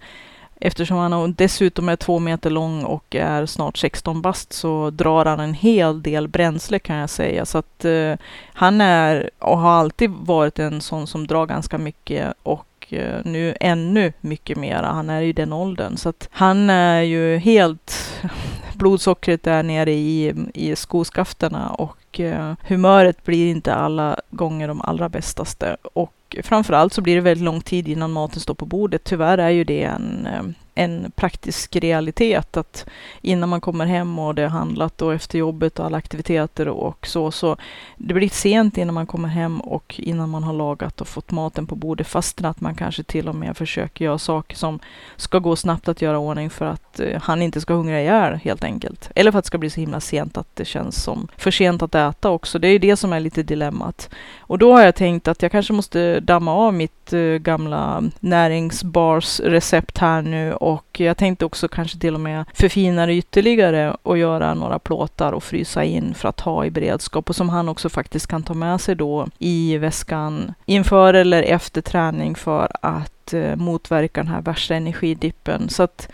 Eftersom 0.61 0.96
han 0.96 1.32
dessutom 1.32 1.88
är 1.88 1.96
två 1.96 2.18
meter 2.18 2.50
lång 2.50 2.84
och 2.84 3.14
är 3.14 3.46
snart 3.46 3.76
16 3.76 4.22
bast 4.22 4.52
så 4.52 4.90
drar 4.90 5.24
han 5.24 5.40
en 5.40 5.54
hel 5.54 6.02
del 6.02 6.28
bränsle 6.28 6.78
kan 6.78 6.96
jag 6.96 7.11
säga. 7.11 7.46
Så 7.46 7.58
att 7.58 7.84
eh, 7.84 8.14
han 8.52 8.80
är 8.80 9.30
och 9.38 9.58
har 9.58 9.70
alltid 9.70 10.11
varit 10.11 10.58
en 10.58 10.80
sån 10.80 11.06
som 11.06 11.26
drar 11.26 11.46
ganska 11.46 11.78
mycket 11.78 12.34
och 12.42 12.86
eh, 12.88 13.20
nu 13.24 13.56
ännu 13.61 14.12
mycket 14.20 14.58
mera. 14.58 14.86
Han 14.86 15.11
är 15.11 15.22
i 15.22 15.32
den 15.32 15.52
åldern 15.52 15.96
så 15.96 16.08
att 16.08 16.28
han 16.32 16.70
är 16.70 17.00
ju 17.00 17.36
helt 17.38 18.20
blodsockret 18.74 19.46
är 19.46 19.62
nere 19.62 19.92
i, 19.92 20.34
i 20.54 20.76
skoskafterna 20.76 21.70
och 21.70 22.20
eh, 22.20 22.54
humöret 22.66 23.24
blir 23.24 23.50
inte 23.50 23.74
alla 23.74 24.16
gånger 24.30 24.68
de 24.68 24.80
allra 24.80 25.08
bästaste. 25.08 25.76
Och 25.92 26.12
framförallt 26.43 26.93
så 26.93 27.03
blir 27.03 27.14
det 27.14 27.20
väldigt 27.20 27.45
lång 27.45 27.61
tid 27.61 27.89
innan 27.89 28.12
maten 28.12 28.41
står 28.41 28.55
på 28.55 28.66
bordet. 28.66 29.05
Tyvärr 29.05 29.39
är 29.39 29.51
ju 29.51 29.64
det 29.64 29.83
en, 29.83 30.26
eh, 30.26 30.43
en 30.81 31.12
praktisk 31.16 31.76
realitet 31.76 32.57
att 32.57 32.87
innan 33.22 33.49
man 33.49 33.61
kommer 33.61 33.87
hem 33.87 34.18
och 34.18 34.35
det 34.35 34.43
har 34.43 34.49
handlat 34.49 35.03
och 35.03 35.14
efter 35.14 35.39
jobbet 35.39 35.78
och 35.78 35.87
alla 35.87 35.99
aktiviteter 35.99 36.68
och 36.68 37.07
så, 37.07 37.31
så 37.31 37.57
det 37.97 38.14
blir 38.14 38.28
sent 38.28 38.78
innan 38.78 38.95
man 38.95 39.07
kommer 39.07 39.28
hem 39.28 39.61
och 39.61 40.01
innan 40.01 40.31
man 40.31 40.43
har 40.43 40.53
lagat 40.53 41.01
och 41.01 41.09
fått 41.09 41.31
maten 41.31 41.66
på 41.66 41.74
bordet 41.74 42.07
fastän 42.07 42.47
att 42.47 42.61
man 42.61 42.74
kanske 42.74 43.03
till 43.03 43.28
och 43.28 43.35
med 43.35 43.57
försöker 43.57 44.05
göra 44.05 44.18
saker 44.18 44.57
som 44.57 44.78
ska 45.16 45.39
gå 45.39 45.57
snabbt 45.57 45.89
att 45.89 46.03
göra 46.03 46.18
ordning 46.18 46.51
för 46.51 46.66
att 46.66 47.01
eh, 47.01 47.20
han 47.22 47.43
inte 47.43 47.61
ska 47.61 47.74
hungra 47.74 48.01
ihjäl 48.01 48.35
helt 48.35 48.64
enkelt. 48.64 49.11
Eller 49.14 49.33
för 49.33 49.39
att 49.39 49.45
det 49.45 49.47
ska 49.47 49.59
bli 49.59 49.70
så 49.70 49.81
himla 49.81 50.01
sent 50.01 50.39
att 50.39 50.57
det 50.57 50.64
känns 50.64 51.03
som 51.03 51.28
för 51.37 51.51
sent 51.51 51.83
att 51.83 51.95
äta 51.95 52.31
också. 52.31 52.59
Det 52.59 52.68
är 52.68 52.72
ju 52.72 52.78
det 52.78 52.97
som 52.97 53.12
är 53.12 53.20
lite 53.20 53.43
dilemmat. 53.43 54.11
Och 54.39 54.59
då 54.59 54.72
har 54.72 54.83
jag 54.83 54.95
tänkt 54.95 55.28
att 55.28 55.43
jag 55.43 55.53
kanske 55.53 55.72
måste 55.72 56.20
damma 56.20 56.53
av 56.55 56.74
mitt 56.74 57.12
eh, 57.12 57.20
gamla 57.20 58.03
näringsbars-recept 58.20 59.99
här 59.99 60.22
nu 60.22 60.53
och 60.53 60.69
jag 60.92 61.16
tänkte 61.16 61.44
också 61.44 61.68
kanske 61.68 61.98
till 61.98 62.14
och 62.14 62.20
med 62.20 62.44
förfina 62.54 63.06
det 63.06 63.14
ytterligare 63.14 63.96
och 64.02 64.18
göra 64.18 64.54
några 64.54 64.78
plåtar 64.78 65.32
och 65.32 65.42
frysa 65.42 65.84
in 65.84 66.14
för 66.14 66.28
att 66.28 66.40
ha 66.40 66.64
i 66.64 66.70
beredskap 66.70 67.28
och 67.28 67.36
som 67.36 67.48
han 67.48 67.68
också 67.68 67.88
faktiskt 67.88 68.26
kan 68.26 68.42
ta 68.42 68.54
med 68.54 68.80
sig 68.80 68.94
då 68.94 69.28
i 69.38 69.78
väskan 69.78 70.54
inför 70.66 71.14
eller 71.14 71.42
efter 71.42 71.80
träning 71.80 72.34
för 72.34 72.68
att 72.82 73.34
eh, 73.34 73.56
motverka 73.56 74.20
den 74.20 74.32
här 74.32 74.42
värsta 74.42 74.74
energidippen. 74.74 75.68
Så 75.68 75.82
att 75.82 76.08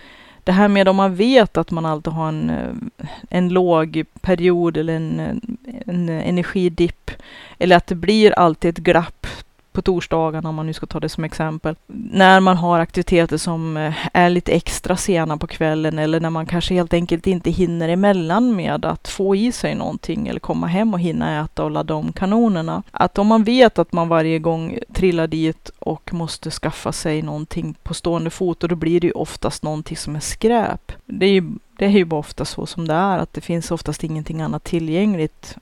det 0.44 0.52
här 0.52 0.68
med 0.68 0.88
om 0.88 0.96
man 0.96 1.14
vet 1.14 1.56
att 1.56 1.70
man 1.70 1.86
alltid 1.86 2.12
har 2.12 2.28
en, 2.28 2.50
eh, 2.50 3.06
en 3.30 3.48
låg 3.48 4.04
period 4.20 4.76
eller 4.76 4.96
en, 4.96 5.40
en 5.86 6.08
energidipp 6.08 7.10
eller 7.58 7.76
att 7.76 7.86
det 7.86 7.94
blir 7.94 8.32
alltid 8.32 8.68
ett 8.68 8.84
glapp 8.84 9.15
på 9.76 9.82
torsdagarna, 9.82 10.48
om 10.48 10.54
man 10.54 10.66
nu 10.66 10.72
ska 10.72 10.86
ta 10.86 11.00
det 11.00 11.08
som 11.08 11.24
exempel. 11.24 11.76
När 11.86 12.40
man 12.40 12.56
har 12.56 12.80
aktiviteter 12.80 13.36
som 13.36 13.76
eh, 13.76 13.94
är 14.12 14.30
lite 14.30 14.52
extra 14.52 14.96
sena 14.96 15.36
på 15.36 15.46
kvällen 15.46 15.98
eller 15.98 16.20
när 16.20 16.30
man 16.30 16.46
kanske 16.46 16.74
helt 16.74 16.92
enkelt 16.92 17.26
inte 17.26 17.50
hinner 17.50 17.88
emellan 17.88 18.56
med 18.56 18.84
att 18.84 19.08
få 19.08 19.36
i 19.36 19.52
sig 19.52 19.74
någonting 19.74 20.28
eller 20.28 20.40
komma 20.40 20.66
hem 20.66 20.94
och 20.94 21.00
hinna 21.00 21.44
äta 21.44 21.64
och 21.64 21.70
ladda 21.70 21.94
om 21.94 22.12
kanonerna. 22.12 22.82
Att 22.90 23.18
om 23.18 23.26
man 23.26 23.44
vet 23.44 23.78
att 23.78 23.92
man 23.92 24.08
varje 24.08 24.38
gång 24.38 24.78
trillar 24.92 25.26
dit 25.26 25.70
och 25.78 26.14
måste 26.14 26.50
skaffa 26.50 26.92
sig 26.92 27.22
någonting 27.22 27.74
på 27.82 27.94
stående 27.94 28.30
fot 28.30 28.62
och 28.62 28.68
då 28.68 28.74
blir 28.74 29.00
det 29.00 29.06
ju 29.06 29.12
oftast 29.12 29.62
någonting 29.62 29.96
som 29.96 30.16
är 30.16 30.20
skräp. 30.20 30.92
Det 31.06 31.26
är 31.26 31.30
ju 31.30 31.52
det 31.78 31.84
är 31.84 31.90
ju 31.90 32.04
bara 32.04 32.20
ofta 32.20 32.44
så 32.44 32.66
som 32.66 32.88
det 32.88 32.94
är, 32.94 33.18
att 33.18 33.32
det 33.32 33.40
finns 33.40 33.70
oftast 33.70 34.04
ingenting 34.04 34.40
annat 34.40 34.64
tillgängligt 34.64 35.56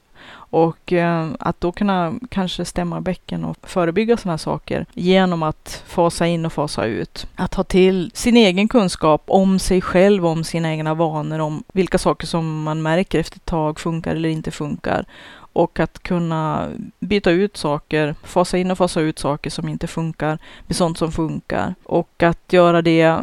och 0.54 0.92
eh, 0.92 1.28
att 1.38 1.60
då 1.60 1.72
kunna 1.72 2.14
kanske 2.28 2.64
stämma 2.64 3.00
bäcken 3.00 3.44
och 3.44 3.56
förebygga 3.62 4.16
sådana 4.16 4.38
saker 4.38 4.86
genom 4.94 5.42
att 5.42 5.82
fasa 5.86 6.26
in 6.26 6.46
och 6.46 6.52
fasa 6.52 6.84
ut. 6.84 7.26
Att 7.36 7.54
ha 7.54 7.64
till 7.64 8.10
sin 8.14 8.36
egen 8.36 8.68
kunskap 8.68 9.22
om 9.26 9.58
sig 9.58 9.80
själv, 9.80 10.26
om 10.26 10.44
sina 10.44 10.70
egna 10.70 10.94
vanor, 10.94 11.38
om 11.38 11.64
vilka 11.72 11.98
saker 11.98 12.26
som 12.26 12.62
man 12.62 12.82
märker 12.82 13.20
efter 13.20 13.36
ett 13.36 13.44
tag 13.44 13.80
funkar 13.80 14.14
eller 14.14 14.28
inte 14.28 14.50
funkar 14.50 15.04
och 15.54 15.80
att 15.80 16.02
kunna 16.02 16.68
byta 17.00 17.30
ut 17.30 17.56
saker, 17.56 18.14
fasa 18.22 18.58
in 18.58 18.70
och 18.70 18.78
fasa 18.78 19.00
ut 19.00 19.18
saker 19.18 19.50
som 19.50 19.68
inte 19.68 19.86
funkar 19.86 20.38
med 20.66 20.76
sånt 20.76 20.98
som 20.98 21.12
funkar. 21.12 21.74
Och 21.84 22.22
att 22.22 22.52
göra 22.52 22.82
det 22.82 23.18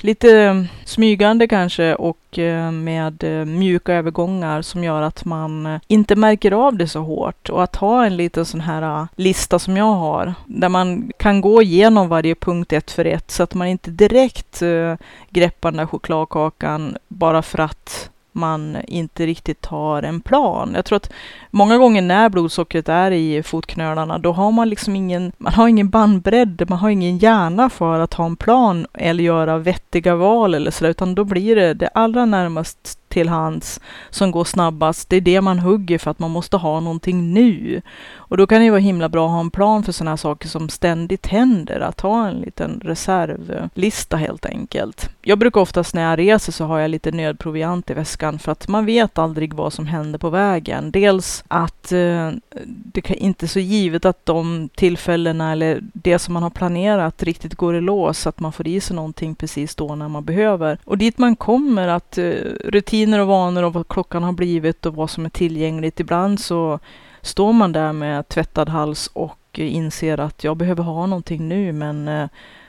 lite 0.00 0.66
smygande 0.84 1.48
kanske 1.48 1.94
och 1.94 2.38
eh, 2.38 2.70
med 2.70 3.24
eh, 3.24 3.44
mjuka 3.44 3.94
övergångar 3.94 4.62
som 4.62 4.84
gör 4.84 5.02
att 5.02 5.24
man 5.24 5.80
inte 5.88 6.16
märker 6.16 6.52
av 6.52 6.71
det 6.78 6.88
så 6.88 7.00
hårt. 7.00 7.48
Och 7.48 7.62
att 7.62 7.76
ha 7.76 8.04
en 8.06 8.16
liten 8.16 8.44
sån 8.44 8.60
här 8.60 8.82
äh, 8.82 9.06
lista 9.16 9.58
som 9.58 9.76
jag 9.76 9.94
har, 9.94 10.34
där 10.46 10.68
man 10.68 11.12
kan 11.16 11.40
gå 11.40 11.62
igenom 11.62 12.08
varje 12.08 12.34
punkt 12.34 12.72
ett 12.72 12.90
för 12.90 13.04
ett 13.04 13.30
så 13.30 13.42
att 13.42 13.54
man 13.54 13.68
inte 13.68 13.90
direkt 13.90 14.62
äh, 14.62 14.94
greppar 15.30 15.70
den 15.70 15.78
där 15.78 15.86
chokladkakan 15.86 16.96
bara 17.08 17.42
för 17.42 17.58
att 17.58 18.10
man 18.32 18.76
inte 18.86 19.26
riktigt 19.26 19.66
har 19.66 20.02
en 20.02 20.20
plan. 20.20 20.72
Jag 20.74 20.84
tror 20.84 20.96
att 20.96 21.12
många 21.50 21.78
gånger 21.78 22.02
när 22.02 22.28
blodsockret 22.28 22.88
är 22.88 23.10
i 23.10 23.42
fotknölarna, 23.42 24.18
då 24.18 24.32
har 24.32 24.52
man 24.52 24.68
liksom 24.68 24.96
ingen, 24.96 25.32
man 25.38 25.52
har 25.52 25.68
ingen 25.68 25.90
bandbredd, 25.90 26.64
man 26.68 26.78
har 26.78 26.90
ingen 26.90 27.18
hjärna 27.18 27.70
för 27.70 28.00
att 28.00 28.14
ha 28.14 28.24
en 28.24 28.36
plan 28.36 28.86
eller 28.94 29.24
göra 29.24 29.58
vettiga 29.58 30.16
val 30.16 30.54
eller 30.54 30.70
så, 30.70 30.86
utan 30.86 31.14
då 31.14 31.24
blir 31.24 31.56
det 31.56 31.74
det 31.74 31.88
allra 31.88 32.24
närmast 32.24 32.98
till 33.12 33.28
hands 33.28 33.80
som 34.10 34.30
går 34.30 34.44
snabbast, 34.44 35.08
det 35.08 35.16
är 35.16 35.20
det 35.20 35.40
man 35.40 35.58
hugger 35.58 35.98
för 35.98 36.10
att 36.10 36.18
man 36.18 36.30
måste 36.30 36.56
ha 36.56 36.80
någonting 36.80 37.32
nu. 37.34 37.82
Och 38.14 38.36
då 38.36 38.46
kan 38.46 38.58
det 38.58 38.64
ju 38.64 38.70
vara 38.70 38.80
himla 38.80 39.08
bra 39.08 39.26
att 39.26 39.32
ha 39.32 39.40
en 39.40 39.50
plan 39.50 39.82
för 39.82 39.92
sådana 39.92 40.10
här 40.10 40.16
saker 40.16 40.48
som 40.48 40.68
ständigt 40.68 41.26
händer, 41.26 41.80
att 41.80 42.00
ha 42.00 42.28
en 42.28 42.40
liten 42.40 42.80
reservlista 42.84 44.16
helt 44.16 44.46
enkelt. 44.46 45.10
Jag 45.22 45.38
brukar 45.38 45.60
oftast 45.60 45.94
när 45.94 46.02
jag 46.02 46.18
reser 46.18 46.52
så 46.52 46.64
har 46.64 46.78
jag 46.78 46.90
lite 46.90 47.10
nödproviant 47.10 47.90
i 47.90 47.94
väskan 47.94 48.38
för 48.38 48.52
att 48.52 48.68
man 48.68 48.86
vet 48.86 49.18
aldrig 49.18 49.54
vad 49.54 49.72
som 49.72 49.86
händer 49.86 50.18
på 50.18 50.30
vägen. 50.30 50.90
Dels 50.90 51.44
att 51.48 51.92
eh, 51.92 52.30
det 52.66 53.10
är 53.10 53.22
inte 53.22 53.48
så 53.48 53.60
givet 53.60 54.04
att 54.04 54.26
de 54.26 54.68
tillfällena 54.74 55.52
eller 55.52 55.80
det 55.92 56.18
som 56.18 56.34
man 56.34 56.42
har 56.42 56.50
planerat 56.50 57.22
riktigt 57.22 57.54
går 57.54 57.76
i 57.76 57.80
lås, 57.80 58.18
så 58.18 58.28
att 58.28 58.40
man 58.40 58.52
får 58.52 58.68
i 58.68 58.80
sig 58.80 58.96
någonting 58.96 59.34
precis 59.34 59.74
då 59.74 59.94
när 59.94 60.08
man 60.08 60.24
behöver. 60.24 60.78
Och 60.84 60.98
dit 60.98 61.18
man 61.18 61.36
kommer, 61.36 61.88
att 61.88 62.18
eh, 62.18 62.24
rutin 62.64 63.01
rutiner 63.02 63.20
och 63.20 63.26
vanor 63.26 63.62
och 63.62 63.72
vad 63.72 63.88
klockan 63.88 64.22
har 64.22 64.32
blivit 64.32 64.86
och 64.86 64.94
vad 64.94 65.10
som 65.10 65.24
är 65.24 65.30
tillgängligt. 65.30 66.00
Ibland 66.00 66.40
så 66.40 66.78
står 67.22 67.52
man 67.52 67.72
där 67.72 67.92
med 67.92 68.28
tvättad 68.28 68.68
hals 68.68 69.10
och 69.12 69.58
inser 69.58 70.20
att 70.20 70.44
jag 70.44 70.56
behöver 70.56 70.82
ha 70.84 71.06
någonting 71.06 71.48
nu, 71.48 71.72
men 71.72 72.08
eh, 72.08 72.28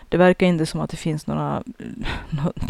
det 0.09 0.17
verkar 0.17 0.47
inte 0.47 0.65
som 0.65 0.79
att 0.79 0.89
det 0.89 0.97
finns 0.97 1.27
några, 1.27 1.63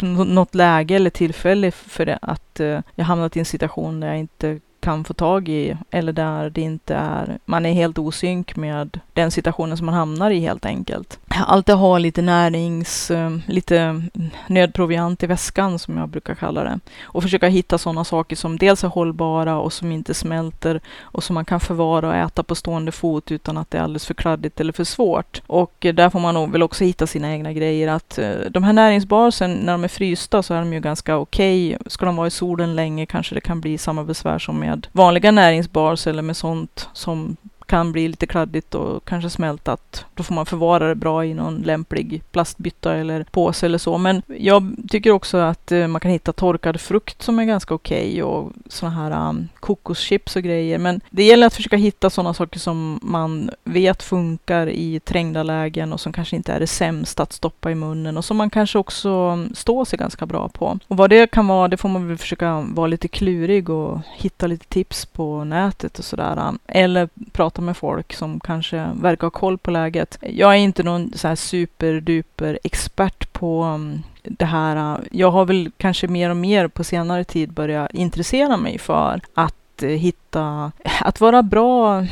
något 0.26 0.54
läge 0.54 0.94
eller 0.94 1.10
tillfälle 1.10 1.70
för 1.70 2.06
det, 2.06 2.18
att 2.22 2.60
eh, 2.60 2.80
jag 2.94 3.04
hamnat 3.04 3.36
i 3.36 3.38
en 3.38 3.44
situation 3.44 4.00
där 4.00 4.08
jag 4.08 4.18
inte 4.18 4.60
kan 4.84 5.04
få 5.04 5.14
tag 5.14 5.48
i 5.48 5.76
eller 5.90 6.12
där 6.12 6.50
det 6.50 6.60
inte 6.60 6.94
är, 6.94 7.38
man 7.44 7.66
är 7.66 7.72
helt 7.72 7.98
osynk 7.98 8.56
med 8.56 9.00
den 9.12 9.30
situationen 9.30 9.76
som 9.76 9.86
man 9.86 9.94
hamnar 9.94 10.30
i 10.30 10.40
helt 10.40 10.66
enkelt. 10.66 11.18
alltid 11.28 11.74
ha 11.74 11.98
lite 11.98 12.22
närings, 12.22 13.10
eh, 13.10 13.30
lite 13.46 14.02
nödproviant 14.46 15.22
i 15.22 15.26
väskan 15.26 15.78
som 15.78 15.98
jag 15.98 16.08
brukar 16.08 16.34
kalla 16.34 16.64
det. 16.64 16.80
Och 17.02 17.22
försöka 17.22 17.48
hitta 17.48 17.78
sådana 17.78 18.04
saker 18.04 18.36
som 18.36 18.58
dels 18.58 18.84
är 18.84 18.88
hållbara 18.88 19.58
och 19.58 19.72
som 19.72 19.92
inte 19.92 20.14
smälter 20.14 20.80
och 21.00 21.24
som 21.24 21.34
man 21.34 21.44
kan 21.44 21.60
förvara 21.60 22.08
och 22.08 22.14
äta 22.14 22.42
på 22.42 22.54
stående 22.54 22.92
fot 22.92 23.30
utan 23.30 23.56
att 23.56 23.70
det 23.70 23.78
är 23.78 23.82
alldeles 23.82 24.06
för 24.06 24.14
kladdigt 24.14 24.60
eller 24.60 24.72
för 24.72 24.84
svårt. 24.84 25.42
Och 25.46 25.74
där 25.94 26.10
får 26.10 26.20
man 26.20 26.34
nog 26.34 26.52
väl 26.52 26.62
också 26.62 26.84
hitta 26.84 27.06
sina 27.06 27.32
egna 27.32 27.52
grejer. 27.52 27.88
Att 27.88 28.18
eh, 28.18 28.30
de 28.50 28.62
här 28.62 28.72
näringsbarsen, 28.72 29.54
när 29.54 29.72
de 29.72 29.84
är 29.84 29.88
frysta 29.88 30.42
så 30.42 30.54
är 30.54 30.58
de 30.58 30.72
ju 30.72 30.80
ganska 30.80 31.16
okej. 31.16 31.76
Okay. 31.76 31.90
Ska 31.90 32.06
de 32.06 32.16
vara 32.16 32.26
i 32.26 32.30
solen 32.30 32.76
länge 32.76 33.06
kanske 33.06 33.34
det 33.34 33.40
kan 33.40 33.60
bli 33.60 33.78
samma 33.78 34.04
besvär 34.04 34.38
som 34.38 34.58
med 34.58 34.73
vanliga 34.92 35.30
näringsbars 35.30 36.06
eller 36.06 36.22
med 36.22 36.36
sånt 36.36 36.88
som 36.92 37.36
kan 37.66 37.92
bli 37.92 38.08
lite 38.08 38.26
kladdigt 38.26 38.74
och 38.74 39.04
kanske 39.04 39.30
smältat. 39.30 40.04
Då 40.14 40.22
får 40.22 40.34
man 40.34 40.46
förvara 40.46 40.88
det 40.88 40.94
bra 40.94 41.24
i 41.24 41.34
någon 41.34 41.62
lämplig 41.62 42.22
plastbytta 42.32 42.94
eller 42.94 43.24
påse 43.30 43.66
eller 43.66 43.78
så. 43.78 43.98
Men 43.98 44.22
jag 44.38 44.76
tycker 44.88 45.10
också 45.10 45.36
att 45.36 45.72
eh, 45.72 45.86
man 45.86 46.00
kan 46.00 46.10
hitta 46.10 46.32
torkad 46.32 46.80
frukt 46.80 47.22
som 47.22 47.38
är 47.38 47.44
ganska 47.44 47.74
okej 47.74 48.08
okay 48.08 48.22
och 48.22 48.52
såna 48.68 48.92
här 48.92 49.28
um, 49.28 49.48
kokoschips 49.60 50.36
och 50.36 50.42
grejer. 50.42 50.78
Men 50.78 51.00
det 51.10 51.22
gäller 51.24 51.46
att 51.46 51.54
försöka 51.54 51.76
hitta 51.76 52.10
sådana 52.10 52.34
saker 52.34 52.58
som 52.58 53.00
man 53.02 53.50
vet 53.64 54.02
funkar 54.02 54.66
i 54.66 55.00
trängda 55.00 55.42
lägen 55.42 55.92
och 55.92 56.00
som 56.00 56.12
kanske 56.12 56.36
inte 56.36 56.52
är 56.52 56.60
det 56.60 56.66
sämsta 56.66 57.22
att 57.22 57.32
stoppa 57.32 57.70
i 57.70 57.74
munnen 57.74 58.16
och 58.16 58.24
som 58.24 58.36
man 58.36 58.50
kanske 58.50 58.78
också 58.78 59.10
um, 59.10 59.54
står 59.54 59.84
sig 59.84 59.98
ganska 59.98 60.26
bra 60.26 60.48
på. 60.48 60.78
Och 60.88 60.96
vad 60.96 61.10
det 61.10 61.30
kan 61.30 61.46
vara, 61.46 61.68
det 61.68 61.76
får 61.76 61.88
man 61.88 62.08
väl 62.08 62.18
försöka 62.18 62.60
vara 62.60 62.86
lite 62.86 63.08
klurig 63.08 63.70
och 63.70 64.00
hitta 64.16 64.46
lite 64.46 64.66
tips 64.66 65.06
på 65.06 65.44
nätet 65.44 65.98
och 65.98 66.04
sådär. 66.04 66.48
Um, 66.48 66.58
eller 66.66 67.08
prata 67.32 67.53
med 67.62 67.76
folk 67.76 68.12
som 68.12 68.40
kanske 68.40 68.90
verkar 68.94 69.26
ha 69.26 69.30
koll 69.30 69.58
på 69.58 69.70
läget. 69.70 70.18
Jag 70.20 70.50
är 70.50 70.58
inte 70.58 70.82
någon 70.82 71.12
så 71.14 71.28
här 71.28 71.34
superduper 71.34 72.58
expert 72.64 73.32
på 73.32 73.62
mm, 73.62 74.02
det 74.22 74.44
här. 74.44 75.00
Jag 75.10 75.30
har 75.30 75.44
väl 75.44 75.70
kanske 75.76 76.08
mer 76.08 76.30
och 76.30 76.36
mer 76.36 76.68
på 76.68 76.84
senare 76.84 77.24
tid 77.24 77.52
börjat 77.52 77.94
intressera 77.94 78.56
mig 78.56 78.78
för 78.78 79.20
att 79.34 79.82
eh, 79.82 79.88
hitta, 79.88 80.72
att 81.00 81.20
vara 81.20 81.42
bra 81.42 82.06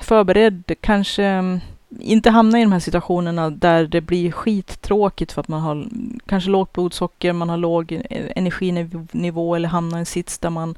förberedd, 0.00 0.72
kanske 0.80 1.24
mm, 1.24 1.60
inte 2.00 2.30
hamna 2.30 2.58
i 2.58 2.62
de 2.62 2.72
här 2.72 2.80
situationerna 2.80 3.50
där 3.50 3.86
det 3.86 4.00
blir 4.00 4.32
skittråkigt 4.32 5.32
för 5.32 5.40
att 5.40 5.48
man 5.48 5.60
har 5.60 5.86
kanske 6.26 6.50
lågt 6.50 6.72
blodsocker, 6.72 7.32
man 7.32 7.48
har 7.48 7.56
låg 7.56 7.92
e-, 7.92 8.02
energinivå 8.36 9.54
eller 9.54 9.68
hamnar 9.68 9.98
i 9.98 10.00
en 10.00 10.06
sits 10.06 10.38
där 10.38 10.50
man 10.50 10.74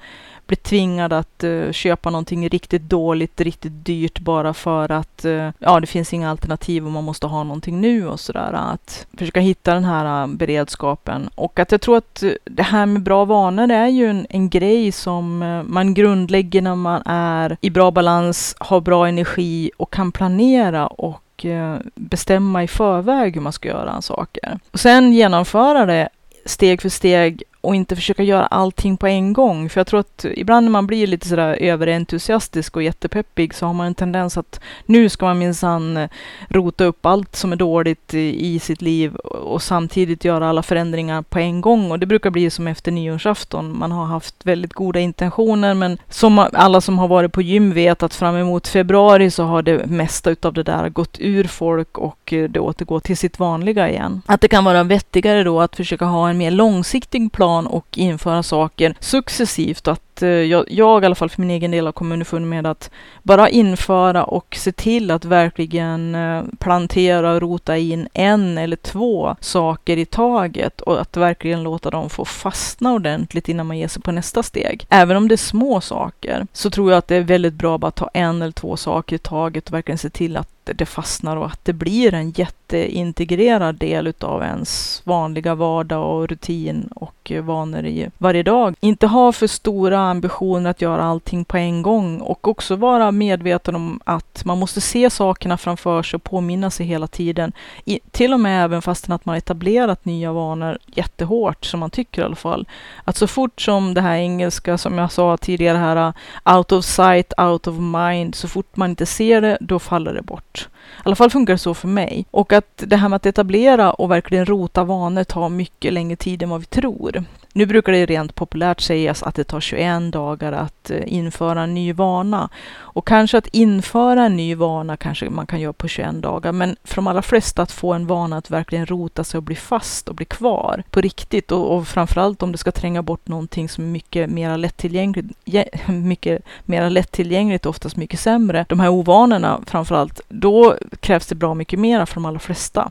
bli 0.49 0.57
tvingad 0.57 1.13
att 1.13 1.45
uh, 1.45 1.73
köpa 1.73 2.11
någonting 2.11 2.49
riktigt 2.49 2.83
dåligt, 2.83 3.41
riktigt 3.41 3.85
dyrt 3.85 4.19
bara 4.19 4.55
för 4.55 4.93
att 4.93 5.25
uh, 5.25 5.51
ja, 5.59 5.81
det 5.81 5.87
finns 5.87 6.13
inga 6.13 6.31
alternativ 6.31 6.87
och 6.87 6.93
man 6.93 7.05
måste 7.05 7.27
ha 7.27 7.43
någonting 7.43 7.81
nu 7.81 8.09
och 8.09 8.21
sådär. 8.21 8.53
Att 8.53 9.07
försöka 9.19 9.41
hitta 9.41 9.75
den 9.75 9.85
här 9.85 10.23
uh, 10.23 10.35
beredskapen 10.35 11.31
och 11.35 11.59
att 11.59 11.73
jag 11.73 11.81
tror 11.81 11.97
att 11.97 12.25
det 12.45 12.63
här 12.63 12.87
med 12.87 13.03
bra 13.03 13.25
vanor 13.25 13.71
är 13.71 13.87
ju 13.87 14.11
en, 14.11 14.27
en 14.31 14.51
grej 14.51 14.93
som 14.93 15.39
man 15.67 15.95
grundlägger 15.95 16.63
när 16.63 16.75
man 16.75 17.03
är 17.07 17.57
i 17.61 17.71
bra 17.71 17.91
balans, 17.91 18.57
har 18.59 18.81
bra 18.81 19.09
energi 19.09 19.71
och 19.77 19.93
kan 19.93 20.13
planera 20.13 20.87
och 20.87 21.47
bestämma 21.95 22.63
i 22.63 22.69
förväg 22.69 23.35
hur 23.35 23.41
man 23.41 23.53
ska 23.53 23.69
göra 23.69 24.03
saker. 24.03 24.59
Och 24.71 24.81
sen 24.81 25.13
genomföra 25.13 25.87
det 25.87 26.09
steg 26.45 26.83
för 26.83 26.89
steg 26.89 27.43
och 27.61 27.75
inte 27.75 27.97
försöka 27.97 28.23
göra 28.23 28.47
allting 28.47 28.97
på 28.97 29.07
en 29.07 29.33
gång. 29.33 29.69
För 29.69 29.81
jag 29.81 29.87
tror 29.87 30.01
att 30.01 30.25
ibland 30.35 30.65
när 30.65 30.71
man 30.71 30.87
blir 30.87 31.07
lite 31.07 31.29
sådär 31.29 31.57
överentusiastisk 31.61 32.77
och 32.77 32.83
jättepeppig 32.83 33.55
så 33.55 33.67
har 33.67 33.75
man 33.75 33.87
en 33.87 33.95
tendens 33.95 34.39
att 34.39 34.61
nu 34.87 35.09
ska 35.09 35.27
man 35.27 35.39
minsann 35.39 35.97
eh, 35.97 36.09
rota 36.49 36.85
upp 36.85 37.07
allt 37.07 37.37
som 37.37 37.53
är 37.53 37.57
dåligt 37.57 38.15
i 38.15 38.59
sitt 38.59 38.83
liv 38.83 39.15
och 39.17 39.63
samtidigt 39.63 40.25
göra 40.25 40.49
alla 40.49 40.63
förändringar 40.63 41.23
på 41.23 41.39
en 41.39 41.61
gång. 41.61 41.91
Och 41.91 41.99
det 41.99 42.07
brukar 42.07 42.31
bli 42.31 42.51
som 42.51 42.67
efter 42.67 42.93
nyårsafton. 42.93 43.79
Man 43.79 43.93
har 43.93 44.05
haft 44.05 44.35
väldigt 44.43 44.73
goda 44.73 45.01
intentioner 45.01 45.75
men 45.75 45.99
som 46.09 46.47
alla 46.53 46.81
som 46.81 46.99
har 46.99 47.09
varit 47.09 47.33
på 47.33 47.43
gym 47.43 47.73
vet 47.73 48.03
att 48.03 48.15
fram 48.15 48.37
emot 48.37 48.69
februari 48.69 49.31
så 49.31 49.45
har 49.45 49.63
det 49.63 49.87
mesta 49.87 50.31
utav 50.31 50.53
det 50.53 50.63
där 50.63 50.89
gått 50.89 51.17
ur 51.21 51.45
folk 51.45 51.99
och 51.99 52.33
eh, 52.33 52.51
det 52.51 52.61
återgår 52.61 53.01
till 53.01 53.17
sitt 53.17 53.39
vanliga 53.39 53.91
igen. 53.91 54.23
Att 54.27 54.41
det 54.41 54.49
kan 54.49 54.65
vara 54.65 54.83
vettigare 54.83 55.45
då 55.45 55.61
att 55.61 55.77
försöka 55.77 56.05
ha 56.05 56.31
en 56.31 56.39
mer 56.39 56.51
långsiktig 56.51 57.33
plan 57.33 57.48
plan 57.49 57.67
och 57.67 57.99
införa 57.99 58.43
saker 58.43 58.95
successivt. 59.01 59.89
Att 59.89 60.03
Eh, 60.23 60.29
jag, 60.29 60.65
jag 60.69 61.03
i 61.03 61.07
alla 61.07 61.15
fall 61.15 61.29
för 61.31 61.41
min 61.41 61.51
egen 61.51 61.71
del 61.71 61.85
har 61.85 61.93
kommit 61.93 62.13
underfund 62.13 62.49
med 62.49 62.67
att 62.67 62.91
bara 63.23 63.49
införa 63.49 64.25
och 64.25 64.57
se 64.59 64.73
till 64.73 65.11
att 65.11 65.25
verkligen 65.25 66.15
eh, 66.15 66.43
plantera 66.59 67.33
och 67.33 67.41
rota 67.41 67.77
in 67.77 68.09
en 68.13 68.59
eller 68.59 68.77
två 68.77 69.37
saker 69.41 69.97
i 69.97 70.05
taget 70.05 70.81
och 70.81 71.01
att 71.01 71.17
verkligen 71.17 71.63
låta 71.63 71.91
dem 71.91 72.11
få 72.11 72.25
fastna 72.25 72.93
ordentligt 72.93 73.49
innan 73.49 73.67
man 73.67 73.79
ger 73.79 73.89
sig 73.89 74.03
på 74.03 74.13
nästa 74.13 74.43
steg. 74.43 74.87
Även 74.89 75.17
om 75.17 75.29
det 75.29 75.35
är 75.35 75.37
små 75.37 75.81
saker 75.81 76.47
så 76.53 76.71
tror 76.71 76.91
jag 76.91 76.99
att 76.99 77.09
det 77.09 77.17
är 77.17 77.21
väldigt 77.21 77.55
bra 77.55 77.75
att 77.75 77.81
bara 77.81 77.91
ta 77.91 78.11
en 78.15 78.43
eller 78.43 78.53
två 78.53 78.77
saker 78.77 79.17
i 79.17 79.19
taget 79.19 79.67
och 79.69 79.75
verkligen 79.75 79.99
se 79.99 80.11
till 80.11 80.37
att 80.37 80.49
det 80.77 80.87
fastnar 80.87 81.37
och 81.37 81.47
att 81.47 81.65
det 81.65 81.73
blir 81.73 82.15
en 82.15 82.31
jätteintegrerad 82.31 83.75
del 83.75 84.07
utav 84.07 84.43
ens 84.43 85.03
vanliga 85.05 85.55
vardag 85.55 86.17
och 86.17 86.29
rutin 86.29 86.89
och 86.95 87.33
eh, 87.33 87.43
vanor 87.43 87.87
i 87.87 88.11
varje 88.19 88.43
dag. 88.43 88.75
Inte 88.81 89.07
ha 89.07 89.33
för 89.33 89.47
stora 89.47 90.01
ambitioner 90.09 90.71
att 90.71 90.83
göra 90.83 91.05
allting 91.05 91.45
på 91.45 91.57
en 91.57 91.83
gång 91.83 92.21
och 92.21 92.49
också 92.49 92.77
vara 92.77 93.13
medveten 93.13 93.75
om 93.75 94.01
att 94.05 94.45
man 94.45 94.59
måste 94.59 94.81
se 94.81 95.11
sakerna 95.11 95.57
framför 95.57 96.03
sig 96.03 96.17
och 96.17 96.25
påminna 96.25 96.71
sig 96.71 96.87
hela 96.87 97.07
tiden. 97.07 97.53
I, 97.85 98.01
till 98.11 98.33
och 98.33 98.41
med 98.41 98.65
även 98.65 98.83
fastän 98.83 99.13
att 99.13 99.25
man 99.25 99.37
etablerat 99.37 100.05
nya 100.05 100.33
vanor 100.33 100.79
jättehårt, 100.87 101.65
som 101.65 101.81
man 101.81 101.91
tycker 101.91 102.23
i 102.23 102.25
alla 102.25 102.37
fall. 102.37 102.69
Att 103.05 103.17
så 103.17 103.27
fort 103.27 103.61
som 103.61 103.95
det 103.95 104.01
här 104.01 104.17
engelska, 104.17 104.79
som 104.79 104.99
jag 104.99 105.13
sa 105.13 105.37
tidigare 105.37 105.79
här, 105.79 106.09
uh, 106.09 106.57
out 106.57 106.73
of 106.73 106.85
sight, 106.85 107.33
out 107.39 107.67
of 107.67 107.75
mind, 107.79 108.35
så 108.35 108.49
fort 108.49 108.77
man 108.77 108.91
inte 108.91 109.07
ser 109.07 109.41
det, 109.41 109.59
då 109.61 109.79
faller 109.79 110.15
det 110.15 110.23
bort. 110.23 110.69
I 110.99 111.01
alla 111.05 111.17
fall 111.17 111.31
funkar 111.31 111.55
det 111.55 111.59
så 111.59 111.75
för 111.75 111.89
mig. 111.89 112.27
Och 112.31 112.53
att 112.53 112.83
det 112.87 112.97
här 112.97 113.09
med 113.09 113.17
att 113.17 113.27
etablera 113.27 113.93
och 113.93 114.11
verkligen 114.11 114.47
rota 114.47 114.85
vanor 114.85 115.25
tar 115.25 115.49
mycket 115.49 115.93
längre 115.93 116.17
tid 116.17 116.43
än 116.43 116.51
vad 116.51 116.61
vi 116.61 116.67
tror. 116.67 117.25
Nu 117.53 117.67
brukar 117.67 117.93
det 117.93 118.07
rent 118.07 118.35
populärt 118.35 118.81
sägas 118.81 119.23
att 119.23 119.35
det 119.35 119.45
tar 119.45 119.61
21 119.61 119.98
dagar 119.99 120.53
att 120.53 120.91
eh, 120.91 121.03
införa 121.07 121.63
en 121.63 121.75
ny 121.75 121.93
vana. 121.93 122.49
Och 122.77 123.07
kanske 123.07 123.39
att 123.39 123.47
införa 123.47 124.25
en 124.25 124.37
ny 124.37 124.55
vana 124.55 124.97
kanske 124.97 125.31
man 125.31 125.47
kan 125.47 125.61
göra 125.61 125.73
på 125.73 125.89
21 125.89 126.23
dagar. 126.23 126.53
Men 126.53 126.77
för 126.85 126.97
de 126.97 127.07
allra 127.07 127.23
flesta 127.23 127.63
att 127.63 127.73
få 127.73 127.93
en 127.93 128.07
vana 128.07 128.37
att 128.37 128.51
verkligen 128.51 128.87
rota 128.87 129.25
sig 129.25 129.39
och 129.39 129.43
bli 129.43 129.57
fast 129.57 130.09
och 130.09 130.15
bli 130.15 130.25
kvar 130.25 130.83
på 130.91 131.01
riktigt. 131.01 131.53
Och, 131.53 131.77
och 131.77 131.89
framförallt 131.89 132.43
om 132.43 132.53
det 132.53 132.59
ska 132.59 132.73
tränga 132.73 133.03
bort 133.03 133.29
någonting 133.29 133.69
som 133.69 133.85
är 133.85 133.89
mycket 133.89 134.31
mer 134.31 134.57
lättillgängligt, 134.57 135.29
mycket 135.89 136.43
mer 136.65 136.91
lättillgängligt 136.91 137.67
och 137.67 137.71
oftast 137.71 137.97
mycket 137.97 138.21
sämre. 138.21 138.67
De 138.69 138.81
här 138.81 138.89
ovanorna 138.89 139.61
framförallt, 139.67 140.21
då 140.29 140.77
krävs 141.01 141.27
det 141.27 141.35
bra 141.35 141.55
mycket 141.55 141.79
mera 141.79 142.07
för 142.07 142.15
de 142.15 142.25
allra 142.25 142.39
flesta. 142.39 142.91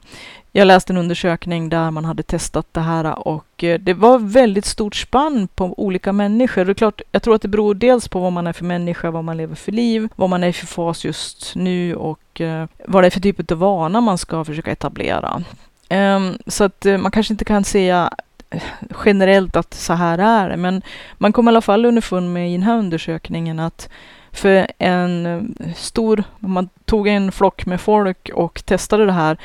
Jag 0.58 0.66
läste 0.66 0.94
en 0.94 0.98
undersökning 0.98 1.70
där 1.70 1.92
man 1.92 2.06
hade 2.06 2.24
testat 2.24 2.68
det 2.72 2.82
här 2.82 3.28
och 3.28 3.64
eh, 3.64 3.80
det 3.80 3.94
var 3.94 4.20
väldigt 4.20 4.66
stort 4.66 4.96
spann 4.96 5.48
på 5.48 5.74
olika 5.78 6.14
människor. 6.14 6.66
Det 6.66 6.72
är 6.72 6.74
klart, 6.74 6.97
jag 7.12 7.24
tror 7.24 7.36
att 7.36 7.42
det 7.42 7.48
beror 7.48 7.76
dels 7.76 8.08
på 8.08 8.20
vad 8.20 8.34
man 8.34 8.48
är 8.48 8.54
för 8.54 8.66
människa, 8.66 9.12
vad 9.12 9.24
man 9.24 9.38
lever 9.38 9.56
för 9.56 9.72
liv, 9.72 10.10
vad 10.16 10.30
man 10.30 10.44
är 10.44 10.52
för 10.52 10.68
fas 10.68 11.06
just 11.06 11.56
nu 11.56 11.96
och 11.96 12.42
eh, 12.42 12.66
vad 12.86 13.04
det 13.04 13.08
är 13.08 13.12
för 13.12 13.20
typ 13.20 13.52
av 13.52 13.58
vana 13.58 14.02
man 14.02 14.18
ska 14.18 14.46
försöka 14.46 14.72
etablera. 14.72 15.44
Ehm, 15.90 16.38
så 16.48 16.64
att 16.64 16.86
eh, 16.86 16.98
man 16.98 17.12
kanske 17.12 17.34
inte 17.34 17.46
kan 17.46 17.64
säga 17.64 18.12
eh, 18.50 18.64
generellt 19.06 19.56
att 19.56 19.74
så 19.74 19.94
här 19.94 20.18
är 20.18 20.50
det, 20.50 20.58
men 20.58 20.82
man 21.18 21.34
kom 21.34 21.48
i 21.48 21.50
alla 21.50 21.62
fall 21.62 21.86
underfund 21.86 22.34
med 22.34 22.50
i 22.50 22.54
den 22.54 22.64
här 22.64 22.78
undersökningen 22.78 23.60
att 23.60 23.90
för 24.32 24.68
en 24.78 25.26
eh, 25.26 25.74
stor, 25.76 26.24
man 26.40 26.70
tog 26.86 27.08
en 27.08 27.32
flock 27.32 27.66
med 27.66 27.82
folk 27.82 28.30
och 28.34 28.66
testade 28.66 29.06
det 29.06 29.12
här, 29.12 29.38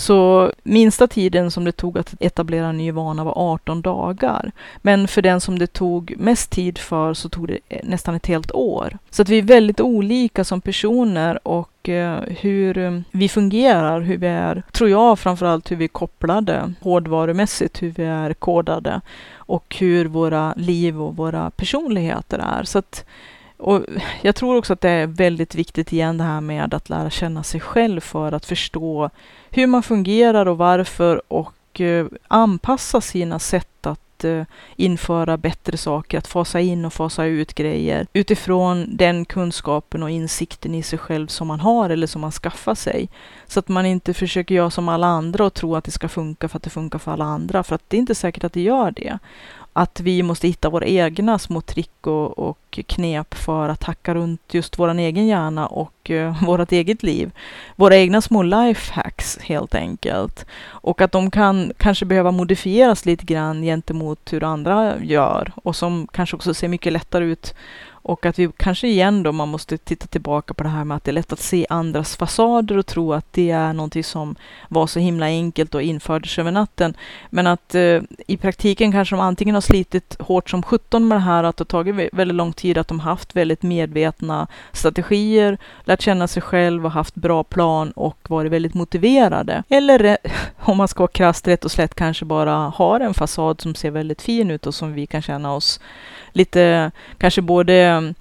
så 0.00 0.52
minsta 0.62 1.06
tiden 1.06 1.50
som 1.50 1.64
det 1.64 1.72
tog 1.72 1.98
att 1.98 2.14
etablera 2.20 2.66
en 2.66 2.76
ny 2.76 2.90
vana 2.92 3.24
var 3.24 3.32
18 3.36 3.82
dagar. 3.82 4.52
Men 4.76 5.08
för 5.08 5.22
den 5.22 5.40
som 5.40 5.58
det 5.58 5.66
tog 5.66 6.14
mest 6.18 6.50
tid 6.50 6.78
för 6.78 7.14
så 7.14 7.28
tog 7.28 7.48
det 7.48 7.58
eh, 7.68 7.80
nästan 7.84 8.14
ett 8.14 8.26
helt 8.26 8.52
år. 8.52 8.98
Så 9.10 9.22
att 9.22 9.28
vi 9.28 9.38
är 9.38 9.42
väldigt 9.42 9.80
olika 9.80 10.44
som 10.44 10.60
personer 10.60 11.48
och 11.48 11.88
eh, 11.88 12.20
hur 12.40 12.78
eh, 12.78 13.00
vi 13.10 13.28
fungerar, 13.28 14.00
hur 14.00 14.16
vi 14.16 14.26
är, 14.26 14.62
tror 14.72 14.90
jag 14.90 15.18
framförallt 15.18 15.70
hur 15.70 15.76
vi 15.76 15.84
är 15.84 15.88
kopplade 15.88 16.72
hårdvarumässigt, 16.80 17.82
hur 17.82 17.90
vi 17.90 18.04
är 18.04 18.34
kodade 18.34 19.00
och 19.34 19.76
hur 19.78 20.06
våra 20.06 20.54
liv 20.56 21.02
och 21.02 21.16
våra 21.16 21.50
personligheter 21.50 22.38
är. 22.38 22.64
Så 22.64 22.78
att 22.78 23.04
och 23.60 23.84
jag 24.22 24.34
tror 24.34 24.56
också 24.56 24.72
att 24.72 24.80
det 24.80 24.90
är 24.90 25.06
väldigt 25.06 25.54
viktigt 25.54 25.92
igen 25.92 26.18
det 26.18 26.24
här 26.24 26.40
med 26.40 26.74
att 26.74 26.88
lära 26.88 27.10
känna 27.10 27.42
sig 27.42 27.60
själv 27.60 28.00
för 28.00 28.32
att 28.32 28.46
förstå 28.46 29.10
hur 29.50 29.66
man 29.66 29.82
fungerar 29.82 30.46
och 30.46 30.58
varför 30.58 31.22
och 31.28 31.80
eh, 31.80 32.06
anpassa 32.28 33.00
sina 33.00 33.38
sätt 33.38 33.86
att 33.86 34.24
eh, 34.24 34.42
införa 34.76 35.36
bättre 35.36 35.76
saker, 35.76 36.18
att 36.18 36.26
fasa 36.26 36.60
in 36.60 36.84
och 36.84 36.92
fasa 36.92 37.24
ut 37.24 37.54
grejer 37.54 38.06
utifrån 38.12 38.96
den 38.96 39.24
kunskapen 39.24 40.02
och 40.02 40.10
insikten 40.10 40.74
i 40.74 40.82
sig 40.82 40.98
själv 40.98 41.26
som 41.26 41.48
man 41.48 41.60
har 41.60 41.90
eller 41.90 42.06
som 42.06 42.20
man 42.20 42.32
skaffar 42.32 42.74
sig. 42.74 43.08
Så 43.46 43.60
att 43.60 43.68
man 43.68 43.86
inte 43.86 44.14
försöker 44.14 44.54
göra 44.54 44.70
som 44.70 44.88
alla 44.88 45.06
andra 45.06 45.44
och 45.44 45.54
tro 45.54 45.76
att 45.76 45.84
det 45.84 45.90
ska 45.90 46.08
funka 46.08 46.48
för 46.48 46.56
att 46.56 46.62
det 46.62 46.70
funkar 46.70 46.98
för 46.98 47.12
alla 47.12 47.24
andra, 47.24 47.62
för 47.62 47.74
att 47.74 47.82
det 47.88 47.96
är 47.96 47.98
inte 47.98 48.14
säkert 48.14 48.44
att 48.44 48.52
det 48.52 48.60
gör 48.60 48.90
det 48.90 49.18
att 49.72 50.00
vi 50.00 50.22
måste 50.22 50.46
hitta 50.46 50.70
våra 50.70 50.86
egna 50.86 51.38
små 51.38 51.60
trick 51.60 52.06
och, 52.06 52.38
och 52.38 52.80
knep 52.86 53.34
för 53.34 53.68
att 53.68 53.82
hacka 53.82 54.14
runt 54.14 54.54
just 54.54 54.78
vår 54.78 54.98
egen 54.98 55.26
hjärna 55.26 55.66
och 55.66 56.10
eh, 56.10 56.28
uh, 56.28 56.44
vårt 56.44 56.72
eget 56.72 57.02
liv. 57.02 57.30
Våra 57.76 57.96
egna 57.96 58.20
små 58.20 58.42
lifehacks 58.42 59.38
helt 59.38 59.74
enkelt. 59.74 60.46
Och 60.62 61.00
att 61.00 61.12
de 61.12 61.30
kan 61.30 61.72
kanske 61.76 62.04
behöva 62.04 62.30
modifieras 62.30 63.06
lite 63.06 63.24
grann 63.24 63.62
gentemot 63.62 64.32
hur 64.32 64.44
andra 64.44 64.94
gör 65.02 65.52
och 65.54 65.76
som 65.76 66.08
kanske 66.12 66.36
också 66.36 66.54
ser 66.54 66.68
mycket 66.68 66.92
lättare 66.92 67.24
ut 67.24 67.54
och 68.02 68.26
att 68.26 68.38
vi 68.38 68.50
kanske 68.56 68.88
igen 68.88 69.22
då, 69.22 69.32
man 69.32 69.48
måste 69.48 69.78
titta 69.78 70.06
tillbaka 70.06 70.54
på 70.54 70.62
det 70.62 70.68
här 70.68 70.84
med 70.84 70.96
att 70.96 71.04
det 71.04 71.10
är 71.10 71.12
lätt 71.12 71.32
att 71.32 71.40
se 71.40 71.66
andras 71.68 72.16
fasader 72.16 72.78
och 72.78 72.86
tro 72.86 73.12
att 73.12 73.32
det 73.32 73.50
är 73.50 73.72
någonting 73.72 74.04
som 74.04 74.36
var 74.68 74.86
så 74.86 75.00
himla 75.00 75.26
enkelt 75.26 75.74
och 75.74 75.82
infördes 75.82 76.38
över 76.38 76.50
natten. 76.50 76.94
Men 77.30 77.46
att 77.46 77.74
eh, 77.74 78.00
i 78.26 78.36
praktiken 78.36 78.92
kanske 78.92 79.16
de 79.16 79.20
antingen 79.20 79.54
har 79.54 79.62
slitit 79.62 80.16
hårt 80.20 80.50
som 80.50 80.62
sjutton 80.62 81.08
med 81.08 81.16
det 81.16 81.22
här, 81.22 81.44
att 81.44 81.56
det 81.56 81.62
har 81.62 81.66
tagit 81.66 82.08
väldigt 82.12 82.34
lång 82.34 82.52
tid, 82.52 82.78
att 82.78 82.88
de 82.88 83.00
haft 83.00 83.36
väldigt 83.36 83.62
medvetna 83.62 84.46
strategier, 84.72 85.58
lärt 85.84 86.02
känna 86.02 86.28
sig 86.28 86.42
själv 86.42 86.84
och 86.86 86.92
haft 86.92 87.14
bra 87.14 87.44
plan 87.44 87.90
och 87.90 88.18
varit 88.28 88.52
väldigt 88.52 88.74
motiverade. 88.74 89.62
Eller 89.68 90.18
om 90.58 90.76
man 90.76 90.88
ska 90.88 91.02
vara 91.02 91.12
krasst 91.12 91.48
rätt 91.48 91.64
och 91.64 91.70
slätt 91.70 91.94
kanske 91.94 92.24
bara 92.24 92.52
har 92.52 93.00
en 93.00 93.14
fasad 93.14 93.60
som 93.60 93.74
ser 93.74 93.90
väldigt 93.90 94.22
fin 94.22 94.50
ut 94.50 94.66
och 94.66 94.74
som 94.74 94.92
vi 94.92 95.06
kan 95.06 95.22
känna 95.22 95.54
oss 95.54 95.80
lite, 96.32 96.90
kanske 97.18 97.42
både 97.42 97.74
mm, 97.74 98.14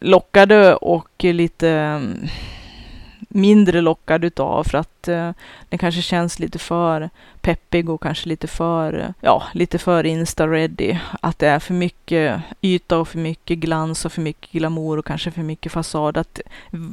lockade 0.00 0.74
och 0.74 1.24
lite 1.24 1.70
mm, 1.70 2.28
mindre 3.34 3.80
lockad 3.80 4.24
utav 4.24 4.64
för 4.64 4.78
att 4.78 5.08
eh, 5.08 5.30
den 5.68 5.78
kanske 5.78 6.02
känns 6.02 6.38
lite 6.38 6.58
för 6.58 7.10
peppig 7.40 7.90
och 7.90 8.02
kanske 8.02 8.28
lite 8.28 8.46
för, 8.46 9.14
ja, 9.20 9.42
lite 9.52 9.78
för 9.78 10.04
insta-ready. 10.06 10.98
Att 11.20 11.38
det 11.38 11.46
är 11.46 11.58
för 11.58 11.74
mycket 11.74 12.42
yta 12.60 12.98
och 12.98 13.08
för 13.08 13.18
mycket 13.18 13.58
glans 13.58 14.04
och 14.04 14.12
för 14.12 14.22
mycket 14.22 14.52
glamour 14.52 14.98
och 14.98 15.06
kanske 15.06 15.30
för 15.30 15.42
mycket 15.42 15.72
fasad. 15.72 16.16
Att 16.16 16.40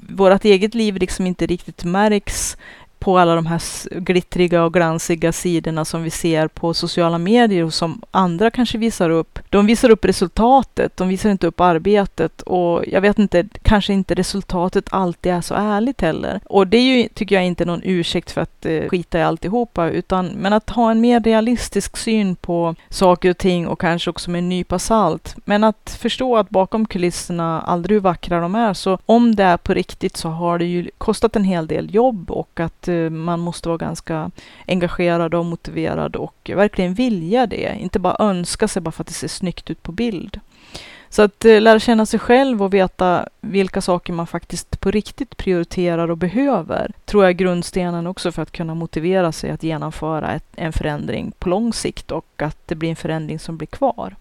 vårt 0.09 0.45
eget 0.45 0.75
liv 0.75 0.97
liksom 0.97 1.27
inte 1.27 1.45
riktigt 1.45 1.83
märks 1.83 2.57
på 2.99 3.19
alla 3.19 3.35
de 3.35 3.45
här 3.45 3.61
glittriga 3.99 4.63
och 4.63 4.73
glansiga 4.73 5.31
sidorna 5.31 5.85
som 5.85 6.03
vi 6.03 6.09
ser 6.09 6.47
på 6.47 6.73
sociala 6.73 7.17
medier 7.17 7.63
och 7.63 7.73
som 7.73 8.01
andra 8.11 8.51
kanske 8.51 8.77
visar 8.77 9.09
upp. 9.09 9.39
De 9.49 9.65
visar 9.65 9.89
upp 9.89 10.05
resultatet, 10.05 10.97
de 10.97 11.07
visar 11.07 11.29
inte 11.29 11.47
upp 11.47 11.59
arbetet 11.59 12.41
och 12.41 12.83
jag 12.87 13.01
vet 13.01 13.19
inte, 13.19 13.45
kanske 13.61 13.93
inte 13.93 14.15
resultatet 14.15 14.85
alltid 14.89 15.31
är 15.31 15.41
så 15.41 15.55
ärligt 15.55 16.01
heller. 16.01 16.39
Och 16.45 16.67
det 16.67 16.77
är 16.77 16.81
ju, 16.81 17.07
tycker 17.07 17.35
jag, 17.35 17.45
inte 17.45 17.65
någon 17.65 17.81
ursäkt 17.83 18.31
för 18.31 18.41
att 18.41 18.65
eh, 18.65 18.89
skita 18.89 19.19
i 19.19 19.23
alltihopa, 19.23 19.89
utan 19.89 20.27
men 20.27 20.53
att 20.53 20.69
ha 20.69 20.91
en 20.91 21.01
mer 21.01 21.19
realistisk 21.19 21.97
syn 21.97 22.35
på 22.35 22.75
saker 22.89 23.29
och 23.29 23.37
ting 23.37 23.67
och 23.67 23.81
kanske 23.81 24.09
också 24.09 24.31
med 24.31 24.39
en 24.39 24.49
nypa 24.49 24.79
salt. 24.79 25.35
Men 25.45 25.63
att 25.63 25.97
förstå 26.01 26.37
att 26.37 26.49
bakom 26.49 26.85
kulisserna, 26.85 27.61
aldrig 27.61 27.95
hur 27.95 28.01
vackra 28.01 28.39
de 28.39 28.55
är, 28.55 28.73
så 28.73 28.97
om 29.05 29.35
det 29.35 29.43
är 29.43 29.57
på 29.57 29.73
riktigt 29.73 30.17
så 30.17 30.29
har 30.29 30.59
det 30.59 30.65
ju 30.65 30.89
kostat 30.97 31.35
en 31.35 31.43
hel 31.43 31.67
del 31.67 31.95
jobb 31.95 32.31
och 32.31 32.59
att 32.59 32.88
Eh, 32.89 33.09
man 33.09 33.39
måste 33.39 33.69
vara 33.69 33.77
ganska 33.77 34.31
engagerad 34.67 35.33
och 35.33 35.45
motiverad 35.45 36.15
och 36.15 36.51
verkligen 36.55 36.93
vilja 36.93 37.47
det. 37.47 37.77
Inte 37.79 37.99
bara 37.99 38.15
önska 38.19 38.67
sig 38.67 38.81
bara 38.81 38.91
för 38.91 39.03
att 39.03 39.07
det 39.07 39.13
ser 39.13 39.27
snyggt 39.27 39.69
ut 39.69 39.83
på 39.83 39.91
bild. 39.91 40.39
Så 41.09 41.21
att 41.21 41.45
eh, 41.45 41.61
lära 41.61 41.79
känna 41.79 42.05
sig 42.05 42.19
själv 42.19 42.63
och 42.63 42.73
veta 42.73 43.29
vilka 43.41 43.81
saker 43.81 44.13
man 44.13 44.27
faktiskt 44.27 44.79
på 44.79 44.91
riktigt 44.91 45.37
prioriterar 45.37 46.11
och 46.11 46.17
behöver 46.17 46.91
tror 47.05 47.23
jag 47.23 47.29
är 47.29 47.33
grundstenen 47.33 48.07
också 48.07 48.31
för 48.31 48.41
att 48.41 48.51
kunna 48.51 48.75
motivera 48.75 49.31
sig 49.31 49.51
att 49.51 49.63
genomföra 49.63 50.33
ett, 50.33 50.45
en 50.55 50.73
förändring 50.73 51.31
på 51.39 51.49
lång 51.49 51.73
sikt 51.73 52.11
och 52.11 52.41
att 52.41 52.57
det 52.65 52.75
blir 52.75 52.89
en 52.89 52.95
förändring 52.95 53.39
som 53.39 53.57
blir 53.57 53.67
kvar. 53.67 54.15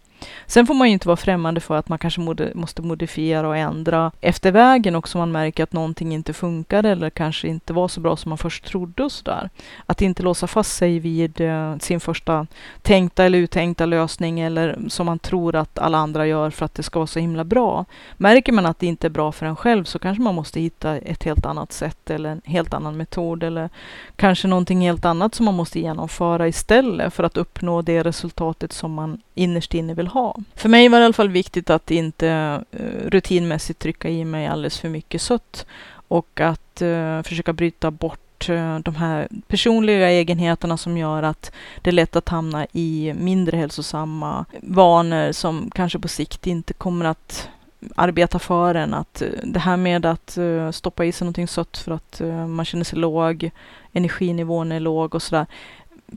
Sen 0.47 0.67
får 0.67 0.75
man 0.75 0.89
ju 0.89 0.93
inte 0.93 1.09
vara 1.09 1.17
främmande 1.17 1.61
för 1.61 1.77
att 1.77 1.89
man 1.89 1.99
kanske 1.99 2.21
mod 2.21 2.51
måste 2.55 2.83
modifiera 2.83 3.49
och 3.49 3.57
ändra 3.57 4.13
efter 4.21 4.53
vägen 4.53 4.95
också 4.95 5.19
man 5.19 5.33
märker 5.33 5.63
att 5.63 5.73
någonting 5.73 6.15
inte 6.15 6.33
funkar 6.33 6.85
eller 6.85 7.11
kanske 7.11 7.49
inte 7.49 7.73
var 7.73 7.89
så 7.89 8.01
bra 8.01 8.17
som 8.17 8.29
man 8.29 8.39
först 8.39 8.65
trodde 8.65 9.03
och 9.03 9.13
sådär. 9.13 9.51
Att 9.87 10.03
inte 10.03 10.23
låsa 10.23 10.47
fast 10.47 10.77
sig 10.77 10.99
vid 10.99 11.41
eh, 11.41 11.79
sin 11.79 12.01
första 12.01 12.47
tänkta 12.83 13.25
eller 13.25 13.39
uttänkta 13.39 13.87
lösning 13.87 14.41
eller 14.41 14.79
som 14.89 15.07
man 15.07 15.19
tror 15.19 15.57
att 15.57 15.79
alla 15.79 15.99
andra 15.99 16.27
gör 16.27 16.51
för 16.51 16.65
att 16.65 16.75
det 16.75 16.83
ska 16.83 16.99
vara 16.99 17.07
så 17.07 17.19
himla 17.19 17.45
bra. 17.45 17.85
Märker 18.17 18.53
man 18.53 18.67
att 18.67 18.79
det 18.79 18.87
inte 18.87 19.07
är 19.07 19.11
bra 19.11 19.33
för 19.33 19.47
en 19.47 19.57
själv 19.57 19.85
så 19.85 19.99
kanske 19.99 20.23
man 20.23 20.35
måste 20.35 20.61
hitta 20.61 20.97
ett 20.97 21.25
helt 21.25 21.47
annat 21.47 21.73
sätt 21.73 22.11
eller 22.11 22.31
en 22.31 22.43
helt 22.45 22.75
annan 22.75 22.97
metod 22.97 23.43
eller 23.43 23.71
kanske 24.17 24.49
någonting 24.49 24.81
helt 24.81 25.05
annat 25.05 25.35
som 25.35 25.45
man 25.45 25.55
måste 25.55 25.81
genomföra 25.81 26.49
istället 26.49 27.15
för 27.15 27.25
att 27.25 27.37
uppnå 27.37 27.83
det 27.83 28.03
resultatet 28.03 28.73
som 28.73 28.93
man 28.93 29.21
innerst 29.35 29.75
inne 29.75 29.95
vill 29.95 30.08
ha. 30.09 30.37
För 30.55 30.69
mig 30.69 30.89
var 30.89 30.99
det 30.99 31.03
i 31.03 31.05
alla 31.05 31.13
fall 31.13 31.29
viktigt 31.29 31.71
att 31.71 31.91
inte 31.91 32.29
eh, 32.71 33.07
rutinmässigt 33.07 33.79
trycka 33.79 34.09
i 34.09 34.25
mig 34.25 34.47
alldeles 34.47 34.79
för 34.79 34.89
mycket 34.89 35.23
sött 35.23 35.67
och 36.09 36.41
att 36.41 36.83
uh, 36.83 37.23
försöka 37.23 37.53
bryta 37.53 37.91
bort 37.91 38.49
eh, 38.49 38.79
de 38.79 38.97
här 38.97 39.29
personliga 39.47 40.11
egenheterna 40.11 40.77
som 40.77 40.99
gör 40.99 41.23
att 41.23 41.53
det 41.83 41.91
är 41.91 41.93
lätt 41.93 42.17
att 42.17 42.29
hamna 42.29 42.67
i 42.73 43.15
mindre 43.19 43.57
hälsosamma 43.57 44.45
vanor 44.63 45.33
som 45.33 45.71
kanske 45.75 45.99
på 45.99 46.09
sikt 46.09 46.47
inte 46.47 46.73
kommer 46.73 47.05
att 47.05 47.49
arbeta 47.97 48.39
för 48.39 48.75
en. 48.75 48.95
Att 48.95 49.23
det 49.43 49.61
här 49.61 49.77
med 49.77 50.07
att 50.07 50.39
stoppa 50.73 51.05
i 51.05 51.13
sig 51.13 51.25
någonting 51.25 51.49
sött 51.49 51.79
för 51.79 51.93
att 51.93 52.21
man 52.49 52.65
känner 52.65 52.85
sig 52.85 52.99
låg, 52.99 53.51
energinivån 53.93 54.73
är 54.73 54.81
låg 54.81 55.15
och 55.15 55.23
sådär 55.23 55.47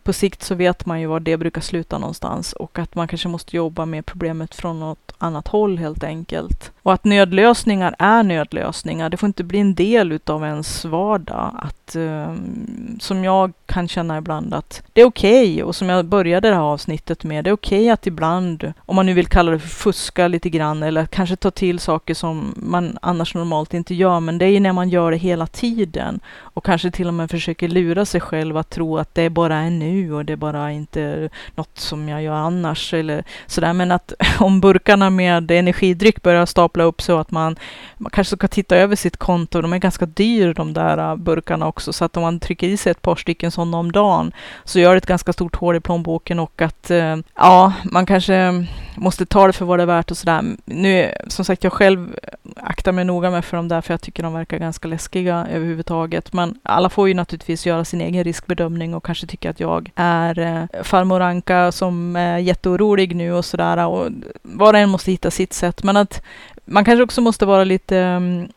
på 0.03 0.13
sikt 0.13 0.43
så 0.43 0.55
vet 0.55 0.85
man 0.85 1.01
ju 1.01 1.07
var 1.07 1.19
det 1.19 1.37
brukar 1.37 1.61
sluta 1.61 1.97
någonstans 1.97 2.53
och 2.53 2.79
att 2.79 2.95
man 2.95 3.07
kanske 3.07 3.27
måste 3.27 3.55
jobba 3.55 3.85
med 3.85 4.05
problemet 4.05 4.55
från 4.55 4.79
något 4.79 5.11
annat 5.17 5.47
håll 5.47 5.77
helt 5.77 6.03
enkelt. 6.03 6.71
Och 6.83 6.93
att 6.93 7.03
nödlösningar 7.03 7.95
är 7.99 8.23
nödlösningar. 8.23 9.09
Det 9.09 9.17
får 9.17 9.27
inte 9.27 9.43
bli 9.43 9.59
en 9.59 9.75
del 9.75 10.11
utav 10.11 10.43
ens 10.43 10.85
vardag. 10.85 11.51
Att, 11.57 11.80
Ehm, 11.95 12.97
som 12.99 13.23
jag 13.23 13.53
kan 13.65 13.87
känna 13.87 14.17
ibland 14.17 14.53
att 14.53 14.83
det 14.93 15.01
är 15.01 15.05
okej 15.05 15.53
okay, 15.53 15.63
och 15.63 15.75
som 15.75 15.89
jag 15.89 16.05
började 16.05 16.49
det 16.49 16.55
här 16.55 16.61
avsnittet 16.61 17.23
med. 17.23 17.43
Det 17.43 17.49
är 17.49 17.53
okej 17.53 17.79
okay 17.79 17.89
att 17.89 18.07
ibland, 18.07 18.73
om 18.85 18.95
man 18.95 19.05
nu 19.05 19.13
vill 19.13 19.27
kalla 19.27 19.51
det 19.51 19.59
för 19.59 19.67
fuska 19.67 20.27
lite 20.27 20.49
grann 20.49 20.83
eller 20.83 21.05
kanske 21.05 21.35
ta 21.35 21.51
till 21.51 21.79
saker 21.79 22.13
som 22.13 22.53
man 22.57 22.97
annars 23.01 23.35
normalt 23.35 23.73
inte 23.73 23.95
gör. 23.95 24.19
Men 24.19 24.37
det 24.37 24.45
är 24.45 24.59
när 24.59 24.73
man 24.73 24.89
gör 24.89 25.11
det 25.11 25.17
hela 25.17 25.47
tiden 25.47 26.19
och 26.53 26.65
kanske 26.65 26.91
till 26.91 27.07
och 27.07 27.13
med 27.13 27.31
försöker 27.31 27.67
lura 27.67 28.05
sig 28.05 28.21
själv 28.21 28.57
att 28.57 28.69
tro 28.69 28.97
att 28.97 29.15
det 29.15 29.29
bara 29.29 29.55
är 29.55 29.69
nu 29.69 30.13
och 30.13 30.25
det 30.25 30.33
är 30.33 30.37
bara 30.37 30.71
inte 30.71 31.29
något 31.55 31.79
som 31.79 32.09
jag 32.09 32.23
gör 32.23 32.33
annars 32.33 32.93
eller 32.93 33.23
sådär. 33.47 33.73
Men 33.73 33.91
att 33.91 34.13
om 34.39 34.61
burkarna 34.61 35.09
med 35.09 35.51
energidryck 35.51 36.21
börjar 36.21 36.45
stapla 36.45 36.83
upp 36.83 37.01
så 37.01 37.17
att 37.17 37.31
man, 37.31 37.55
man 37.97 38.11
kanske 38.11 38.35
ska 38.35 38.47
titta 38.47 38.75
över 38.77 38.95
sitt 38.95 39.17
konto. 39.17 39.61
De 39.61 39.73
är 39.73 39.77
ganska 39.77 40.05
dyra 40.05 40.53
de 40.53 40.73
där 40.73 41.15
burkarna 41.15 41.67
också, 41.67 41.80
så 41.81 42.05
att 42.05 42.17
om 42.17 42.23
man 42.23 42.39
trycker 42.39 42.67
i 42.67 42.77
sig 42.77 42.91
ett 42.91 43.01
par 43.01 43.15
stycken 43.15 43.51
sådana 43.51 43.77
om 43.77 43.91
dagen 43.91 44.31
så 44.63 44.79
gör 44.79 44.91
det 44.91 44.97
ett 44.97 45.05
ganska 45.05 45.33
stort 45.33 45.55
hål 45.55 45.75
i 45.75 45.79
plånboken 45.79 46.39
och 46.39 46.61
att 46.61 46.91
eh, 46.91 47.17
ja, 47.35 47.73
man 47.83 48.05
kanske 48.05 48.65
måste 48.95 49.25
ta 49.25 49.47
det 49.47 49.53
för 49.53 49.65
vad 49.65 49.79
det 49.79 49.83
är 49.83 49.87
värt 49.87 50.11
och 50.11 50.17
sådär. 50.17 50.43
Nu, 50.65 51.11
som 51.27 51.45
sagt, 51.45 51.63
jag 51.63 51.73
själv 51.73 52.15
aktar 52.55 52.91
mig 52.91 53.05
noga 53.05 53.31
med 53.31 53.45
för 53.45 53.57
dem 53.57 53.67
där, 53.67 53.81
för 53.81 53.93
jag 53.93 54.01
tycker 54.01 54.23
de 54.23 54.33
verkar 54.33 54.57
ganska 54.57 54.87
läskiga 54.87 55.47
överhuvudtaget. 55.51 56.33
Men 56.33 56.59
alla 56.63 56.89
får 56.89 57.07
ju 57.07 57.13
naturligtvis 57.13 57.65
göra 57.65 57.85
sin 57.85 58.01
egen 58.01 58.23
riskbedömning 58.23 58.93
och 58.93 59.05
kanske 59.05 59.27
tycka 59.27 59.49
att 59.49 59.59
jag 59.59 59.91
är 59.95 60.39
eh, 60.39 60.83
farmor 60.83 61.21
Anka 61.21 61.71
som 61.71 62.15
är 62.15 62.37
jätteorolig 62.37 63.15
nu 63.15 63.33
och 63.33 63.45
sådär. 63.45 63.87
Och 63.87 64.09
var 64.41 64.73
och 64.73 64.79
en 64.79 64.89
måste 64.89 65.11
hitta 65.11 65.31
sitt 65.31 65.53
sätt. 65.53 65.83
Men 65.83 65.97
att 65.97 66.21
man 66.65 66.85
kanske 66.85 67.03
också 67.03 67.21
måste 67.21 67.45
vara 67.45 67.63
lite, 67.63 67.97
mm, 67.97 68.47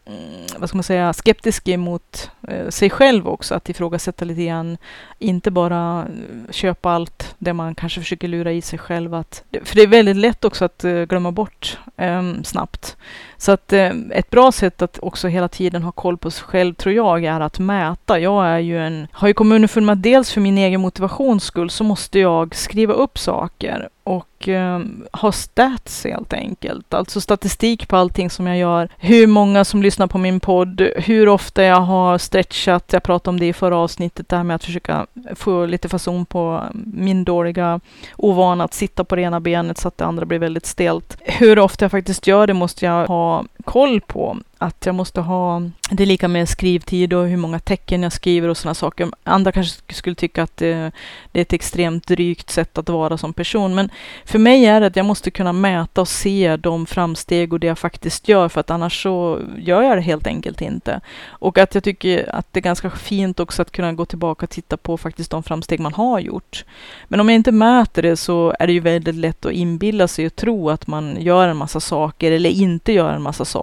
vad 0.59 0.68
ska 0.68 0.77
man 0.77 0.83
säga, 0.85 1.12
skeptisk 1.12 1.68
emot 1.68 2.31
Eh, 2.49 2.69
sig 2.69 2.91
själv 2.91 3.29
också. 3.29 3.55
Att 3.55 3.69
ifrågasätta 3.69 4.25
lite 4.25 4.45
grann. 4.45 4.77
Inte 5.19 5.51
bara 5.51 6.01
eh, 6.03 6.53
köpa 6.53 6.91
allt 6.91 7.35
det 7.39 7.53
man 7.53 7.75
kanske 7.75 8.01
försöker 8.01 8.29
lura 8.29 8.53
i 8.53 8.63
sig 8.63 8.79
själv. 8.79 9.15
Att, 9.15 9.43
för 9.65 9.77
det 9.77 9.83
är 9.83 9.87
väldigt 9.87 10.17
lätt 10.17 10.45
också 10.45 10.65
att 10.65 10.85
eh, 10.85 11.03
glömma 11.03 11.33
bort 11.33 11.79
um, 11.97 12.45
snabbt. 12.45 12.97
Så 13.37 13.53
att 13.53 13.73
uh, 13.73 13.91
ett 14.11 14.31
bra 14.31 14.53
sätt 14.53 14.83
att 14.83 14.99
också 15.03 15.29
hela 15.29 15.49
tiden 15.49 15.83
ha 15.83 15.93
koll 15.93 16.19
på 16.19 16.31
sig 16.31 16.45
själv 16.45 16.75
tror 16.75 16.95
jag 16.95 17.25
är 17.25 17.41
att 17.41 17.59
mäta. 17.59 18.21
Jag 18.21 18.47
är 18.47 18.59
ju 18.59 18.87
en, 18.87 19.09
har 19.13 19.29
ju 19.29 19.35
kommit 19.35 19.57
underfund 19.57 19.87
med 19.87 19.93
att 19.93 20.03
dels 20.03 20.33
för 20.33 20.41
min 20.41 20.59
egen 20.59 20.81
motivations 20.81 21.45
skull 21.45 21.71
så 21.71 21.85
måste 21.85 22.19
jag 22.19 22.55
skriva 22.55 22.95
upp 22.95 23.19
saker 23.19 23.89
och 24.05 24.49
eh, 24.49 24.81
ha 25.13 25.33
stats 25.33 26.05
helt 26.05 26.33
enkelt. 26.33 26.95
Alltså 26.95 27.21
statistik 27.21 27.89
på 27.89 27.97
allting 27.97 28.31
som 28.31 28.47
jag 28.47 28.59
gör. 28.59 28.89
Hur 28.99 29.27
många 29.27 29.65
som 29.65 29.83
lyssnar 29.83 30.07
på 30.07 30.19
min 30.19 30.41
podd, 30.41 30.81
hur 30.97 31.29
ofta 31.29 31.63
jag 31.63 31.81
har 31.81 32.19
stretchat. 32.35 32.93
Jag 32.93 33.03
pratade 33.03 33.30
om 33.30 33.41
det 33.41 33.49
i 33.49 33.53
förra 33.53 33.76
avsnittet, 33.76 34.28
det 34.28 34.37
här 34.37 34.45
med 34.45 34.57
att 34.57 34.64
försöka 34.64 35.07
få 35.35 35.66
lite 35.66 35.89
fason 35.89 36.26
på 36.26 36.62
min 36.74 37.24
dåliga 37.24 37.80
ovana 38.16 38.64
att 38.64 38.74
sitta 38.74 39.05
på 39.05 39.16
det 39.16 39.22
ena 39.22 39.41
benet 39.41 39.78
så 39.78 39.89
att 39.89 39.99
det 39.99 40.05
andra 40.05 40.26
blir 40.26 40.39
väldigt 40.39 40.66
stelt. 40.66 41.16
Hur 41.20 41.59
ofta 41.59 41.85
jag 41.85 41.91
faktiskt 41.91 42.26
gör 42.26 42.47
det 42.47 42.55
måste 42.55 42.85
jag 42.85 43.07
ha 43.07 43.45
koll 43.65 44.01
på 44.01 44.39
att 44.59 44.87
jag 44.87 44.95
måste 44.95 45.21
ha, 45.21 45.62
det 45.91 46.03
är 46.03 46.07
lika 46.07 46.29
med 46.29 46.49
skrivtid 46.49 47.12
och 47.12 47.29
hur 47.29 47.37
många 47.37 47.59
tecken 47.59 48.03
jag 48.03 48.12
skriver 48.12 48.49
och 48.49 48.57
sådana 48.57 48.75
saker. 48.75 49.09
Andra 49.25 49.53
kanske 49.53 49.95
skulle 49.95 50.17
tycka 50.17 50.43
att 50.43 50.57
det, 50.57 50.93
det, 51.33 51.39
är 51.39 51.43
ett 51.43 51.53
extremt 51.53 52.07
drygt 52.07 52.51
sätt 52.51 52.79
att 52.79 52.89
vara 52.89 53.19
som 53.19 53.33
person, 53.33 53.75
men 53.75 53.91
för 54.25 54.39
mig 54.39 54.67
är 54.67 54.81
det 54.81 54.87
att 54.87 54.97
jag 54.97 55.07
måste 55.07 55.31
kunna 55.31 55.53
mäta 55.53 56.01
och 56.01 56.09
se 56.09 56.57
de 56.57 56.87
framsteg 56.87 57.53
och 57.53 57.61
det 57.61 57.67
jag 57.67 57.79
faktiskt 57.79 58.29
gör, 58.29 58.49
för 58.49 58.61
att 58.61 58.71
annars 58.71 59.03
så 59.03 59.41
gör 59.59 59.83
jag 59.83 59.97
det 59.97 60.03
helt 60.03 60.27
enkelt 60.27 60.61
inte. 60.61 61.01
Och 61.27 61.59
att 61.59 61.75
jag 61.75 61.85
tycker 61.85 62.35
att 62.35 62.53
det 62.53 62.61
är 62.61 62.62
ganska 62.62 62.91
fint 62.91 63.41
också 63.41 63.62
att 63.62 63.71
kunna 63.71 63.93
gå 63.93 64.05
tillbaka 64.05 64.47
och 64.47 64.51
titta 64.51 64.77
på 64.77 64.97
faktiskt 64.97 65.31
de 65.31 65.43
framsteg 65.43 65.81
man 65.81 65.95
har 65.95 66.21
gjort. 66.21 66.65
Men 67.09 67.21
om 67.21 67.29
jag 67.29 67.37
inte 67.37 67.53
mäter 67.53 68.03
det 68.03 68.17
så 68.17 68.55
är 68.59 68.67
det 68.67 68.73
ju 68.73 68.81
väldigt 68.81 69.15
lätt 69.15 69.47
att 69.47 69.53
inbilla 69.53 70.09
sig 70.09 70.27
och 70.27 70.37
tro 70.37 70.71
att 70.71 70.87
man 70.87 71.17
gör 71.21 71.49
en 71.49 71.57
massa 71.57 71.81
saker 71.81 72.33
eller 72.33 72.51
inte 72.51 72.93
gör 72.93 73.12
en 73.12 73.23
massa 73.23 73.45
saker. 73.45 73.54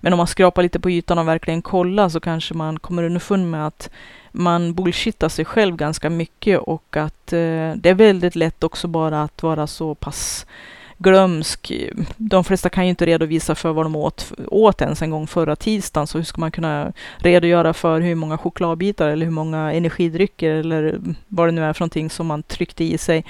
Men 0.00 0.12
om 0.12 0.16
man 0.16 0.26
skrapar 0.26 0.62
lite 0.62 0.80
på 0.80 0.90
ytan 0.90 1.18
och 1.18 1.28
verkligen 1.28 1.62
kollar 1.62 2.08
så 2.08 2.20
kanske 2.20 2.54
man 2.54 2.78
kommer 2.78 3.02
underfund 3.02 3.50
med 3.50 3.66
att 3.66 3.90
man 4.32 4.74
bullshittar 4.74 5.28
sig 5.28 5.44
själv 5.44 5.76
ganska 5.76 6.10
mycket 6.10 6.58
och 6.58 6.96
att 6.96 7.32
eh, 7.32 7.72
det 7.76 7.86
är 7.86 7.94
väldigt 7.94 8.36
lätt 8.36 8.64
också 8.64 8.88
bara 8.88 9.22
att 9.22 9.42
vara 9.42 9.66
så 9.66 9.94
pass 9.94 10.46
glömsk. 10.98 11.72
De 12.16 12.44
flesta 12.44 12.68
kan 12.68 12.84
ju 12.84 12.90
inte 12.90 13.06
redovisa 13.06 13.54
för 13.54 13.72
vad 13.72 13.84
de 13.84 13.96
åt, 13.96 14.32
åt 14.48 14.82
ens 14.82 15.02
en 15.02 15.10
gång 15.10 15.26
förra 15.26 15.56
tisdagen, 15.56 16.06
så 16.06 16.18
hur 16.18 16.24
ska 16.24 16.40
man 16.40 16.50
kunna 16.50 16.92
redogöra 17.18 17.74
för 17.74 18.00
hur 18.00 18.14
många 18.14 18.38
chokladbitar 18.38 19.08
eller 19.08 19.26
hur 19.26 19.32
många 19.32 19.72
energidrycker 19.72 20.50
eller 20.50 21.00
vad 21.28 21.48
det 21.48 21.52
nu 21.52 21.64
är 21.64 21.72
för 21.72 21.80
någonting 21.80 22.10
som 22.10 22.26
man 22.26 22.42
tryckte 22.42 22.84
i 22.84 22.98
sig 22.98 23.24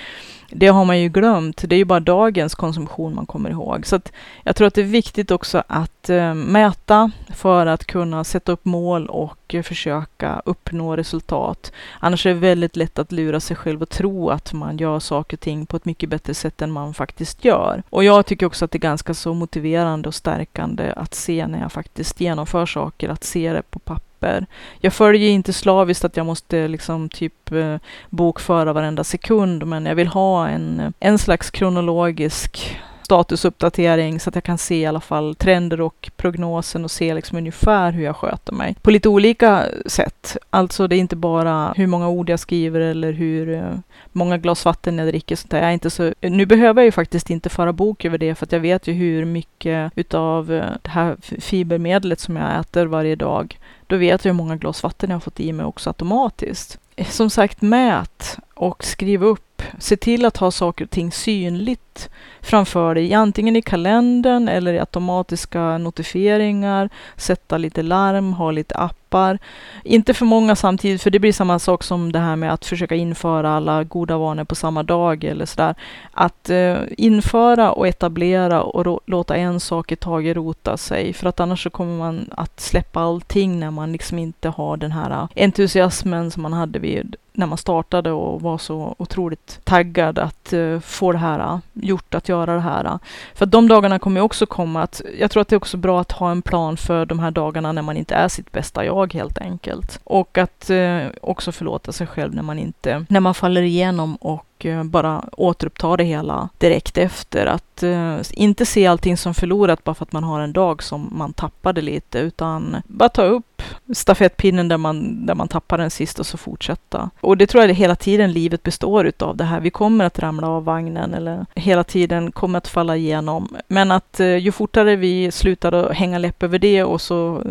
det 0.50 0.66
har 0.66 0.84
man 0.84 1.00
ju 1.00 1.08
glömt. 1.08 1.64
Det 1.66 1.74
är 1.74 1.78
ju 1.78 1.84
bara 1.84 2.00
dagens 2.00 2.54
konsumtion 2.54 3.14
man 3.14 3.26
kommer 3.26 3.50
ihåg. 3.50 3.86
Så 3.86 4.00
jag 4.44 4.56
tror 4.56 4.66
att 4.66 4.74
det 4.74 4.80
är 4.80 4.84
viktigt 4.84 5.30
också 5.30 5.62
att 5.66 6.10
eh, 6.10 6.34
mäta 6.34 7.10
för 7.34 7.66
att 7.66 7.84
kunna 7.84 8.24
sätta 8.24 8.52
upp 8.52 8.64
mål 8.64 9.06
och 9.06 9.54
eh, 9.54 9.62
försöka 9.62 10.42
uppnå 10.44 10.96
resultat. 10.96 11.72
Annars 12.00 12.26
är 12.26 12.30
det 12.30 12.40
väldigt 12.40 12.76
lätt 12.76 12.98
att 12.98 13.12
lura 13.12 13.40
sig 13.40 13.56
själv 13.56 13.82
och 13.82 13.88
tro 13.88 14.30
att 14.30 14.52
man 14.52 14.76
gör 14.76 15.00
saker 15.00 15.36
och 15.36 15.40
ting 15.40 15.66
på 15.66 15.76
ett 15.76 15.84
mycket 15.84 16.08
bättre 16.08 16.34
sätt 16.34 16.62
än 16.62 16.72
man 16.72 16.94
faktiskt 16.94 17.44
gör. 17.44 17.82
Och 17.90 18.04
jag 18.04 18.26
tycker 18.26 18.46
också 18.46 18.64
att 18.64 18.70
det 18.70 18.78
är 18.78 18.80
ganska 18.80 19.14
så 19.14 19.34
motiverande 19.34 20.08
och 20.08 20.14
stärkande 20.14 20.92
att 20.96 21.14
se 21.14 21.46
när 21.46 21.60
jag 21.60 21.72
faktiskt 21.72 22.20
genomför 22.20 22.66
saker, 22.66 23.08
att 23.08 23.24
se 23.24 23.52
det 23.52 23.62
på 23.70 23.78
papper 23.78 24.05
papper. 24.20 24.46
Jag 24.80 24.92
följer 24.92 25.30
inte 25.30 25.52
slaviskt 25.52 26.04
att 26.04 26.16
jag 26.16 26.26
måste 26.26 26.68
liksom 26.68 27.08
typ 27.08 27.52
eh, 27.52 27.76
bokföra 28.10 28.72
varenda 28.72 29.04
sekund, 29.04 29.66
men 29.66 29.86
jag 29.86 29.94
vill 29.94 30.08
ha 30.08 30.48
en, 30.48 30.92
en 31.00 31.18
slags 31.18 31.50
kronologisk 31.50 32.78
statusuppdatering 33.06 34.20
så 34.20 34.30
att 34.30 34.34
jag 34.34 34.44
kan 34.44 34.58
se 34.58 34.80
i 34.80 34.86
alla 34.86 35.00
fall 35.00 35.34
trender 35.34 35.80
och 35.80 36.10
prognosen 36.16 36.84
och 36.84 36.90
se 36.90 37.14
liksom 37.14 37.38
ungefär 37.38 37.92
hur 37.92 38.04
jag 38.04 38.16
sköter 38.16 38.52
mig. 38.52 38.76
På 38.82 38.90
lite 38.90 39.08
olika 39.08 39.64
sätt. 39.86 40.36
Alltså 40.50 40.88
det 40.88 40.96
är 40.96 40.98
inte 40.98 41.16
bara 41.16 41.72
hur 41.76 41.86
många 41.86 42.08
ord 42.08 42.30
jag 42.30 42.40
skriver 42.40 42.80
eller 42.80 43.12
hur 43.12 43.54
eh, 43.54 43.78
många 44.12 44.38
glas 44.38 44.64
vatten 44.64 44.98
jag 44.98 45.08
dricker. 45.08 45.36
Sånt 45.36 45.50
där. 45.50 45.58
Jag 45.58 45.68
är 45.68 45.72
inte 45.72 45.90
så, 45.90 46.14
nu 46.20 46.46
behöver 46.46 46.82
jag 46.82 46.86
ju 46.86 46.92
faktiskt 46.92 47.30
inte 47.30 47.48
föra 47.48 47.72
bok 47.72 48.04
över 48.04 48.18
det 48.18 48.34
för 48.34 48.46
att 48.46 48.52
jag 48.52 48.60
vet 48.60 48.86
ju 48.86 48.92
hur 48.92 49.24
mycket 49.24 49.92
utav 49.94 50.52
eh, 50.52 50.70
det 50.82 50.90
här 50.90 51.16
fibermedlet 51.40 52.20
som 52.20 52.36
jag 52.36 52.60
äter 52.60 52.86
varje 52.86 53.16
dag 53.16 53.58
då 53.86 53.96
vet 53.96 54.24
jag 54.24 54.32
hur 54.32 54.36
många 54.36 54.56
glas 54.56 54.82
vatten 54.82 55.10
jag 55.10 55.14
har 55.14 55.20
fått 55.20 55.40
i 55.40 55.52
mig 55.52 55.66
också 55.66 55.90
automatiskt. 55.90 56.78
Eh, 56.96 57.06
som 57.06 57.30
sagt, 57.30 57.62
mät 57.62 58.38
och 58.54 58.84
skriv 58.84 59.24
upp. 59.24 59.45
Se 59.78 59.96
till 59.96 60.24
att 60.24 60.36
ha 60.36 60.50
saker 60.50 60.84
och 60.84 60.90
ting 60.90 61.12
synligt 61.12 62.10
framför 62.46 62.94
dig, 62.94 63.14
antingen 63.14 63.56
i 63.56 63.62
kalendern 63.62 64.48
eller 64.48 64.74
i 64.74 64.78
automatiska 64.78 65.78
notifieringar, 65.78 66.88
sätta 67.16 67.58
lite 67.58 67.82
larm, 67.82 68.32
ha 68.32 68.50
lite 68.50 68.74
appar. 68.74 69.38
Inte 69.84 70.14
för 70.14 70.24
många 70.24 70.56
samtidigt, 70.56 71.02
för 71.02 71.10
det 71.10 71.18
blir 71.18 71.32
samma 71.32 71.58
sak 71.58 71.82
som 71.82 72.12
det 72.12 72.18
här 72.18 72.36
med 72.36 72.52
att 72.52 72.64
försöka 72.64 72.94
införa 72.94 73.50
alla 73.50 73.84
goda 73.84 74.18
vanor 74.18 74.44
på 74.44 74.54
samma 74.54 74.82
dag 74.82 75.24
eller 75.24 75.46
sådär. 75.46 75.74
Att 76.12 76.50
eh, 76.50 76.76
införa 76.96 77.72
och 77.72 77.88
etablera 77.88 78.62
och 78.62 79.00
låta 79.06 79.36
en 79.36 79.60
sak 79.60 79.92
i 79.92 79.96
taget 79.96 80.36
rota 80.36 80.76
sig, 80.76 81.12
för 81.12 81.28
att 81.28 81.40
annars 81.40 81.62
så 81.62 81.70
kommer 81.70 81.98
man 81.98 82.30
att 82.36 82.60
släppa 82.60 83.00
allting 83.00 83.60
när 83.60 83.70
man 83.70 83.92
liksom 83.92 84.18
inte 84.18 84.48
har 84.48 84.76
den 84.76 84.92
här 84.92 85.28
entusiasmen 85.36 86.30
som 86.30 86.42
man 86.42 86.52
hade 86.52 86.78
vid 86.78 87.16
när 87.36 87.46
man 87.46 87.58
startade 87.58 88.12
och 88.12 88.40
var 88.40 88.58
så 88.58 88.94
otroligt 88.98 89.60
taggad 89.64 90.18
att 90.18 90.52
uh, 90.52 90.80
få 90.80 91.12
det 91.12 91.18
här 91.18 91.38
eh, 91.38 91.58
gjort, 91.72 92.14
att 92.14 92.28
göra 92.28 92.54
det 92.54 92.60
här. 92.60 92.98
För 93.34 93.46
de 93.46 93.68
dagarna 93.68 93.98
kommer 93.98 94.20
också 94.20 94.46
komma. 94.46 94.82
Att, 94.82 95.02
jag 95.18 95.30
tror 95.30 95.40
att 95.40 95.48
det 95.48 95.54
är 95.54 95.56
också 95.56 95.76
bra 95.76 96.00
att 96.00 96.12
ha 96.12 96.30
en 96.30 96.42
plan 96.42 96.76
för 96.76 97.06
de 97.06 97.18
här 97.18 97.30
dagarna 97.30 97.72
när 97.72 97.82
man 97.82 97.96
inte 97.96 98.14
är 98.14 98.28
sitt 98.28 98.52
bästa 98.52 98.84
jag 98.84 99.14
helt 99.14 99.38
enkelt. 99.38 100.00
Och 100.04 100.38
att 100.38 100.70
eh, 100.70 101.06
också 101.22 101.52
förlåta 101.52 101.92
sig 101.92 102.06
själv 102.06 102.34
när 102.34 102.42
man 102.42 102.58
inte, 102.58 103.04
när 103.08 103.20
man 103.20 103.34
faller 103.34 103.62
igenom 103.62 104.16
och 104.16 104.45
och 104.56 104.66
eh, 104.66 104.84
bara 104.84 105.24
återuppta 105.32 105.96
det 105.96 106.04
hela 106.04 106.48
direkt 106.58 106.98
efter. 106.98 107.46
Att 107.46 107.82
eh, 107.82 108.18
inte 108.32 108.66
se 108.66 108.86
allting 108.86 109.16
som 109.16 109.34
förlorat 109.34 109.84
bara 109.84 109.94
för 109.94 110.04
att 110.04 110.12
man 110.12 110.24
har 110.24 110.40
en 110.40 110.52
dag 110.52 110.82
som 110.82 111.08
man 111.12 111.32
tappade 111.32 111.80
lite, 111.80 112.18
utan 112.18 112.76
bara 112.86 113.08
ta 113.08 113.22
upp 113.22 113.62
stafettpinnen 113.94 114.68
där 114.68 114.76
man, 114.76 115.26
där 115.26 115.34
man 115.34 115.48
tappar 115.48 115.78
den 115.78 115.90
sist 115.90 116.18
och 116.18 116.26
så 116.26 116.38
fortsätta. 116.38 117.10
Och 117.20 117.36
det 117.36 117.46
tror 117.46 117.62
jag 117.62 117.70
det 117.70 117.74
hela 117.74 117.96
tiden 117.96 118.32
livet 118.32 118.62
består 118.62 119.06
utav 119.06 119.36
det 119.36 119.44
här. 119.44 119.60
Vi 119.60 119.70
kommer 119.70 120.04
att 120.04 120.18
ramla 120.18 120.48
av 120.48 120.64
vagnen 120.64 121.14
eller 121.14 121.46
hela 121.54 121.84
tiden 121.84 122.32
kommer 122.32 122.58
att 122.58 122.68
falla 122.68 122.96
igenom. 122.96 123.56
Men 123.68 123.90
att 123.90 124.20
eh, 124.20 124.36
ju 124.36 124.52
fortare 124.52 124.96
vi 124.96 125.32
slutar 125.32 125.72
att 125.72 125.96
hänga 125.96 126.18
läpp 126.18 126.42
över 126.42 126.58
det 126.58 126.84
och 126.84 127.00
så 127.00 127.42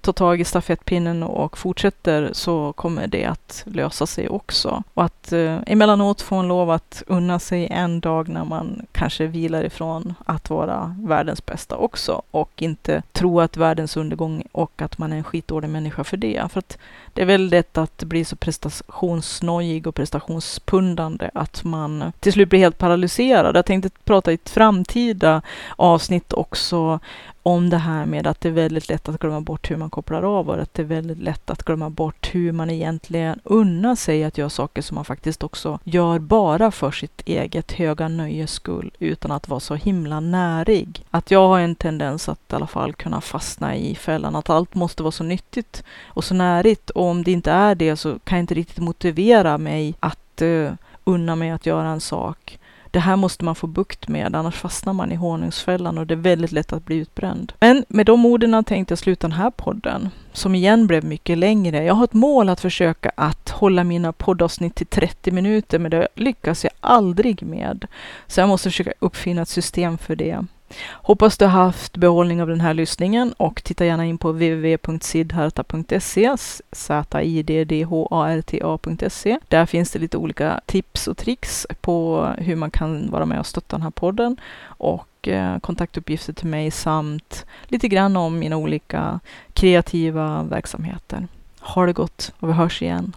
tar 0.00 0.12
tag 0.12 0.40
i 0.40 0.44
stafettpinnen 0.44 1.22
och 1.22 1.58
fortsätter 1.58 2.30
så 2.32 2.72
kommer 2.72 3.06
det 3.06 3.24
att 3.24 3.62
lösa 3.66 4.06
sig 4.06 4.28
också. 4.28 4.82
Och 4.94 5.04
att 5.04 5.32
emellanåt 5.66 6.20
få 6.20 6.36
en 6.36 6.49
lov 6.50 6.70
att 6.70 7.02
unna 7.06 7.38
sig 7.38 7.68
en 7.70 8.00
dag 8.00 8.28
när 8.28 8.44
man 8.44 8.86
kanske 8.92 9.26
vilar 9.26 9.64
ifrån 9.64 10.14
att 10.24 10.50
vara 10.50 10.96
världens 10.98 11.46
bästa 11.46 11.76
också 11.76 12.22
och 12.30 12.62
inte 12.62 13.02
tro 13.12 13.40
att 13.40 13.56
världens 13.56 13.96
undergång 13.96 14.42
och 14.52 14.82
att 14.82 14.98
man 14.98 15.12
är 15.12 15.16
en 15.16 15.24
skitdålig 15.24 15.68
människa 15.68 16.04
för 16.04 16.16
det. 16.16 16.52
För 16.52 16.58
att 16.58 16.78
det 17.14 17.22
är 17.22 17.26
väldigt 17.26 17.50
lätt 17.50 17.78
att 17.78 18.04
bli 18.04 18.24
så 18.24 18.36
prestationsnojig 18.36 19.86
och 19.86 19.94
prestationspundande 19.94 21.30
att 21.34 21.64
man 21.64 22.12
till 22.20 22.32
slut 22.32 22.48
blir 22.48 22.60
helt 22.60 22.78
paralyserad. 22.78 23.56
Jag 23.56 23.66
tänkte 23.66 23.90
prata 24.04 24.30
i 24.30 24.34
ett 24.34 24.50
framtida 24.50 25.42
avsnitt 25.76 26.32
också 26.32 27.00
om 27.42 27.70
det 27.70 27.76
här 27.76 28.06
med 28.06 28.26
att 28.26 28.40
det 28.40 28.48
är 28.48 28.52
väldigt 28.52 28.88
lätt 28.88 29.08
att 29.08 29.18
glömma 29.18 29.40
bort 29.40 29.70
hur 29.70 29.76
man 29.76 29.90
kopplar 29.90 30.22
av 30.22 30.48
och 30.48 30.60
att 30.60 30.74
det 30.74 30.82
är 30.82 30.86
väldigt 30.86 31.18
lätt 31.18 31.50
att 31.50 31.62
glömma 31.62 31.90
bort 31.90 32.34
hur 32.34 32.52
man 32.52 32.70
egentligen 32.70 33.40
unnar 33.44 33.94
sig 33.94 34.24
att 34.24 34.38
göra 34.38 34.50
saker 34.50 34.82
som 34.82 34.94
man 34.94 35.04
faktiskt 35.04 35.42
också 35.42 35.78
gör 35.84 36.18
bara 36.18 36.70
för 36.70 36.90
sitt 36.90 37.22
eget 37.24 37.72
höga 37.72 38.08
nöjes 38.08 38.52
skull 38.52 38.90
utan 38.98 39.30
att 39.30 39.48
vara 39.48 39.60
så 39.60 39.74
himla 39.74 40.20
närig. 40.20 41.04
Att 41.10 41.30
jag 41.30 41.48
har 41.48 41.60
en 41.60 41.74
tendens 41.74 42.28
att 42.28 42.52
i 42.52 42.54
alla 42.54 42.66
fall 42.66 42.92
kunna 42.92 43.20
fastna 43.20 43.76
i 43.76 43.94
fällan 43.94 44.36
att 44.36 44.50
allt 44.50 44.74
måste 44.74 45.02
vara 45.02 45.12
så 45.12 45.24
nyttigt 45.24 45.84
och 46.06 46.24
så 46.24 46.34
närigt 46.34 46.90
och 46.90 47.04
om 47.04 47.24
det 47.24 47.32
inte 47.32 47.50
är 47.50 47.74
det 47.74 47.96
så 47.96 48.18
kan 48.18 48.38
jag 48.38 48.42
inte 48.42 48.54
riktigt 48.54 48.84
motivera 48.84 49.58
mig 49.58 49.94
att 50.00 50.42
uh, 50.42 50.72
unna 51.04 51.36
mig 51.36 51.50
att 51.50 51.66
göra 51.66 51.88
en 51.88 52.00
sak 52.00 52.59
det 52.90 53.00
här 53.00 53.16
måste 53.16 53.44
man 53.44 53.54
få 53.54 53.66
bukt 53.66 54.08
med, 54.08 54.36
annars 54.36 54.54
fastnar 54.54 54.92
man 54.92 55.12
i 55.12 55.14
honungsfällan 55.14 55.98
och 55.98 56.06
det 56.06 56.14
är 56.14 56.16
väldigt 56.16 56.52
lätt 56.52 56.72
att 56.72 56.84
bli 56.84 56.96
utbränd. 56.96 57.52
Men 57.60 57.84
med 57.88 58.06
de 58.06 58.26
orden 58.26 58.64
tänkte 58.64 58.92
jag 58.92 58.98
sluta 58.98 59.28
den 59.28 59.36
här 59.36 59.50
podden, 59.50 60.08
som 60.32 60.54
igen 60.54 60.86
blev 60.86 61.04
mycket 61.04 61.38
längre. 61.38 61.84
Jag 61.84 61.94
har 61.94 62.04
ett 62.04 62.12
mål 62.12 62.48
att 62.48 62.60
försöka 62.60 63.12
att 63.14 63.50
hålla 63.50 63.84
mina 63.84 64.12
poddavsnitt 64.12 64.74
till 64.74 64.86
30 64.86 65.30
minuter, 65.30 65.78
men 65.78 65.90
det 65.90 66.08
lyckas 66.14 66.64
jag 66.64 66.72
aldrig 66.80 67.42
med. 67.42 67.86
Så 68.26 68.40
jag 68.40 68.48
måste 68.48 68.70
försöka 68.70 68.92
uppfinna 68.98 69.42
ett 69.42 69.48
system 69.48 69.98
för 69.98 70.16
det. 70.16 70.44
Hoppas 70.90 71.38
du 71.38 71.44
har 71.44 71.64
haft 71.64 71.96
behållning 71.96 72.42
av 72.42 72.48
den 72.48 72.60
här 72.60 72.74
lyssningen 72.74 73.32
och 73.32 73.62
titta 73.64 73.84
gärna 73.84 74.06
in 74.06 74.18
på 74.18 74.32
www.sidharta.se 74.32 76.36
z-i-d-d-h-a-r-t-a.se 76.72 79.38
Där 79.48 79.66
finns 79.66 79.90
det 79.90 79.98
lite 79.98 80.16
olika 80.16 80.60
tips 80.66 81.08
och 81.08 81.16
tricks 81.16 81.66
på 81.80 82.26
hur 82.38 82.56
man 82.56 82.70
kan 82.70 83.10
vara 83.10 83.26
med 83.26 83.40
och 83.40 83.46
stötta 83.46 83.76
den 83.76 83.82
här 83.82 83.90
podden 83.90 84.36
och 84.64 85.28
eh, 85.28 85.58
kontaktuppgifter 85.58 86.32
till 86.32 86.48
mig 86.48 86.70
samt 86.70 87.46
lite 87.64 87.88
grann 87.88 88.16
om 88.16 88.38
mina 88.38 88.56
olika 88.56 89.20
kreativa 89.52 90.42
verksamheter. 90.42 91.28
Ha 91.60 91.86
det 91.86 91.92
gott 91.92 92.32
och 92.40 92.48
vi 92.48 92.52
hörs 92.52 92.82
igen. 92.82 93.12